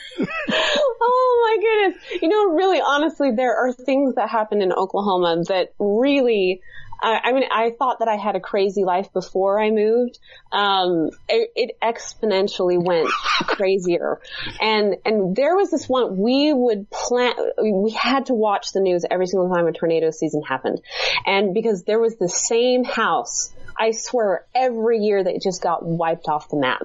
Oh 1.01 1.47
my 1.47 1.89
goodness. 1.89 2.21
You 2.21 2.27
know, 2.27 2.53
really 2.53 2.79
honestly, 2.81 3.31
there 3.35 3.55
are 3.55 3.73
things 3.73 4.15
that 4.15 4.29
happen 4.29 4.61
in 4.61 4.71
Oklahoma 4.71 5.43
that 5.47 5.73
really, 5.79 6.61
I, 7.01 7.19
I 7.25 7.31
mean, 7.33 7.43
I 7.51 7.71
thought 7.77 7.99
that 7.99 8.07
I 8.07 8.15
had 8.15 8.35
a 8.35 8.39
crazy 8.39 8.83
life 8.83 9.11
before 9.13 9.59
I 9.59 9.71
moved. 9.71 10.19
Um, 10.51 11.09
it, 11.27 11.51
it 11.55 11.77
exponentially 11.81 12.83
went 12.83 13.09
crazier. 13.47 14.19
And, 14.59 14.97
and 15.05 15.35
there 15.35 15.55
was 15.55 15.71
this 15.71 15.87
one, 15.87 16.17
we 16.17 16.53
would 16.53 16.89
plan, 16.89 17.33
we 17.61 17.91
had 17.91 18.27
to 18.27 18.33
watch 18.33 18.71
the 18.73 18.81
news 18.81 19.05
every 19.09 19.27
single 19.27 19.53
time 19.53 19.67
a 19.67 19.71
tornado 19.71 20.11
season 20.11 20.41
happened. 20.41 20.81
And 21.25 21.53
because 21.53 21.83
there 21.83 21.99
was 21.99 22.15
the 22.17 22.29
same 22.29 22.83
house, 22.83 23.53
I 23.77 23.91
swear 23.91 24.45
every 24.53 24.99
year 24.99 25.23
that 25.23 25.33
it 25.33 25.41
just 25.41 25.61
got 25.61 25.85
wiped 25.85 26.27
off 26.27 26.49
the 26.49 26.57
map. 26.57 26.83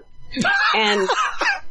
And 0.74 1.08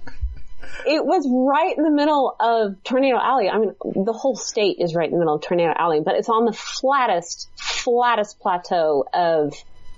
it 0.85 1.05
was 1.05 1.27
right 1.29 1.75
in 1.77 1.83
the 1.83 1.91
middle 1.91 2.35
of 2.39 2.83
Tornado 2.83 3.17
Alley. 3.17 3.49
I 3.49 3.57
mean, 3.57 3.73
the 3.83 4.13
whole 4.13 4.35
state 4.35 4.77
is 4.79 4.95
right 4.95 5.05
in 5.05 5.13
the 5.13 5.19
middle 5.19 5.35
of 5.35 5.41
Tornado 5.41 5.73
Alley, 5.75 6.01
but 6.03 6.15
it's 6.15 6.29
on 6.29 6.45
the 6.45 6.53
flattest, 6.53 7.49
flattest 7.57 8.39
plateau 8.39 9.05
of 9.13 9.53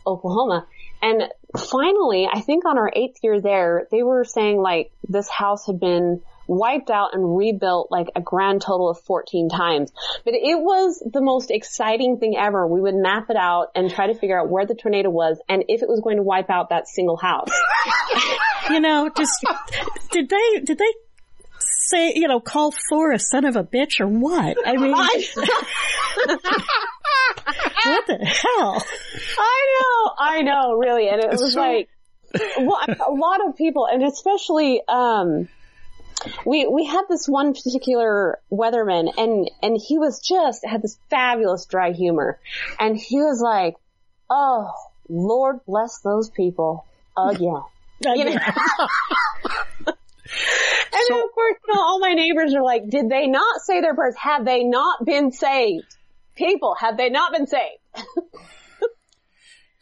Oklahoma. 0.06 0.68
And 1.02 1.24
finally, 1.58 2.28
I 2.32 2.42
think 2.42 2.66
on 2.66 2.78
our 2.78 2.92
eighth 2.96 3.18
year 3.22 3.42
there, 3.42 3.88
they 3.92 4.04
were 4.04 4.24
saying 4.24 4.58
like 4.58 4.92
this 5.08 5.30
house 5.30 5.68
had 5.68 5.80
been 5.80 6.22
wiped 6.48 6.90
out 6.90 7.14
and 7.14 7.38
rebuilt 7.38 7.90
like 7.92 8.08
a 8.16 8.22
grand 8.22 8.62
total 8.62 8.90
of 8.90 9.00
14 9.02 9.50
times. 9.50 9.92
But 10.24 10.34
it 10.36 10.60
was 10.60 11.02
the 11.12 11.22
most 11.22 11.52
exciting 11.52 12.18
thing 12.18 12.36
ever. 12.38 12.68
We 12.68 12.82
would 12.82 12.96
map 12.96 13.30
it 13.30 13.38
out 13.38 13.68
and 13.76 13.90
try 13.92 14.08
to 14.08 14.14
figure 14.14 14.40
out 14.40 14.50
where 14.50 14.66
the 14.66 14.76
tornado 14.76 15.10
was 15.10 15.40
and 15.50 15.64
if 15.68 15.82
it 15.82 15.90
was 15.90 16.02
going 16.02 16.18
to 16.18 16.24
wipe 16.24 16.50
out 16.50 16.70
that 16.70 16.88
single 16.88 17.18
house. 17.18 17.50
You 18.68 18.80
know, 18.80 19.12
just 19.16 19.46
did 20.10 20.28
they 20.28 20.60
did 20.64 20.80
they 20.80 20.92
say 21.60 22.14
you 22.16 22.28
know 22.28 22.40
call 22.40 22.74
Thor 22.90 23.12
a 23.12 23.20
son 23.20 23.46
of 23.46 23.56
a 23.56 23.64
bitch 23.64 24.00
or 24.00 24.08
what? 24.08 24.58
I 24.66 24.76
mean, 24.76 24.92
what 27.86 28.08
the 28.08 28.18
hell? 28.26 28.84
I 29.38 29.80
know, 29.80 30.12
I 30.18 30.42
know, 30.42 30.74
really. 30.74 31.08
And 31.10 31.22
it 31.24 31.30
was 31.30 31.54
So- 31.54 31.62
like, 31.62 31.90
well, 32.58 32.80
a 33.08 33.12
lot 33.12 33.48
of 33.48 33.56
people, 33.56 33.86
and 33.86 34.04
especially, 34.04 34.82
um, 34.88 35.48
we 36.46 36.68
we 36.68 36.86
had 36.86 37.04
this 37.10 37.28
one 37.28 37.54
particular 37.54 38.40
weatherman, 38.52 39.12
and 39.18 39.50
and 39.62 39.78
he 39.78 39.98
was 39.98 40.20
just 40.20 40.66
had 40.66 40.82
this 40.82 40.98
fabulous 41.10 41.66
dry 41.66 41.92
humor, 41.92 42.40
and 42.80 42.98
he 42.98 43.18
was 43.18 43.42
like, 43.42 43.76
"Oh, 44.30 44.72
Lord 45.10 45.66
bless 45.66 46.00
those 46.00 46.30
people 46.30 46.86
again." 47.18 47.62
You 48.04 48.26
know? 48.26 48.32
and 48.36 48.36
then 49.86 51.18
of 51.18 51.32
course, 51.34 51.56
you 51.66 51.74
know, 51.74 51.80
all 51.80 52.00
my 52.00 52.14
neighbors 52.14 52.54
are 52.54 52.62
like, 52.62 52.90
"Did 52.90 53.10
they 53.10 53.28
not 53.28 53.62
say 53.62 53.80
their 53.80 53.96
prayers? 53.96 54.16
Have 54.18 54.44
they 54.44 54.66
not 54.66 55.06
been 55.06 55.32
saved? 55.32 55.96
People, 56.36 56.76
have 56.78 56.98
they 56.98 57.10
not 57.10 57.32
been 57.32 57.48
saved?" 57.48 57.80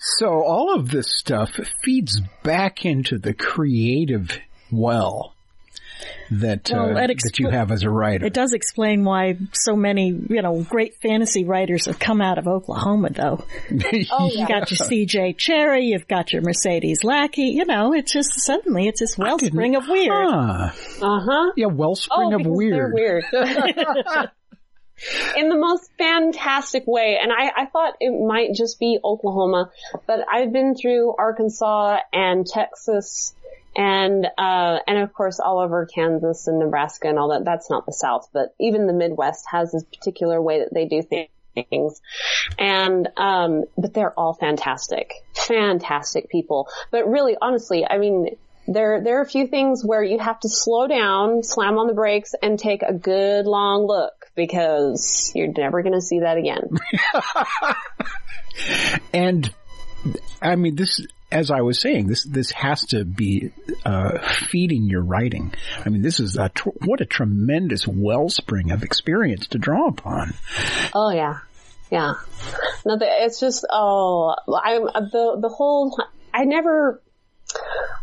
So 0.05 0.43
all 0.43 0.75
of 0.75 0.89
this 0.91 1.07
stuff 1.07 1.51
feeds 1.81 2.21
back 2.43 2.83
into 2.85 3.17
the 3.17 3.33
creative 3.33 4.37
well 4.69 5.32
that 6.31 6.69
Well, 6.71 6.97
uh, 6.97 7.01
it 7.01 7.19
that 7.23 7.39
you 7.39 7.49
have 7.49 7.71
as 7.71 7.83
a 7.83 7.89
writer. 7.89 8.25
It 8.25 8.33
does 8.33 8.53
explain 8.53 9.03
why 9.03 9.37
so 9.53 9.75
many, 9.75 10.07
you 10.07 10.41
know, 10.41 10.63
great 10.63 10.95
fantasy 11.01 11.45
writers 11.45 11.85
have 11.85 11.99
come 11.99 12.21
out 12.21 12.37
of 12.37 12.47
Oklahoma, 12.47 13.09
though. 13.11 13.45
Oh, 14.11 14.29
You've 14.33 14.47
got 14.47 14.71
your 14.71 14.77
C.J. 14.77 15.33
Cherryh, 15.33 15.85
you've 15.87 16.07
got 16.07 16.33
your 16.33 16.41
Mercedes 16.41 17.03
Lackey, 17.03 17.47
you 17.47 17.65
know, 17.65 17.93
it's 17.93 18.11
just 18.11 18.39
suddenly 18.41 18.87
it's 18.87 18.99
this 18.99 19.17
wellspring 19.17 19.75
of 19.75 19.87
weird. 19.87 20.11
Huh. 20.11 20.69
Uh 21.01 21.19
huh. 21.19 21.51
Yeah, 21.55 21.67
wellspring 21.67 22.33
Oh, 22.33 22.39
of 22.39 22.45
weird. 22.45 22.93
Weird. 22.93 23.25
In 25.35 25.49
the 25.49 25.57
most 25.57 25.89
fantastic 25.97 26.83
way. 26.85 27.17
And 27.21 27.31
I, 27.31 27.63
I 27.63 27.65
thought 27.65 27.95
it 27.99 28.11
might 28.25 28.53
just 28.53 28.79
be 28.79 28.99
Oklahoma, 29.03 29.71
but 30.07 30.19
I've 30.31 30.53
been 30.53 30.75
through 30.75 31.15
Arkansas 31.17 31.97
and 32.13 32.45
Texas 32.45 33.33
and, 33.75 34.25
uh, 34.37 34.79
and 34.87 34.97
of 34.99 35.13
course 35.13 35.39
all 35.39 35.59
over 35.59 35.85
Kansas 35.85 36.47
and 36.47 36.59
Nebraska 36.59 37.07
and 37.07 37.17
all 37.17 37.29
that. 37.29 37.45
That's 37.45 37.69
not 37.69 37.85
the 37.85 37.93
South, 37.93 38.29
but 38.33 38.53
even 38.59 38.87
the 38.87 38.93
Midwest 38.93 39.45
has 39.51 39.71
this 39.71 39.83
particular 39.83 40.41
way 40.41 40.59
that 40.59 40.73
they 40.73 40.85
do 40.85 41.01
things. 41.03 42.01
And, 42.57 43.09
um, 43.17 43.65
but 43.77 43.93
they're 43.93 44.17
all 44.17 44.33
fantastic. 44.33 45.13
Fantastic 45.33 46.29
people. 46.29 46.67
But 46.91 47.07
really, 47.07 47.35
honestly, 47.39 47.85
I 47.87 47.97
mean, 47.97 48.37
there, 48.67 49.01
there 49.03 49.19
are 49.19 49.21
a 49.21 49.29
few 49.29 49.47
things 49.47 49.83
where 49.83 50.03
you 50.03 50.19
have 50.19 50.39
to 50.39 50.49
slow 50.49 50.87
down, 50.87 51.43
slam 51.43 51.77
on 51.77 51.87
the 51.87 51.93
brakes, 51.93 52.33
and 52.41 52.57
take 52.57 52.81
a 52.81 52.93
good 52.93 53.45
long 53.45 53.85
look 53.85 54.13
because 54.35 55.31
you're 55.35 55.51
never 55.51 55.83
going 55.83 55.93
to 55.93 56.01
see 56.01 56.21
that 56.21 56.37
again. 56.37 56.69
And 59.13 59.53
I 60.41 60.55
mean, 60.55 60.75
this, 60.75 60.99
as 61.33 61.49
I 61.49 61.61
was 61.61 61.79
saying, 61.79 62.07
this 62.07 62.23
this 62.23 62.51
has 62.51 62.85
to 62.87 63.03
be 63.03 63.51
uh, 63.85 64.19
feeding 64.19 64.83
your 64.85 65.01
writing. 65.01 65.53
I 65.83 65.89
mean, 65.89 66.01
this 66.01 66.19
is 66.19 66.37
a 66.37 66.49
tr- 66.49 66.69
what 66.85 67.01
a 67.01 67.05
tremendous 67.05 67.87
wellspring 67.87 68.71
of 68.71 68.83
experience 68.83 69.47
to 69.47 69.57
draw 69.57 69.87
upon. 69.87 70.33
Oh 70.93 71.11
yeah, 71.11 71.39
yeah. 71.91 72.13
No, 72.85 72.97
the, 72.97 73.07
it's 73.07 73.39
just 73.39 73.65
oh, 73.69 74.35
I'm 74.47 74.83
the 74.83 75.37
the 75.41 75.49
whole. 75.49 75.97
I 76.33 76.45
never. 76.45 77.01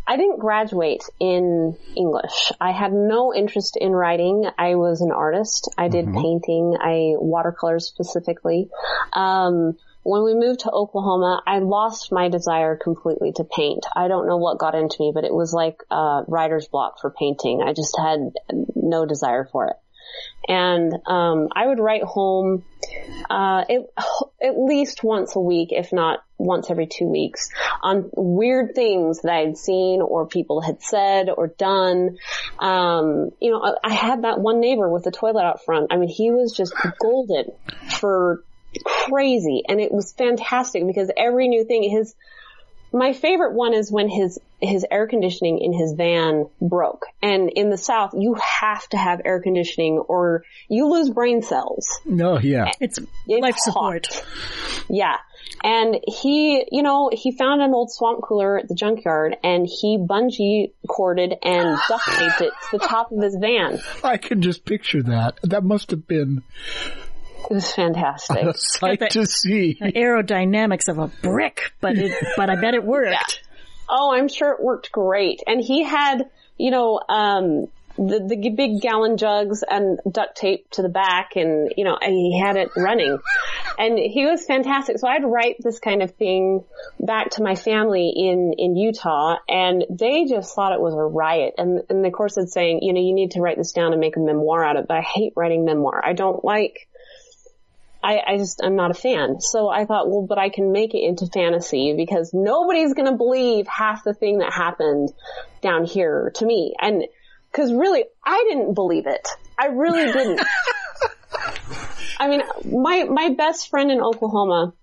I 0.06 0.16
didn't 0.16 0.38
graduate 0.38 1.02
in 1.18 1.76
English. 1.96 2.52
I 2.60 2.72
had 2.72 2.92
no 2.92 3.34
interest 3.34 3.76
in 3.80 3.92
writing. 3.92 4.44
I 4.58 4.74
was 4.74 5.00
an 5.00 5.12
artist. 5.12 5.72
I 5.78 5.88
did 5.88 6.06
painting. 6.12 6.76
I 6.80 7.14
watercolors 7.16 7.86
specifically. 7.86 8.68
Um, 9.12 9.76
when 10.02 10.24
we 10.24 10.34
moved 10.34 10.60
to 10.60 10.70
Oklahoma, 10.70 11.42
I 11.46 11.58
lost 11.58 12.12
my 12.12 12.28
desire 12.28 12.76
completely 12.76 13.32
to 13.32 13.44
paint. 13.44 13.86
I 13.94 14.08
don't 14.08 14.26
know 14.26 14.38
what 14.38 14.58
got 14.58 14.74
into 14.74 14.96
me, 15.00 15.12
but 15.14 15.24
it 15.24 15.34
was 15.34 15.52
like 15.52 15.82
uh, 15.90 16.22
writer's 16.26 16.68
block 16.68 17.00
for 17.00 17.10
painting. 17.10 17.62
I 17.62 17.72
just 17.72 17.96
had 17.98 18.32
no 18.74 19.06
desire 19.06 19.48
for 19.50 19.68
it 19.68 19.76
and 20.48 20.92
um, 21.06 21.48
I 21.52 21.66
would 21.66 21.78
write 21.78 22.02
home 22.02 22.64
uh, 23.28 23.64
it, 23.68 23.86
at 24.42 24.58
least 24.58 25.04
once 25.04 25.36
a 25.36 25.40
week, 25.40 25.68
if 25.70 25.92
not 25.92 26.24
once 26.38 26.70
every 26.70 26.86
two 26.86 27.06
weeks, 27.06 27.50
on 27.82 28.10
weird 28.16 28.74
things 28.74 29.20
that 29.22 29.32
I 29.32 29.40
had 29.40 29.58
seen 29.58 30.00
or 30.00 30.26
people 30.26 30.60
had 30.60 30.82
said 30.82 31.28
or 31.28 31.48
done. 31.48 32.18
Um, 32.58 33.30
you 33.40 33.50
know, 33.50 33.62
I, 33.62 33.90
I 33.90 33.92
had 33.92 34.24
that 34.24 34.40
one 34.40 34.60
neighbor 34.60 34.88
with 34.88 35.04
the 35.04 35.10
toilet 35.10 35.44
out 35.44 35.64
front. 35.64 35.92
I 35.92 35.98
mean, 35.98 36.08
he 36.08 36.30
was 36.30 36.52
just 36.52 36.74
golden 37.00 37.52
for 37.98 38.42
crazy, 38.84 39.62
and 39.68 39.80
it 39.80 39.92
was 39.92 40.12
fantastic 40.12 40.86
because 40.86 41.10
every 41.16 41.48
new 41.48 41.64
thing 41.64 41.82
his 41.90 42.14
my 42.92 43.12
favorite 43.12 43.54
one 43.54 43.72
is 43.72 43.90
when 43.90 44.08
his 44.08 44.40
his 44.60 44.84
air 44.90 45.06
conditioning 45.06 45.58
in 45.60 45.72
his 45.72 45.92
van 45.92 46.46
broke. 46.60 47.06
And 47.22 47.48
in 47.50 47.70
the 47.70 47.78
South, 47.78 48.14
you 48.18 48.34
have 48.34 48.86
to 48.88 48.96
have 48.96 49.20
air 49.24 49.40
conditioning 49.40 49.98
or 49.98 50.42
you 50.68 50.88
lose 50.88 51.08
brain 51.08 51.42
cells. 51.42 51.86
No, 52.04 52.38
yeah. 52.38 52.72
It's 52.80 52.98
It's 52.98 53.42
life 53.42 53.54
hot. 53.54 53.60
support. 53.62 54.24
Yeah. 54.88 55.16
And 55.62 55.98
he, 56.06 56.66
you 56.72 56.82
know, 56.82 57.10
he 57.12 57.32
found 57.32 57.62
an 57.62 57.72
old 57.72 57.92
swamp 57.92 58.22
cooler 58.22 58.58
at 58.58 58.68
the 58.68 58.74
junkyard 58.74 59.36
and 59.44 59.66
he 59.66 59.96
bungee 59.98 60.72
corded 60.88 61.34
and 61.42 61.78
duct 61.88 62.04
taped 62.06 62.40
it 62.40 62.52
to 62.70 62.78
the 62.78 62.86
top 62.86 63.12
of 63.12 63.22
his 63.22 63.36
van. 63.36 63.78
I 64.02 64.16
can 64.16 64.42
just 64.42 64.64
picture 64.64 65.02
that. 65.04 65.38
That 65.44 65.62
must 65.64 65.90
have 65.92 66.06
been 66.06 66.42
It 67.48 67.54
was 67.54 67.72
fantastic. 67.72 68.38
a 68.42 68.54
sight 68.54 69.10
to 69.10 69.26
see. 69.26 69.76
The 69.80 69.92
Aerodynamics 69.96 70.88
of 70.88 70.98
a 70.98 71.08
brick, 71.08 71.72
but 71.80 71.96
it, 71.96 72.12
but 72.36 72.50
I 72.50 72.60
bet 72.60 72.74
it 72.74 72.84
worked. 72.84 73.42
Oh, 73.88 74.14
I'm 74.14 74.28
sure 74.28 74.52
it 74.52 74.62
worked 74.62 74.92
great. 74.92 75.40
And 75.46 75.60
he 75.60 75.82
had, 75.82 76.30
you 76.58 76.70
know, 76.70 77.00
um, 77.08 77.66
the, 77.96 78.24
the 78.26 78.50
big 78.50 78.80
gallon 78.80 79.16
jugs 79.16 79.62
and 79.68 79.98
duct 80.10 80.36
tape 80.36 80.70
to 80.70 80.82
the 80.82 80.88
back 80.88 81.36
and, 81.36 81.74
you 81.76 81.84
know, 81.84 81.98
and 82.00 82.14
he 82.14 82.38
had 82.38 82.56
it 82.56 82.70
running. 82.76 83.18
And 83.78 83.98
he 83.98 84.26
was 84.26 84.46
fantastic. 84.46 84.98
So 84.98 85.08
I'd 85.08 85.24
write 85.24 85.56
this 85.58 85.80
kind 85.80 86.02
of 86.02 86.12
thing 86.12 86.64
back 86.98 87.30
to 87.30 87.42
my 87.42 87.56
family 87.56 88.12
in, 88.16 88.54
in 88.56 88.76
Utah 88.76 89.36
and 89.48 89.84
they 89.90 90.24
just 90.24 90.54
thought 90.54 90.72
it 90.72 90.80
was 90.80 90.94
a 90.94 91.02
riot. 91.02 91.54
And, 91.58 91.82
and 91.90 92.06
of 92.06 92.12
course 92.12 92.36
it's 92.36 92.52
saying, 92.52 92.80
you 92.82 92.92
know, 92.92 93.00
you 93.00 93.12
need 93.12 93.32
to 93.32 93.40
write 93.40 93.58
this 93.58 93.72
down 93.72 93.92
and 93.92 94.00
make 94.00 94.16
a 94.16 94.20
memoir 94.20 94.64
out 94.64 94.76
of 94.76 94.84
it. 94.84 94.88
But 94.88 94.98
I 94.98 95.02
hate 95.02 95.32
writing 95.36 95.64
memoir. 95.64 96.00
I 96.04 96.12
don't 96.12 96.44
like, 96.44 96.88
I, 98.02 98.20
I 98.26 98.36
just, 98.38 98.60
I'm 98.62 98.76
not 98.76 98.90
a 98.90 98.94
fan. 98.94 99.40
So 99.40 99.68
I 99.68 99.84
thought, 99.84 100.08
well, 100.08 100.26
but 100.26 100.38
I 100.38 100.48
can 100.48 100.72
make 100.72 100.94
it 100.94 101.02
into 101.02 101.26
fantasy 101.26 101.94
because 101.96 102.30
nobody's 102.32 102.94
gonna 102.94 103.16
believe 103.16 103.66
half 103.66 104.04
the 104.04 104.14
thing 104.14 104.38
that 104.38 104.52
happened 104.52 105.12
down 105.60 105.84
here 105.84 106.32
to 106.36 106.46
me. 106.46 106.74
And, 106.80 107.04
cause 107.52 107.72
really, 107.72 108.04
I 108.24 108.44
didn't 108.48 108.74
believe 108.74 109.06
it. 109.06 109.28
I 109.58 109.66
really 109.66 110.10
didn't. 110.12 110.40
I 112.18 112.28
mean, 112.28 112.42
my, 112.64 113.04
my 113.04 113.30
best 113.30 113.68
friend 113.68 113.90
in 113.90 114.00
Oklahoma, 114.00 114.74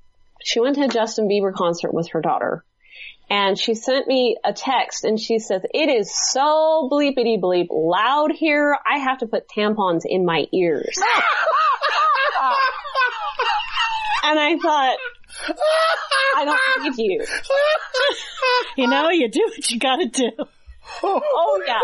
she 0.44 0.60
went 0.60 0.76
to 0.76 0.84
a 0.84 0.88
Justin 0.88 1.28
Bieber 1.28 1.54
concert 1.54 1.94
with 1.94 2.10
her 2.10 2.22
daughter. 2.22 2.64
And 3.30 3.60
she 3.60 3.74
sent 3.76 4.08
me 4.08 4.38
a 4.44 4.54
text 4.54 5.04
and 5.04 5.20
she 5.20 5.40
says, 5.40 5.62
it 5.74 5.90
is 5.90 6.16
so 6.16 6.88
bleepity 6.90 7.40
bleep 7.40 7.68
loud 7.72 8.32
here. 8.32 8.78
I 8.86 9.00
have 9.00 9.18
to 9.20 9.28
put 9.28 9.50
tampons 9.50 10.04
in 10.06 10.26
my 10.26 10.46
ears. 10.54 10.96
and 14.24 14.40
I 14.40 14.58
thought, 14.58 14.98
I 16.36 16.46
don't 16.46 16.96
believe 16.96 17.00
you. 17.00 17.26
You 18.76 18.88
know, 18.88 19.10
you 19.10 19.30
do 19.30 19.42
what 19.46 19.70
you 19.70 19.80
gotta 19.80 20.08
do. 20.08 20.32
Oh 21.04 21.62
yeah. 21.66 21.80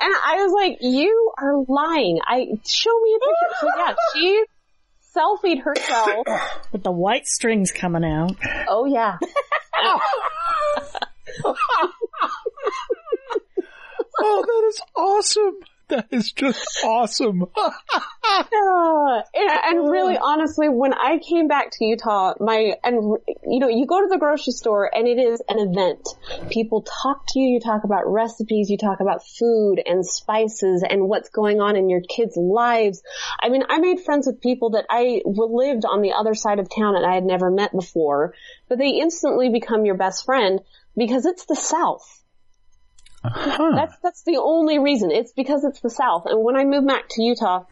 And 0.00 0.14
I 0.24 0.36
was 0.44 0.52
like, 0.52 0.78
you 0.80 1.32
are 1.38 1.64
lying. 1.66 2.20
I, 2.24 2.46
show 2.64 3.00
me 3.00 3.16
a 3.16 3.18
picture. 3.18 3.56
So 3.60 3.68
yeah, 3.76 3.94
she 4.14 4.44
selfied 5.16 5.62
herself. 5.62 6.26
With 6.72 6.84
the 6.84 6.92
white 6.92 7.26
strings 7.26 7.72
coming 7.72 8.04
out. 8.04 8.36
Oh 8.68 8.84
yeah. 8.86 9.18
Oh, 14.20 14.42
that 14.42 14.68
is 14.68 14.80
awesome. 14.96 15.58
That 15.88 16.08
is 16.10 16.32
just 16.32 16.84
awesome. 16.84 17.44
And 19.64 19.90
really, 19.90 20.18
honestly, 20.18 20.68
when 20.68 20.92
I 20.92 21.18
came 21.18 21.48
back 21.48 21.70
to 21.72 21.84
Utah, 21.84 22.34
my 22.40 22.74
and 22.84 23.18
you 23.46 23.58
know, 23.58 23.68
you 23.68 23.86
go 23.86 24.00
to 24.00 24.08
the 24.08 24.18
grocery 24.18 24.52
store 24.52 24.90
and 24.94 25.08
it 25.08 25.18
is 25.18 25.42
an 25.48 25.58
event. 25.58 26.06
People 26.50 26.82
talk 26.82 27.24
to 27.28 27.40
you. 27.40 27.54
You 27.54 27.60
talk 27.60 27.84
about 27.84 28.10
recipes. 28.10 28.70
You 28.70 28.76
talk 28.76 29.00
about 29.00 29.26
food 29.26 29.80
and 29.84 30.04
spices 30.04 30.84
and 30.88 31.08
what's 31.08 31.30
going 31.30 31.60
on 31.60 31.76
in 31.76 31.88
your 31.88 32.02
kids' 32.02 32.36
lives. 32.36 33.02
I 33.40 33.48
mean, 33.48 33.64
I 33.68 33.78
made 33.78 34.00
friends 34.00 34.26
with 34.26 34.40
people 34.40 34.70
that 34.70 34.86
I 34.90 35.22
lived 35.24 35.84
on 35.84 36.02
the 36.02 36.12
other 36.12 36.34
side 36.34 36.58
of 36.58 36.68
town 36.68 36.96
and 36.96 37.06
I 37.06 37.14
had 37.14 37.24
never 37.24 37.50
met 37.50 37.72
before, 37.72 38.34
but 38.68 38.78
they 38.78 38.90
instantly 38.90 39.48
become 39.48 39.84
your 39.84 39.96
best 39.96 40.24
friend 40.24 40.60
because 40.96 41.26
it's 41.26 41.46
the 41.46 41.56
South. 41.56 42.17
Huh. 43.24 43.72
That's 43.74 43.96
that's 44.02 44.22
the 44.22 44.36
only 44.36 44.78
reason. 44.78 45.10
It's 45.10 45.32
because 45.32 45.64
it's 45.64 45.80
the 45.80 45.90
South. 45.90 46.26
And 46.26 46.42
when 46.42 46.56
I 46.56 46.64
moved 46.64 46.86
back 46.86 47.08
to 47.10 47.22
Utah, 47.22 47.64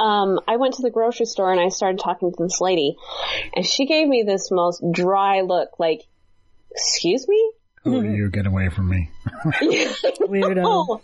um, 0.00 0.40
I 0.48 0.56
went 0.56 0.74
to 0.74 0.82
the 0.82 0.90
grocery 0.90 1.26
store 1.26 1.52
and 1.52 1.60
I 1.60 1.68
started 1.68 2.00
talking 2.00 2.32
to 2.32 2.42
this 2.42 2.60
lady, 2.60 2.96
and 3.54 3.64
she 3.64 3.86
gave 3.86 4.08
me 4.08 4.24
this 4.26 4.50
most 4.50 4.82
dry 4.90 5.42
look, 5.42 5.78
like, 5.78 6.02
"Excuse 6.70 7.28
me." 7.28 7.52
Who 7.84 8.00
are 8.00 8.04
you? 8.04 8.30
Get 8.30 8.46
away 8.46 8.70
from 8.70 8.88
me. 8.88 9.10
Weirdo. 9.44 11.00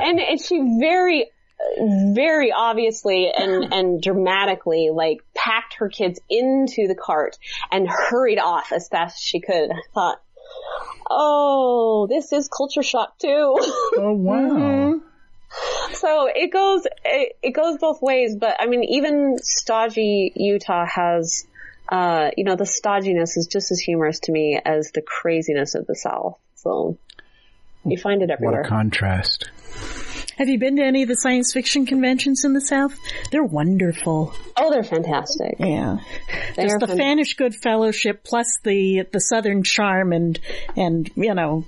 And 0.00 0.18
and 0.20 0.40
she 0.40 0.78
very, 0.80 1.30
very 1.78 2.50
obviously 2.52 3.30
and 3.30 3.72
and 3.72 4.02
dramatically 4.02 4.90
like 4.92 5.18
packed 5.34 5.74
her 5.74 5.88
kids 5.88 6.18
into 6.28 6.88
the 6.88 6.96
cart 6.96 7.38
and 7.70 7.88
hurried 7.88 8.40
off 8.40 8.72
as 8.72 8.88
fast 8.88 9.18
as 9.18 9.22
she 9.22 9.40
could. 9.40 9.70
I 9.70 9.80
thought, 9.94 10.20
oh, 11.10 12.06
this 12.08 12.32
is 12.32 12.48
culture 12.48 12.82
shock 12.82 13.18
too. 13.18 13.56
Oh 13.98 14.12
wow. 14.12 15.00
so 15.92 16.26
it 16.26 16.52
goes 16.52 16.86
it, 17.04 17.36
it 17.42 17.50
goes 17.52 17.78
both 17.78 18.02
ways. 18.02 18.36
But 18.36 18.56
I 18.60 18.66
mean, 18.66 18.84
even 18.84 19.38
stodgy 19.42 20.32
Utah 20.34 20.86
has. 20.86 21.46
Uh, 21.88 22.30
you 22.36 22.42
know, 22.42 22.56
the 22.56 22.64
stodginess 22.64 23.36
is 23.36 23.48
just 23.50 23.70
as 23.70 23.78
humorous 23.78 24.18
to 24.18 24.32
me 24.32 24.60
as 24.64 24.90
the 24.90 25.00
craziness 25.00 25.76
of 25.76 25.86
the 25.86 25.94
South. 25.94 26.36
So, 26.56 26.98
you 27.84 27.96
find 27.96 28.22
it 28.22 28.30
everywhere 28.30 28.62
What 28.62 28.66
a 28.66 28.68
contrast. 28.68 29.48
Have 30.36 30.48
you 30.48 30.58
been 30.58 30.76
to 30.76 30.82
any 30.82 31.02
of 31.02 31.08
the 31.08 31.14
science 31.14 31.52
fiction 31.52 31.86
conventions 31.86 32.44
in 32.44 32.52
the 32.52 32.60
South? 32.60 32.98
They're 33.30 33.42
wonderful. 33.44 34.34
oh, 34.56 34.70
they're 34.70 34.82
fantastic. 34.84 35.56
Yeah. 35.58 35.98
They 36.56 36.64
Just 36.64 36.80
the 36.80 36.86
fan- 36.88 37.18
Fanish 37.18 37.36
Good 37.36 37.54
Fellowship 37.54 38.22
plus 38.24 38.58
the 38.62 39.04
the 39.12 39.20
Southern 39.20 39.62
charm 39.62 40.12
and 40.12 40.38
and 40.76 41.10
you 41.16 41.34
know 41.34 41.64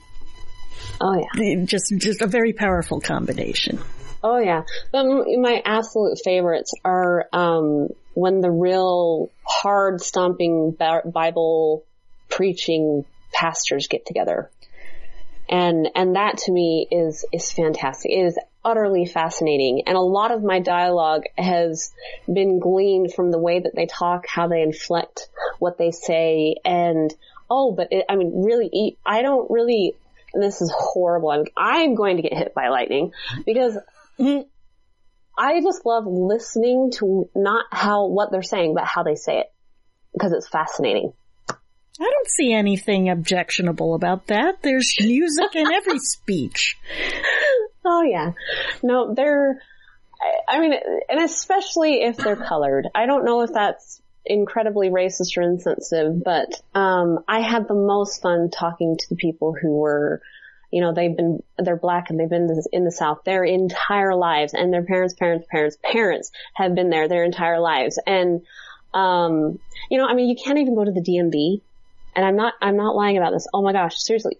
Oh 1.00 1.14
yeah. 1.36 1.64
just 1.64 1.92
just 1.98 2.20
a 2.22 2.26
very 2.26 2.52
powerful 2.52 3.00
combination. 3.00 3.78
Oh 4.22 4.38
yeah. 4.38 4.62
But 4.92 5.04
my 5.06 5.62
absolute 5.64 6.18
favorites 6.24 6.72
are 6.84 7.26
um, 7.32 7.88
when 8.14 8.40
the 8.40 8.50
real 8.50 9.30
hard 9.44 10.00
stomping 10.02 10.76
Bible 10.78 11.84
preaching 12.28 13.04
pastors 13.32 13.86
get 13.86 14.06
together. 14.06 14.50
And 15.48 15.88
and 15.94 16.16
that 16.16 16.38
to 16.38 16.52
me 16.52 16.86
is 16.90 17.24
is 17.32 17.50
fantastic. 17.52 18.10
It 18.10 18.26
is 18.26 18.38
utterly 18.68 19.06
fascinating. 19.06 19.82
And 19.86 19.96
a 19.96 20.00
lot 20.00 20.30
of 20.30 20.42
my 20.42 20.60
dialogue 20.60 21.22
has 21.36 21.92
been 22.32 22.58
gleaned 22.58 23.14
from 23.14 23.30
the 23.30 23.38
way 23.38 23.60
that 23.60 23.74
they 23.74 23.86
talk, 23.86 24.26
how 24.26 24.48
they 24.48 24.62
inflect 24.62 25.28
what 25.58 25.78
they 25.78 25.90
say, 25.90 26.56
and 26.64 27.12
oh, 27.50 27.72
but 27.72 27.88
it, 27.90 28.04
I 28.08 28.16
mean, 28.16 28.44
really, 28.44 28.98
I 29.04 29.22
don't 29.22 29.50
really. 29.50 29.94
And 30.34 30.42
this 30.42 30.60
is 30.60 30.70
horrible. 30.76 31.30
I'm 31.30 31.44
I'm 31.56 31.94
going 31.94 32.16
to 32.16 32.22
get 32.22 32.34
hit 32.34 32.54
by 32.54 32.68
lightning 32.68 33.12
because 33.46 33.78
I 34.18 35.60
just 35.62 35.86
love 35.86 36.04
listening 36.06 36.90
to 36.96 37.30
not 37.34 37.64
how 37.72 38.08
what 38.08 38.30
they're 38.30 38.42
saying, 38.42 38.74
but 38.74 38.84
how 38.84 39.04
they 39.04 39.14
say 39.14 39.38
it 39.38 39.46
because 40.12 40.32
it's 40.32 40.48
fascinating. 40.48 41.12
I 42.00 42.04
don't 42.04 42.28
see 42.28 42.52
anything 42.52 43.08
objectionable 43.08 43.94
about 43.94 44.28
that. 44.28 44.62
There's 44.62 44.94
music 45.00 45.56
in 45.56 45.66
every 45.72 45.98
speech. 46.02 46.76
Oh 47.84 48.02
yeah, 48.02 48.32
no, 48.82 49.14
they're. 49.14 49.60
I- 50.48 50.60
mean, 50.60 50.74
and 51.08 51.20
especially 51.20 52.02
if 52.02 52.16
they're 52.16 52.36
colored. 52.36 52.88
I 52.94 53.06
don't 53.06 53.24
know 53.24 53.42
if 53.42 53.52
that's 53.52 54.02
incredibly 54.26 54.90
racist 54.90 55.36
or 55.36 55.42
insensitive, 55.42 56.22
but 56.22 56.60
um, 56.74 57.20
I 57.26 57.40
had 57.40 57.68
the 57.68 57.74
most 57.74 58.20
fun 58.20 58.50
talking 58.50 58.96
to 58.98 59.08
the 59.08 59.16
people 59.16 59.54
who 59.54 59.76
were, 59.76 60.20
you 60.70 60.80
know, 60.80 60.92
they've 60.92 61.16
been 61.16 61.42
they're 61.56 61.76
black 61.76 62.10
and 62.10 62.18
they've 62.18 62.28
been 62.28 62.50
in 62.72 62.84
the 62.84 62.92
South 62.92 63.20
their 63.24 63.44
entire 63.44 64.14
lives, 64.14 64.54
and 64.54 64.72
their 64.72 64.84
parents, 64.84 65.14
parents, 65.14 65.46
parents, 65.50 65.78
parents 65.82 66.30
have 66.54 66.74
been 66.74 66.90
there 66.90 67.08
their 67.08 67.24
entire 67.24 67.60
lives, 67.60 67.98
and 68.06 68.42
um, 68.94 69.58
you 69.90 69.98
know, 69.98 70.06
I 70.06 70.14
mean, 70.14 70.28
you 70.28 70.36
can't 70.36 70.58
even 70.58 70.74
go 70.74 70.84
to 70.84 70.92
the 70.92 71.00
DMV, 71.00 71.62
and 72.14 72.24
I'm 72.24 72.36
not 72.36 72.54
I'm 72.60 72.76
not 72.76 72.96
lying 72.96 73.16
about 73.16 73.32
this. 73.32 73.46
Oh 73.54 73.62
my 73.62 73.72
gosh, 73.72 73.96
seriously, 73.96 74.38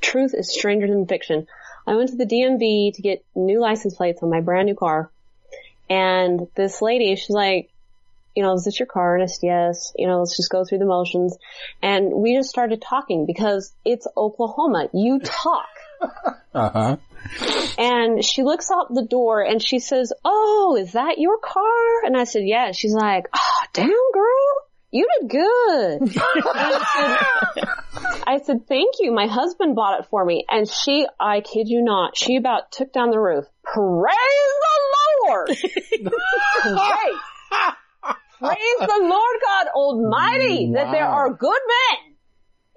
truth 0.00 0.34
is 0.34 0.52
stranger 0.52 0.86
than 0.86 1.06
fiction. 1.06 1.46
I 1.86 1.94
went 1.94 2.10
to 2.10 2.16
the 2.16 2.26
DMV 2.26 2.94
to 2.94 3.02
get 3.02 3.24
new 3.34 3.60
license 3.60 3.94
plates 3.94 4.22
on 4.22 4.30
my 4.30 4.40
brand 4.40 4.66
new 4.66 4.74
car. 4.74 5.10
And 5.88 6.48
this 6.54 6.80
lady, 6.80 7.14
she's 7.16 7.30
like, 7.30 7.70
you 8.34 8.42
know, 8.42 8.54
is 8.54 8.64
this 8.64 8.78
your 8.78 8.86
car? 8.86 9.14
And 9.14 9.22
I 9.22 9.26
said, 9.26 9.40
yes. 9.42 9.92
You 9.96 10.06
know, 10.06 10.20
let's 10.20 10.36
just 10.36 10.50
go 10.50 10.64
through 10.64 10.78
the 10.78 10.86
motions. 10.86 11.36
And 11.82 12.12
we 12.12 12.34
just 12.34 12.48
started 12.48 12.82
talking 12.82 13.26
because 13.26 13.72
it's 13.84 14.06
Oklahoma. 14.16 14.88
You 14.92 15.20
talk. 15.20 15.68
Uh 16.54 16.70
huh. 16.70 16.96
And 17.78 18.24
she 18.24 18.44
looks 18.44 18.70
out 18.70 18.86
the 18.94 19.02
door 19.04 19.42
and 19.42 19.60
she 19.60 19.80
says, 19.80 20.12
oh, 20.24 20.76
is 20.80 20.92
that 20.92 21.18
your 21.18 21.38
car? 21.38 22.04
And 22.04 22.16
I 22.16 22.22
said, 22.22 22.42
yeah. 22.44 22.70
She's 22.70 22.94
like, 22.94 23.26
oh, 23.34 23.64
damn 23.72 23.88
girl. 23.88 24.54
You 24.92 25.08
did 25.20 25.30
good. 25.30 26.16
I 26.54 27.50
said, 27.56 27.64
I 28.26 28.38
said, 28.38 28.66
thank 28.66 28.94
you. 29.00 29.12
My 29.12 29.26
husband 29.26 29.76
bought 29.76 30.00
it 30.00 30.06
for 30.10 30.24
me. 30.24 30.44
And 30.50 30.68
she, 30.68 31.06
I 31.20 31.40
kid 31.40 31.68
you 31.68 31.82
not, 31.82 32.16
she 32.16 32.36
about 32.36 32.72
took 32.72 32.92
down 32.92 33.10
the 33.10 33.18
roof. 33.20 33.44
Praise 33.62 34.14
the 34.64 35.28
Lord! 35.28 35.48
Praise. 35.48 37.20
Praise 38.38 38.78
the 38.80 38.98
Lord 39.02 39.36
God 39.42 39.66
Almighty 39.74 40.72
that 40.74 40.90
there 40.92 41.06
are 41.06 41.32
good 41.32 41.60
men 41.68 42.16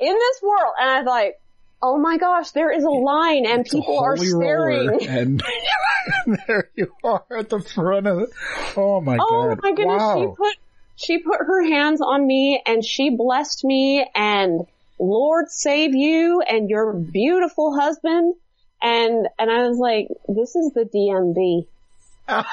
in 0.10 0.14
this 0.14 0.41
world. 0.41 0.74
And 0.80 0.89
I 0.89 0.98
was 1.00 1.08
like, 1.08 1.34
oh 1.82 1.98
my 1.98 2.18
gosh, 2.18 2.52
there 2.52 2.72
is 2.72 2.84
a 2.84 2.89
line 2.89 3.45
and 3.45 3.62
It's 3.62 3.74
people 3.74 4.00
are 4.00 4.16
staring. 4.18 5.00
and 5.08 5.43
there 6.48 6.70
you 6.76 6.91
are 7.04 7.26
at 7.38 7.50
the 7.50 7.60
front 7.60 8.08
of 8.08 8.20
it. 8.20 8.30
Oh 8.78 9.02
my 9.02 9.18
Oh 9.20 9.56
god! 9.56 9.60
my 9.64 9.72
goodness, 9.74 10.02
Wow. 10.02 10.16
she 10.16 10.28
put 10.38 10.56
she 10.95 11.18
put 11.20 11.38
her 11.39 11.64
hands 11.64 12.02
on 12.02 12.26
me 12.26 12.62
and 12.66 12.84
she 12.84 13.10
blessed 13.16 13.64
me 13.66 14.08
and 14.16 14.62
Lord 15.00 15.50
save 15.50 15.93
you 15.93 16.41
and 16.41 16.70
your 16.70 16.93
beautiful 16.93 17.78
husband 17.80 18.36
and 18.82 19.28
and 19.39 19.52
I 19.52 19.68
was 19.68 19.78
like, 19.78 20.08
this 20.28 20.56
is 20.56 20.72
the 20.74 20.86
DMV. 20.86 21.68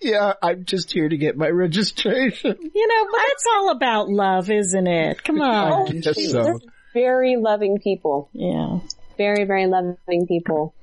yeah, 0.00 0.32
I'm 0.42 0.64
just 0.64 0.92
here 0.92 1.08
to 1.08 1.16
get 1.16 1.36
my 1.36 1.48
registration. 1.48 2.56
You 2.74 2.88
know, 2.88 3.10
but 3.10 3.20
it's 3.28 3.44
all 3.54 3.70
about 3.70 4.08
love, 4.08 4.50
isn't 4.50 4.86
it? 4.86 5.22
Come 5.22 5.40
on. 5.40 5.54
I 5.54 5.70
on. 5.70 6.00
guess 6.00 6.18
oh, 6.18 6.22
so. 6.30 6.58
Very 6.94 7.36
loving 7.36 7.78
people. 7.78 8.30
Yeah. 8.32 8.78
Very, 9.18 9.44
very 9.44 9.66
loving 9.66 10.26
people. 10.26 10.74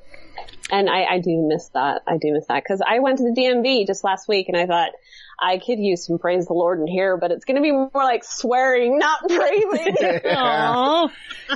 And 0.72 0.90
I, 0.90 1.04
I 1.04 1.20
do 1.20 1.46
miss 1.48 1.70
that. 1.70 2.04
I 2.08 2.18
do 2.18 2.34
miss 2.34 2.46
that 2.48 2.64
because 2.64 2.82
I 2.86 3.00
went 3.00 3.18
to 3.18 3.24
the 3.24 3.40
DMV 3.40 3.88
just 3.88 4.04
last 4.04 4.28
week 4.28 4.48
and 4.50 4.58
I 4.58 4.66
thought 4.66 4.92
I 5.40 5.58
could 5.58 5.80
use 5.80 6.06
some 6.06 6.20
praise 6.20 6.46
the 6.46 6.54
Lord 6.54 6.80
in 6.80 6.88
here, 6.88 7.18
but 7.18 7.32
it's 7.32 7.46
going 7.46 7.56
to 7.56 7.62
be 7.62 7.72
more 7.72 7.90
like 7.94 8.24
swearing, 8.24 8.98
not 8.98 9.20
praising. 9.28 9.96
Aw. 10.26 11.08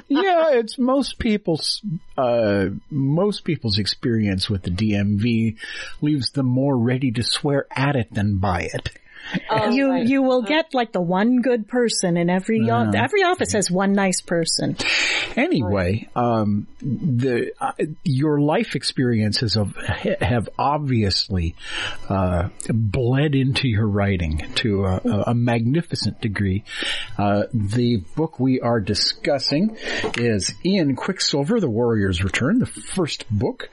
yeah, 0.08 0.50
it's 0.54 0.78
most 0.78 1.20
people's 1.20 1.82
uh, 2.18 2.68
most 2.90 3.44
people's 3.44 3.80
experience 3.80 4.50
with 4.50 4.64
the 4.64 4.72
DMV 4.72 5.58
leaves 6.02 6.32
them 6.32 6.48
more 6.48 6.78
ready 6.78 7.12
to 7.12 7.24
swear 7.24 7.68
at 7.72 7.96
it 7.96 8.14
than 8.14 8.38
by 8.38 8.62
it. 8.62 8.90
Oh, 9.50 9.70
you 9.70 9.90
right. 9.90 10.08
you 10.08 10.22
will 10.22 10.42
get 10.42 10.74
like 10.74 10.92
the 10.92 11.02
one 11.02 11.42
good 11.42 11.68
person 11.68 12.18
in 12.18 12.30
every 12.30 12.70
o- 12.70 12.92
every 12.92 13.24
office 13.24 13.54
has 13.54 13.70
one 13.70 13.94
nice 13.94 14.22
person. 14.22 14.78
Anyway, 15.36 16.10
um, 16.16 16.68
the 16.80 17.52
uh, 17.60 17.72
your 18.04 18.40
life 18.40 18.76
experiences 18.76 19.56
have 19.56 19.76
have 20.22 20.50
obviously 20.58 21.56
uh, 22.10 22.50
bled 22.70 23.36
into 23.36 23.68
your 23.68 23.88
writing 23.88 24.52
to 24.56 24.86
a, 24.86 25.24
a 25.28 25.34
magnificent 25.36 26.22
degree. 26.22 26.64
Uh, 27.18 27.44
the 27.54 27.98
book 28.16 28.40
we 28.40 28.60
are 28.62 28.80
discussing 28.80 29.78
is 30.18 30.54
Ian 30.66 30.96
Quicksilver: 30.96 31.60
The 31.60 31.70
Warrior's 31.70 32.24
Return, 32.24 32.60
the 32.60 32.66
first 32.66 33.26
book 33.30 33.70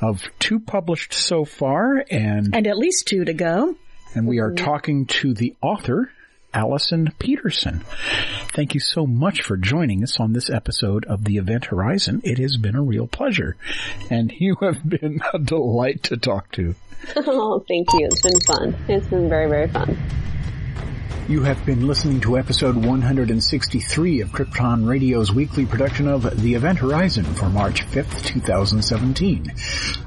of 0.00 0.22
two 0.38 0.60
published 0.60 1.12
so 1.12 1.44
far, 1.44 2.04
and 2.10 2.54
And 2.54 2.66
at 2.66 2.76
least 2.78 3.06
two 3.06 3.24
to 3.24 3.32
go. 3.32 3.76
And 4.14 4.26
we 4.26 4.38
are 4.38 4.50
mm-hmm. 4.50 4.64
talking 4.64 5.06
to 5.06 5.34
the 5.34 5.54
author, 5.60 6.10
Alyson 6.54 7.12
Peterson. 7.18 7.84
Thank 8.54 8.74
you 8.74 8.80
so 8.80 9.06
much 9.06 9.42
for 9.42 9.56
joining 9.56 10.02
us 10.02 10.18
on 10.18 10.32
this 10.32 10.50
episode 10.50 11.04
of 11.04 11.24
the 11.24 11.36
Event 11.36 11.66
Horizon. 11.66 12.20
It 12.24 12.38
has 12.38 12.56
been 12.56 12.74
a 12.74 12.82
real 12.82 13.06
pleasure, 13.06 13.56
and 14.10 14.32
you 14.32 14.56
have 14.60 14.88
been 14.88 15.20
a 15.32 15.38
delight 15.38 16.04
to 16.04 16.16
talk 16.16 16.52
to. 16.52 16.74
Oh, 17.16 17.64
thank 17.68 17.92
you. 17.92 18.08
It's 18.10 18.22
been 18.22 18.40
fun. 18.40 18.84
It's 18.88 19.06
been 19.06 19.28
very, 19.28 19.48
very 19.48 19.68
fun. 19.68 19.96
You 21.28 21.42
have 21.42 21.62
been 21.66 21.86
listening 21.86 22.22
to 22.22 22.38
episode 22.38 22.74
163 22.74 24.22
of 24.22 24.30
Krypton 24.30 24.88
Radio's 24.88 25.30
weekly 25.30 25.66
production 25.66 26.08
of 26.08 26.40
The 26.40 26.54
Event 26.54 26.78
Horizon 26.78 27.24
for 27.24 27.50
March 27.50 27.84
5th, 27.84 28.24
2017. 28.24 29.52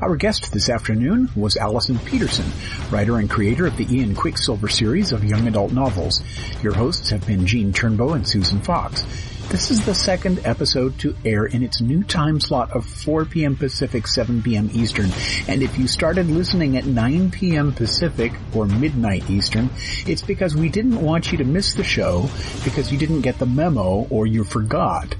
Our 0.01 0.15
guest 0.15 0.51
this 0.51 0.67
afternoon 0.67 1.29
was 1.35 1.57
Alyson 1.57 1.99
Peterson, 2.05 2.47
writer 2.89 3.19
and 3.19 3.29
creator 3.29 3.67
of 3.67 3.77
the 3.77 3.85
Ian 3.95 4.15
Quicksilver 4.15 4.67
series 4.67 5.11
of 5.11 5.23
young 5.23 5.47
adult 5.47 5.73
novels. 5.73 6.23
Your 6.63 6.73
hosts 6.73 7.11
have 7.11 7.27
been 7.27 7.45
Gene 7.45 7.71
Turnbow 7.71 8.15
and 8.15 8.27
Susan 8.27 8.59
Fox. 8.59 9.05
This 9.51 9.69
is 9.69 9.85
the 9.85 9.93
second 9.93 10.39
episode 10.45 10.97
to 10.99 11.13
air 11.25 11.45
in 11.45 11.61
its 11.61 11.81
new 11.81 12.05
time 12.05 12.39
slot 12.39 12.71
of 12.71 12.85
4 12.85 13.25
p.m. 13.25 13.57
Pacific, 13.57 14.07
7 14.07 14.41
p.m. 14.41 14.69
Eastern. 14.71 15.11
And 15.49 15.61
if 15.61 15.77
you 15.77 15.89
started 15.89 16.27
listening 16.27 16.77
at 16.77 16.85
9 16.85 17.31
p.m. 17.31 17.73
Pacific 17.73 18.31
or 18.55 18.65
midnight 18.65 19.29
Eastern, 19.29 19.69
it's 20.07 20.21
because 20.21 20.55
we 20.55 20.69
didn't 20.69 21.01
want 21.01 21.33
you 21.33 21.37
to 21.39 21.43
miss 21.43 21.73
the 21.73 21.83
show 21.83 22.29
because 22.63 22.93
you 22.93 22.97
didn't 22.97 23.21
get 23.21 23.39
the 23.39 23.45
memo 23.45 24.07
or 24.09 24.25
you 24.25 24.45
forgot. 24.45 25.15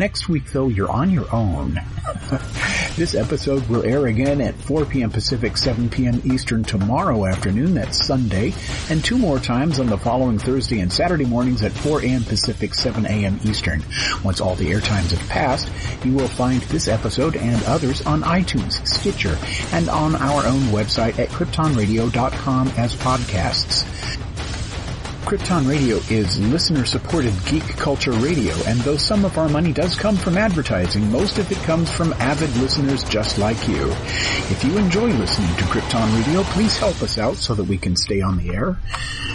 Next 0.00 0.30
week, 0.30 0.50
though, 0.52 0.68
you're 0.68 0.90
on 0.90 1.10
your 1.10 1.26
own. 1.30 1.74
this 2.96 3.14
episode 3.14 3.68
will 3.68 3.84
air 3.84 4.06
again 4.06 4.40
at 4.40 4.54
4 4.54 4.86
p.m. 4.86 5.10
Pacific, 5.10 5.58
7 5.58 5.90
p.m. 5.90 6.22
Eastern 6.24 6.64
tomorrow 6.64 7.26
afternoon. 7.26 7.74
That's 7.74 8.06
Sunday. 8.06 8.54
And 8.88 9.04
two 9.04 9.18
more 9.18 9.38
times 9.38 9.78
on 9.78 9.88
the 9.88 9.98
following 9.98 10.38
Thursday 10.38 10.80
and 10.80 10.90
Saturday 10.90 11.26
mornings 11.26 11.62
at 11.62 11.72
4 11.72 12.00
a.m. 12.00 12.24
Pacific, 12.24 12.72
7 12.74 13.04
a.m. 13.04 13.40
Eastern. 13.44 13.82
Once 14.24 14.40
all 14.40 14.54
the 14.54 14.70
air 14.70 14.80
times 14.80 15.10
have 15.10 15.28
passed, 15.28 15.70
you 16.02 16.14
will 16.14 16.28
find 16.28 16.62
this 16.62 16.88
episode 16.88 17.36
and 17.36 17.62
others 17.64 18.00
on 18.06 18.22
iTunes, 18.22 18.82
Stitcher, 18.88 19.36
and 19.74 19.90
on 19.90 20.16
our 20.16 20.46
own 20.46 20.62
website 20.72 21.18
at 21.18 21.28
kryptonradio.com 21.28 22.68
as 22.78 22.94
podcasts. 22.94 23.84
Krypton 25.24 25.68
Radio 25.68 25.96
is 26.08 26.40
listener-supported 26.40 27.32
geek 27.46 27.62
culture 27.76 28.10
radio, 28.12 28.52
and 28.66 28.80
though 28.80 28.96
some 28.96 29.24
of 29.24 29.38
our 29.38 29.48
money 29.48 29.72
does 29.72 29.94
come 29.94 30.16
from 30.16 30.36
advertising, 30.36 31.08
most 31.12 31.38
of 31.38 31.50
it 31.52 31.58
comes 31.58 31.90
from 31.90 32.12
avid 32.14 32.54
listeners 32.56 33.04
just 33.04 33.38
like 33.38 33.68
you. 33.68 33.90
If 34.50 34.64
you 34.64 34.76
enjoy 34.76 35.06
listening 35.06 35.54
to 35.56 35.64
Krypton 35.64 36.26
Radio, 36.26 36.42
please 36.44 36.76
help 36.78 37.00
us 37.02 37.16
out 37.18 37.36
so 37.36 37.54
that 37.54 37.64
we 37.64 37.78
can 37.78 37.94
stay 37.94 38.20
on 38.20 38.38
the 38.38 38.50
air. 38.54 38.76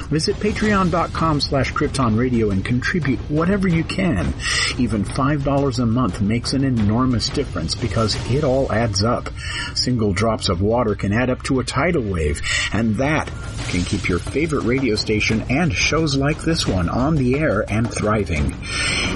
Visit 0.10 0.36
patreon.com 0.36 1.40
slash 1.40 1.72
Krypton 1.72 2.18
Radio 2.18 2.50
and 2.52 2.64
contribute 2.66 3.20
whatever 3.30 3.68
you 3.68 3.84
can. 3.84 4.34
Even 4.78 5.04
$5 5.06 5.80
a 5.80 5.86
month 5.86 6.20
makes 6.22 6.54
an 6.54 6.64
enormous 6.64 7.30
difference 7.30 7.74
because 7.74 8.16
it 8.30 8.44
all 8.44 8.72
adds 8.72 9.04
up. 9.04 9.30
Single 9.76 10.14
drops 10.14 10.50
of 10.50 10.62
water 10.62 10.96
can 10.96 11.14
add 11.14 11.30
up 11.30 11.42
to 11.44 11.60
a 11.60 11.64
tidal 11.64 12.04
wave, 12.04 12.42
and 12.74 12.98
that 12.98 13.32
can 13.70 13.84
keep 13.84 14.08
your 14.10 14.20
favorite 14.20 14.64
radio 14.64 14.96
station 14.96 15.44
and 15.50 15.74
shows 15.78 16.16
like 16.16 16.40
this 16.40 16.68
one 16.68 16.90
on 16.90 17.16
the 17.16 17.38
air 17.38 17.66
and 17.70 17.92
thriving. 17.92 18.56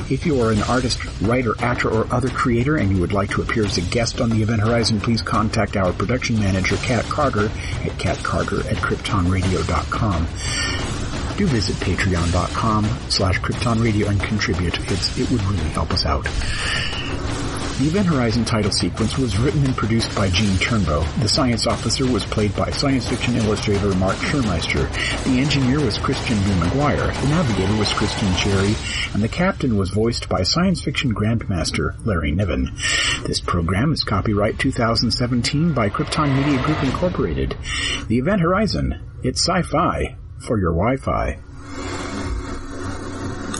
If 0.10 0.26
you 0.26 0.42
are 0.42 0.52
an 0.52 0.62
artist, 0.64 1.00
writer, 1.22 1.56
actor, 1.60 1.90
or 1.90 2.12
other 2.14 2.30
creator 2.30 2.78
and 2.78 2.92
you 2.92 3.00
would 3.00 3.14
like 3.14 3.30
to 3.32 3.42
appear 3.42 3.66
as 3.66 3.78
a 3.78 3.82
guest 3.82 4.22
on 4.22 4.30
the 4.30 4.42
Event 4.42 4.62
Horizon, 4.62 5.00
please 5.00 5.22
contact 5.22 5.78
our 5.78 5.94
production 5.94 6.40
manager, 6.40 6.78
Kat 6.78 7.06
Carter, 7.06 7.46
at 7.46 7.92
catcarter 7.98 8.66
at 8.70 8.78
kryptonradio.com. 8.78 10.28
Do 11.38 11.48
visit 11.48 11.76
patreon.com 11.78 12.86
slash 13.10 13.40
kryptonradio 13.40 14.10
and 14.10 14.20
contribute. 14.20 14.78
It's, 14.92 15.18
it 15.18 15.32
would 15.32 15.42
really 15.44 15.70
help 15.70 15.92
us 15.92 16.06
out. 16.06 16.28
The 17.80 17.88
Event 17.88 18.08
Horizon 18.08 18.44
title 18.44 18.74
sequence 18.74 19.18
was 19.18 19.40
written 19.40 19.64
and 19.64 19.74
produced 19.74 20.14
by 20.14 20.28
Gene 20.30 20.58
Turnbow. 20.58 21.02
The 21.22 21.30
science 21.30 21.66
officer 21.66 22.06
was 22.06 22.26
played 22.26 22.54
by 22.54 22.72
science 22.72 23.08
fiction 23.08 23.38
illustrator 23.38 23.96
Mark 23.96 24.18
Schurmeister. 24.18 24.84
The 25.24 25.40
engineer 25.40 25.80
was 25.80 25.98
Christian 25.98 26.36
B. 26.40 26.50
McGuire. 26.60 27.08
The 27.22 27.30
navigator 27.30 27.78
was 27.78 27.94
Christian 27.94 28.36
Cherry. 28.36 28.76
And 29.14 29.24
the 29.24 29.30
captain 29.30 29.78
was 29.78 29.92
voiced 29.92 30.28
by 30.28 30.44
science 30.44 30.82
fiction 30.82 31.16
grandmaster 31.16 31.96
Larry 32.06 32.34
Niven. 32.34 32.76
This 33.26 33.40
program 33.40 33.94
is 33.94 34.04
copyright 34.04 34.60
2017 34.60 35.72
by 35.74 35.90
Krypton 35.90 36.36
Media 36.36 36.62
Group 36.62 36.84
Incorporated. 36.84 37.56
The 38.10 38.18
Event 38.18 38.42
Horizon. 38.42 39.00
It's 39.24 39.48
sci-fi 39.48 40.18
for 40.46 40.60
your 40.60 40.74
Wi-Fi. 40.74 41.40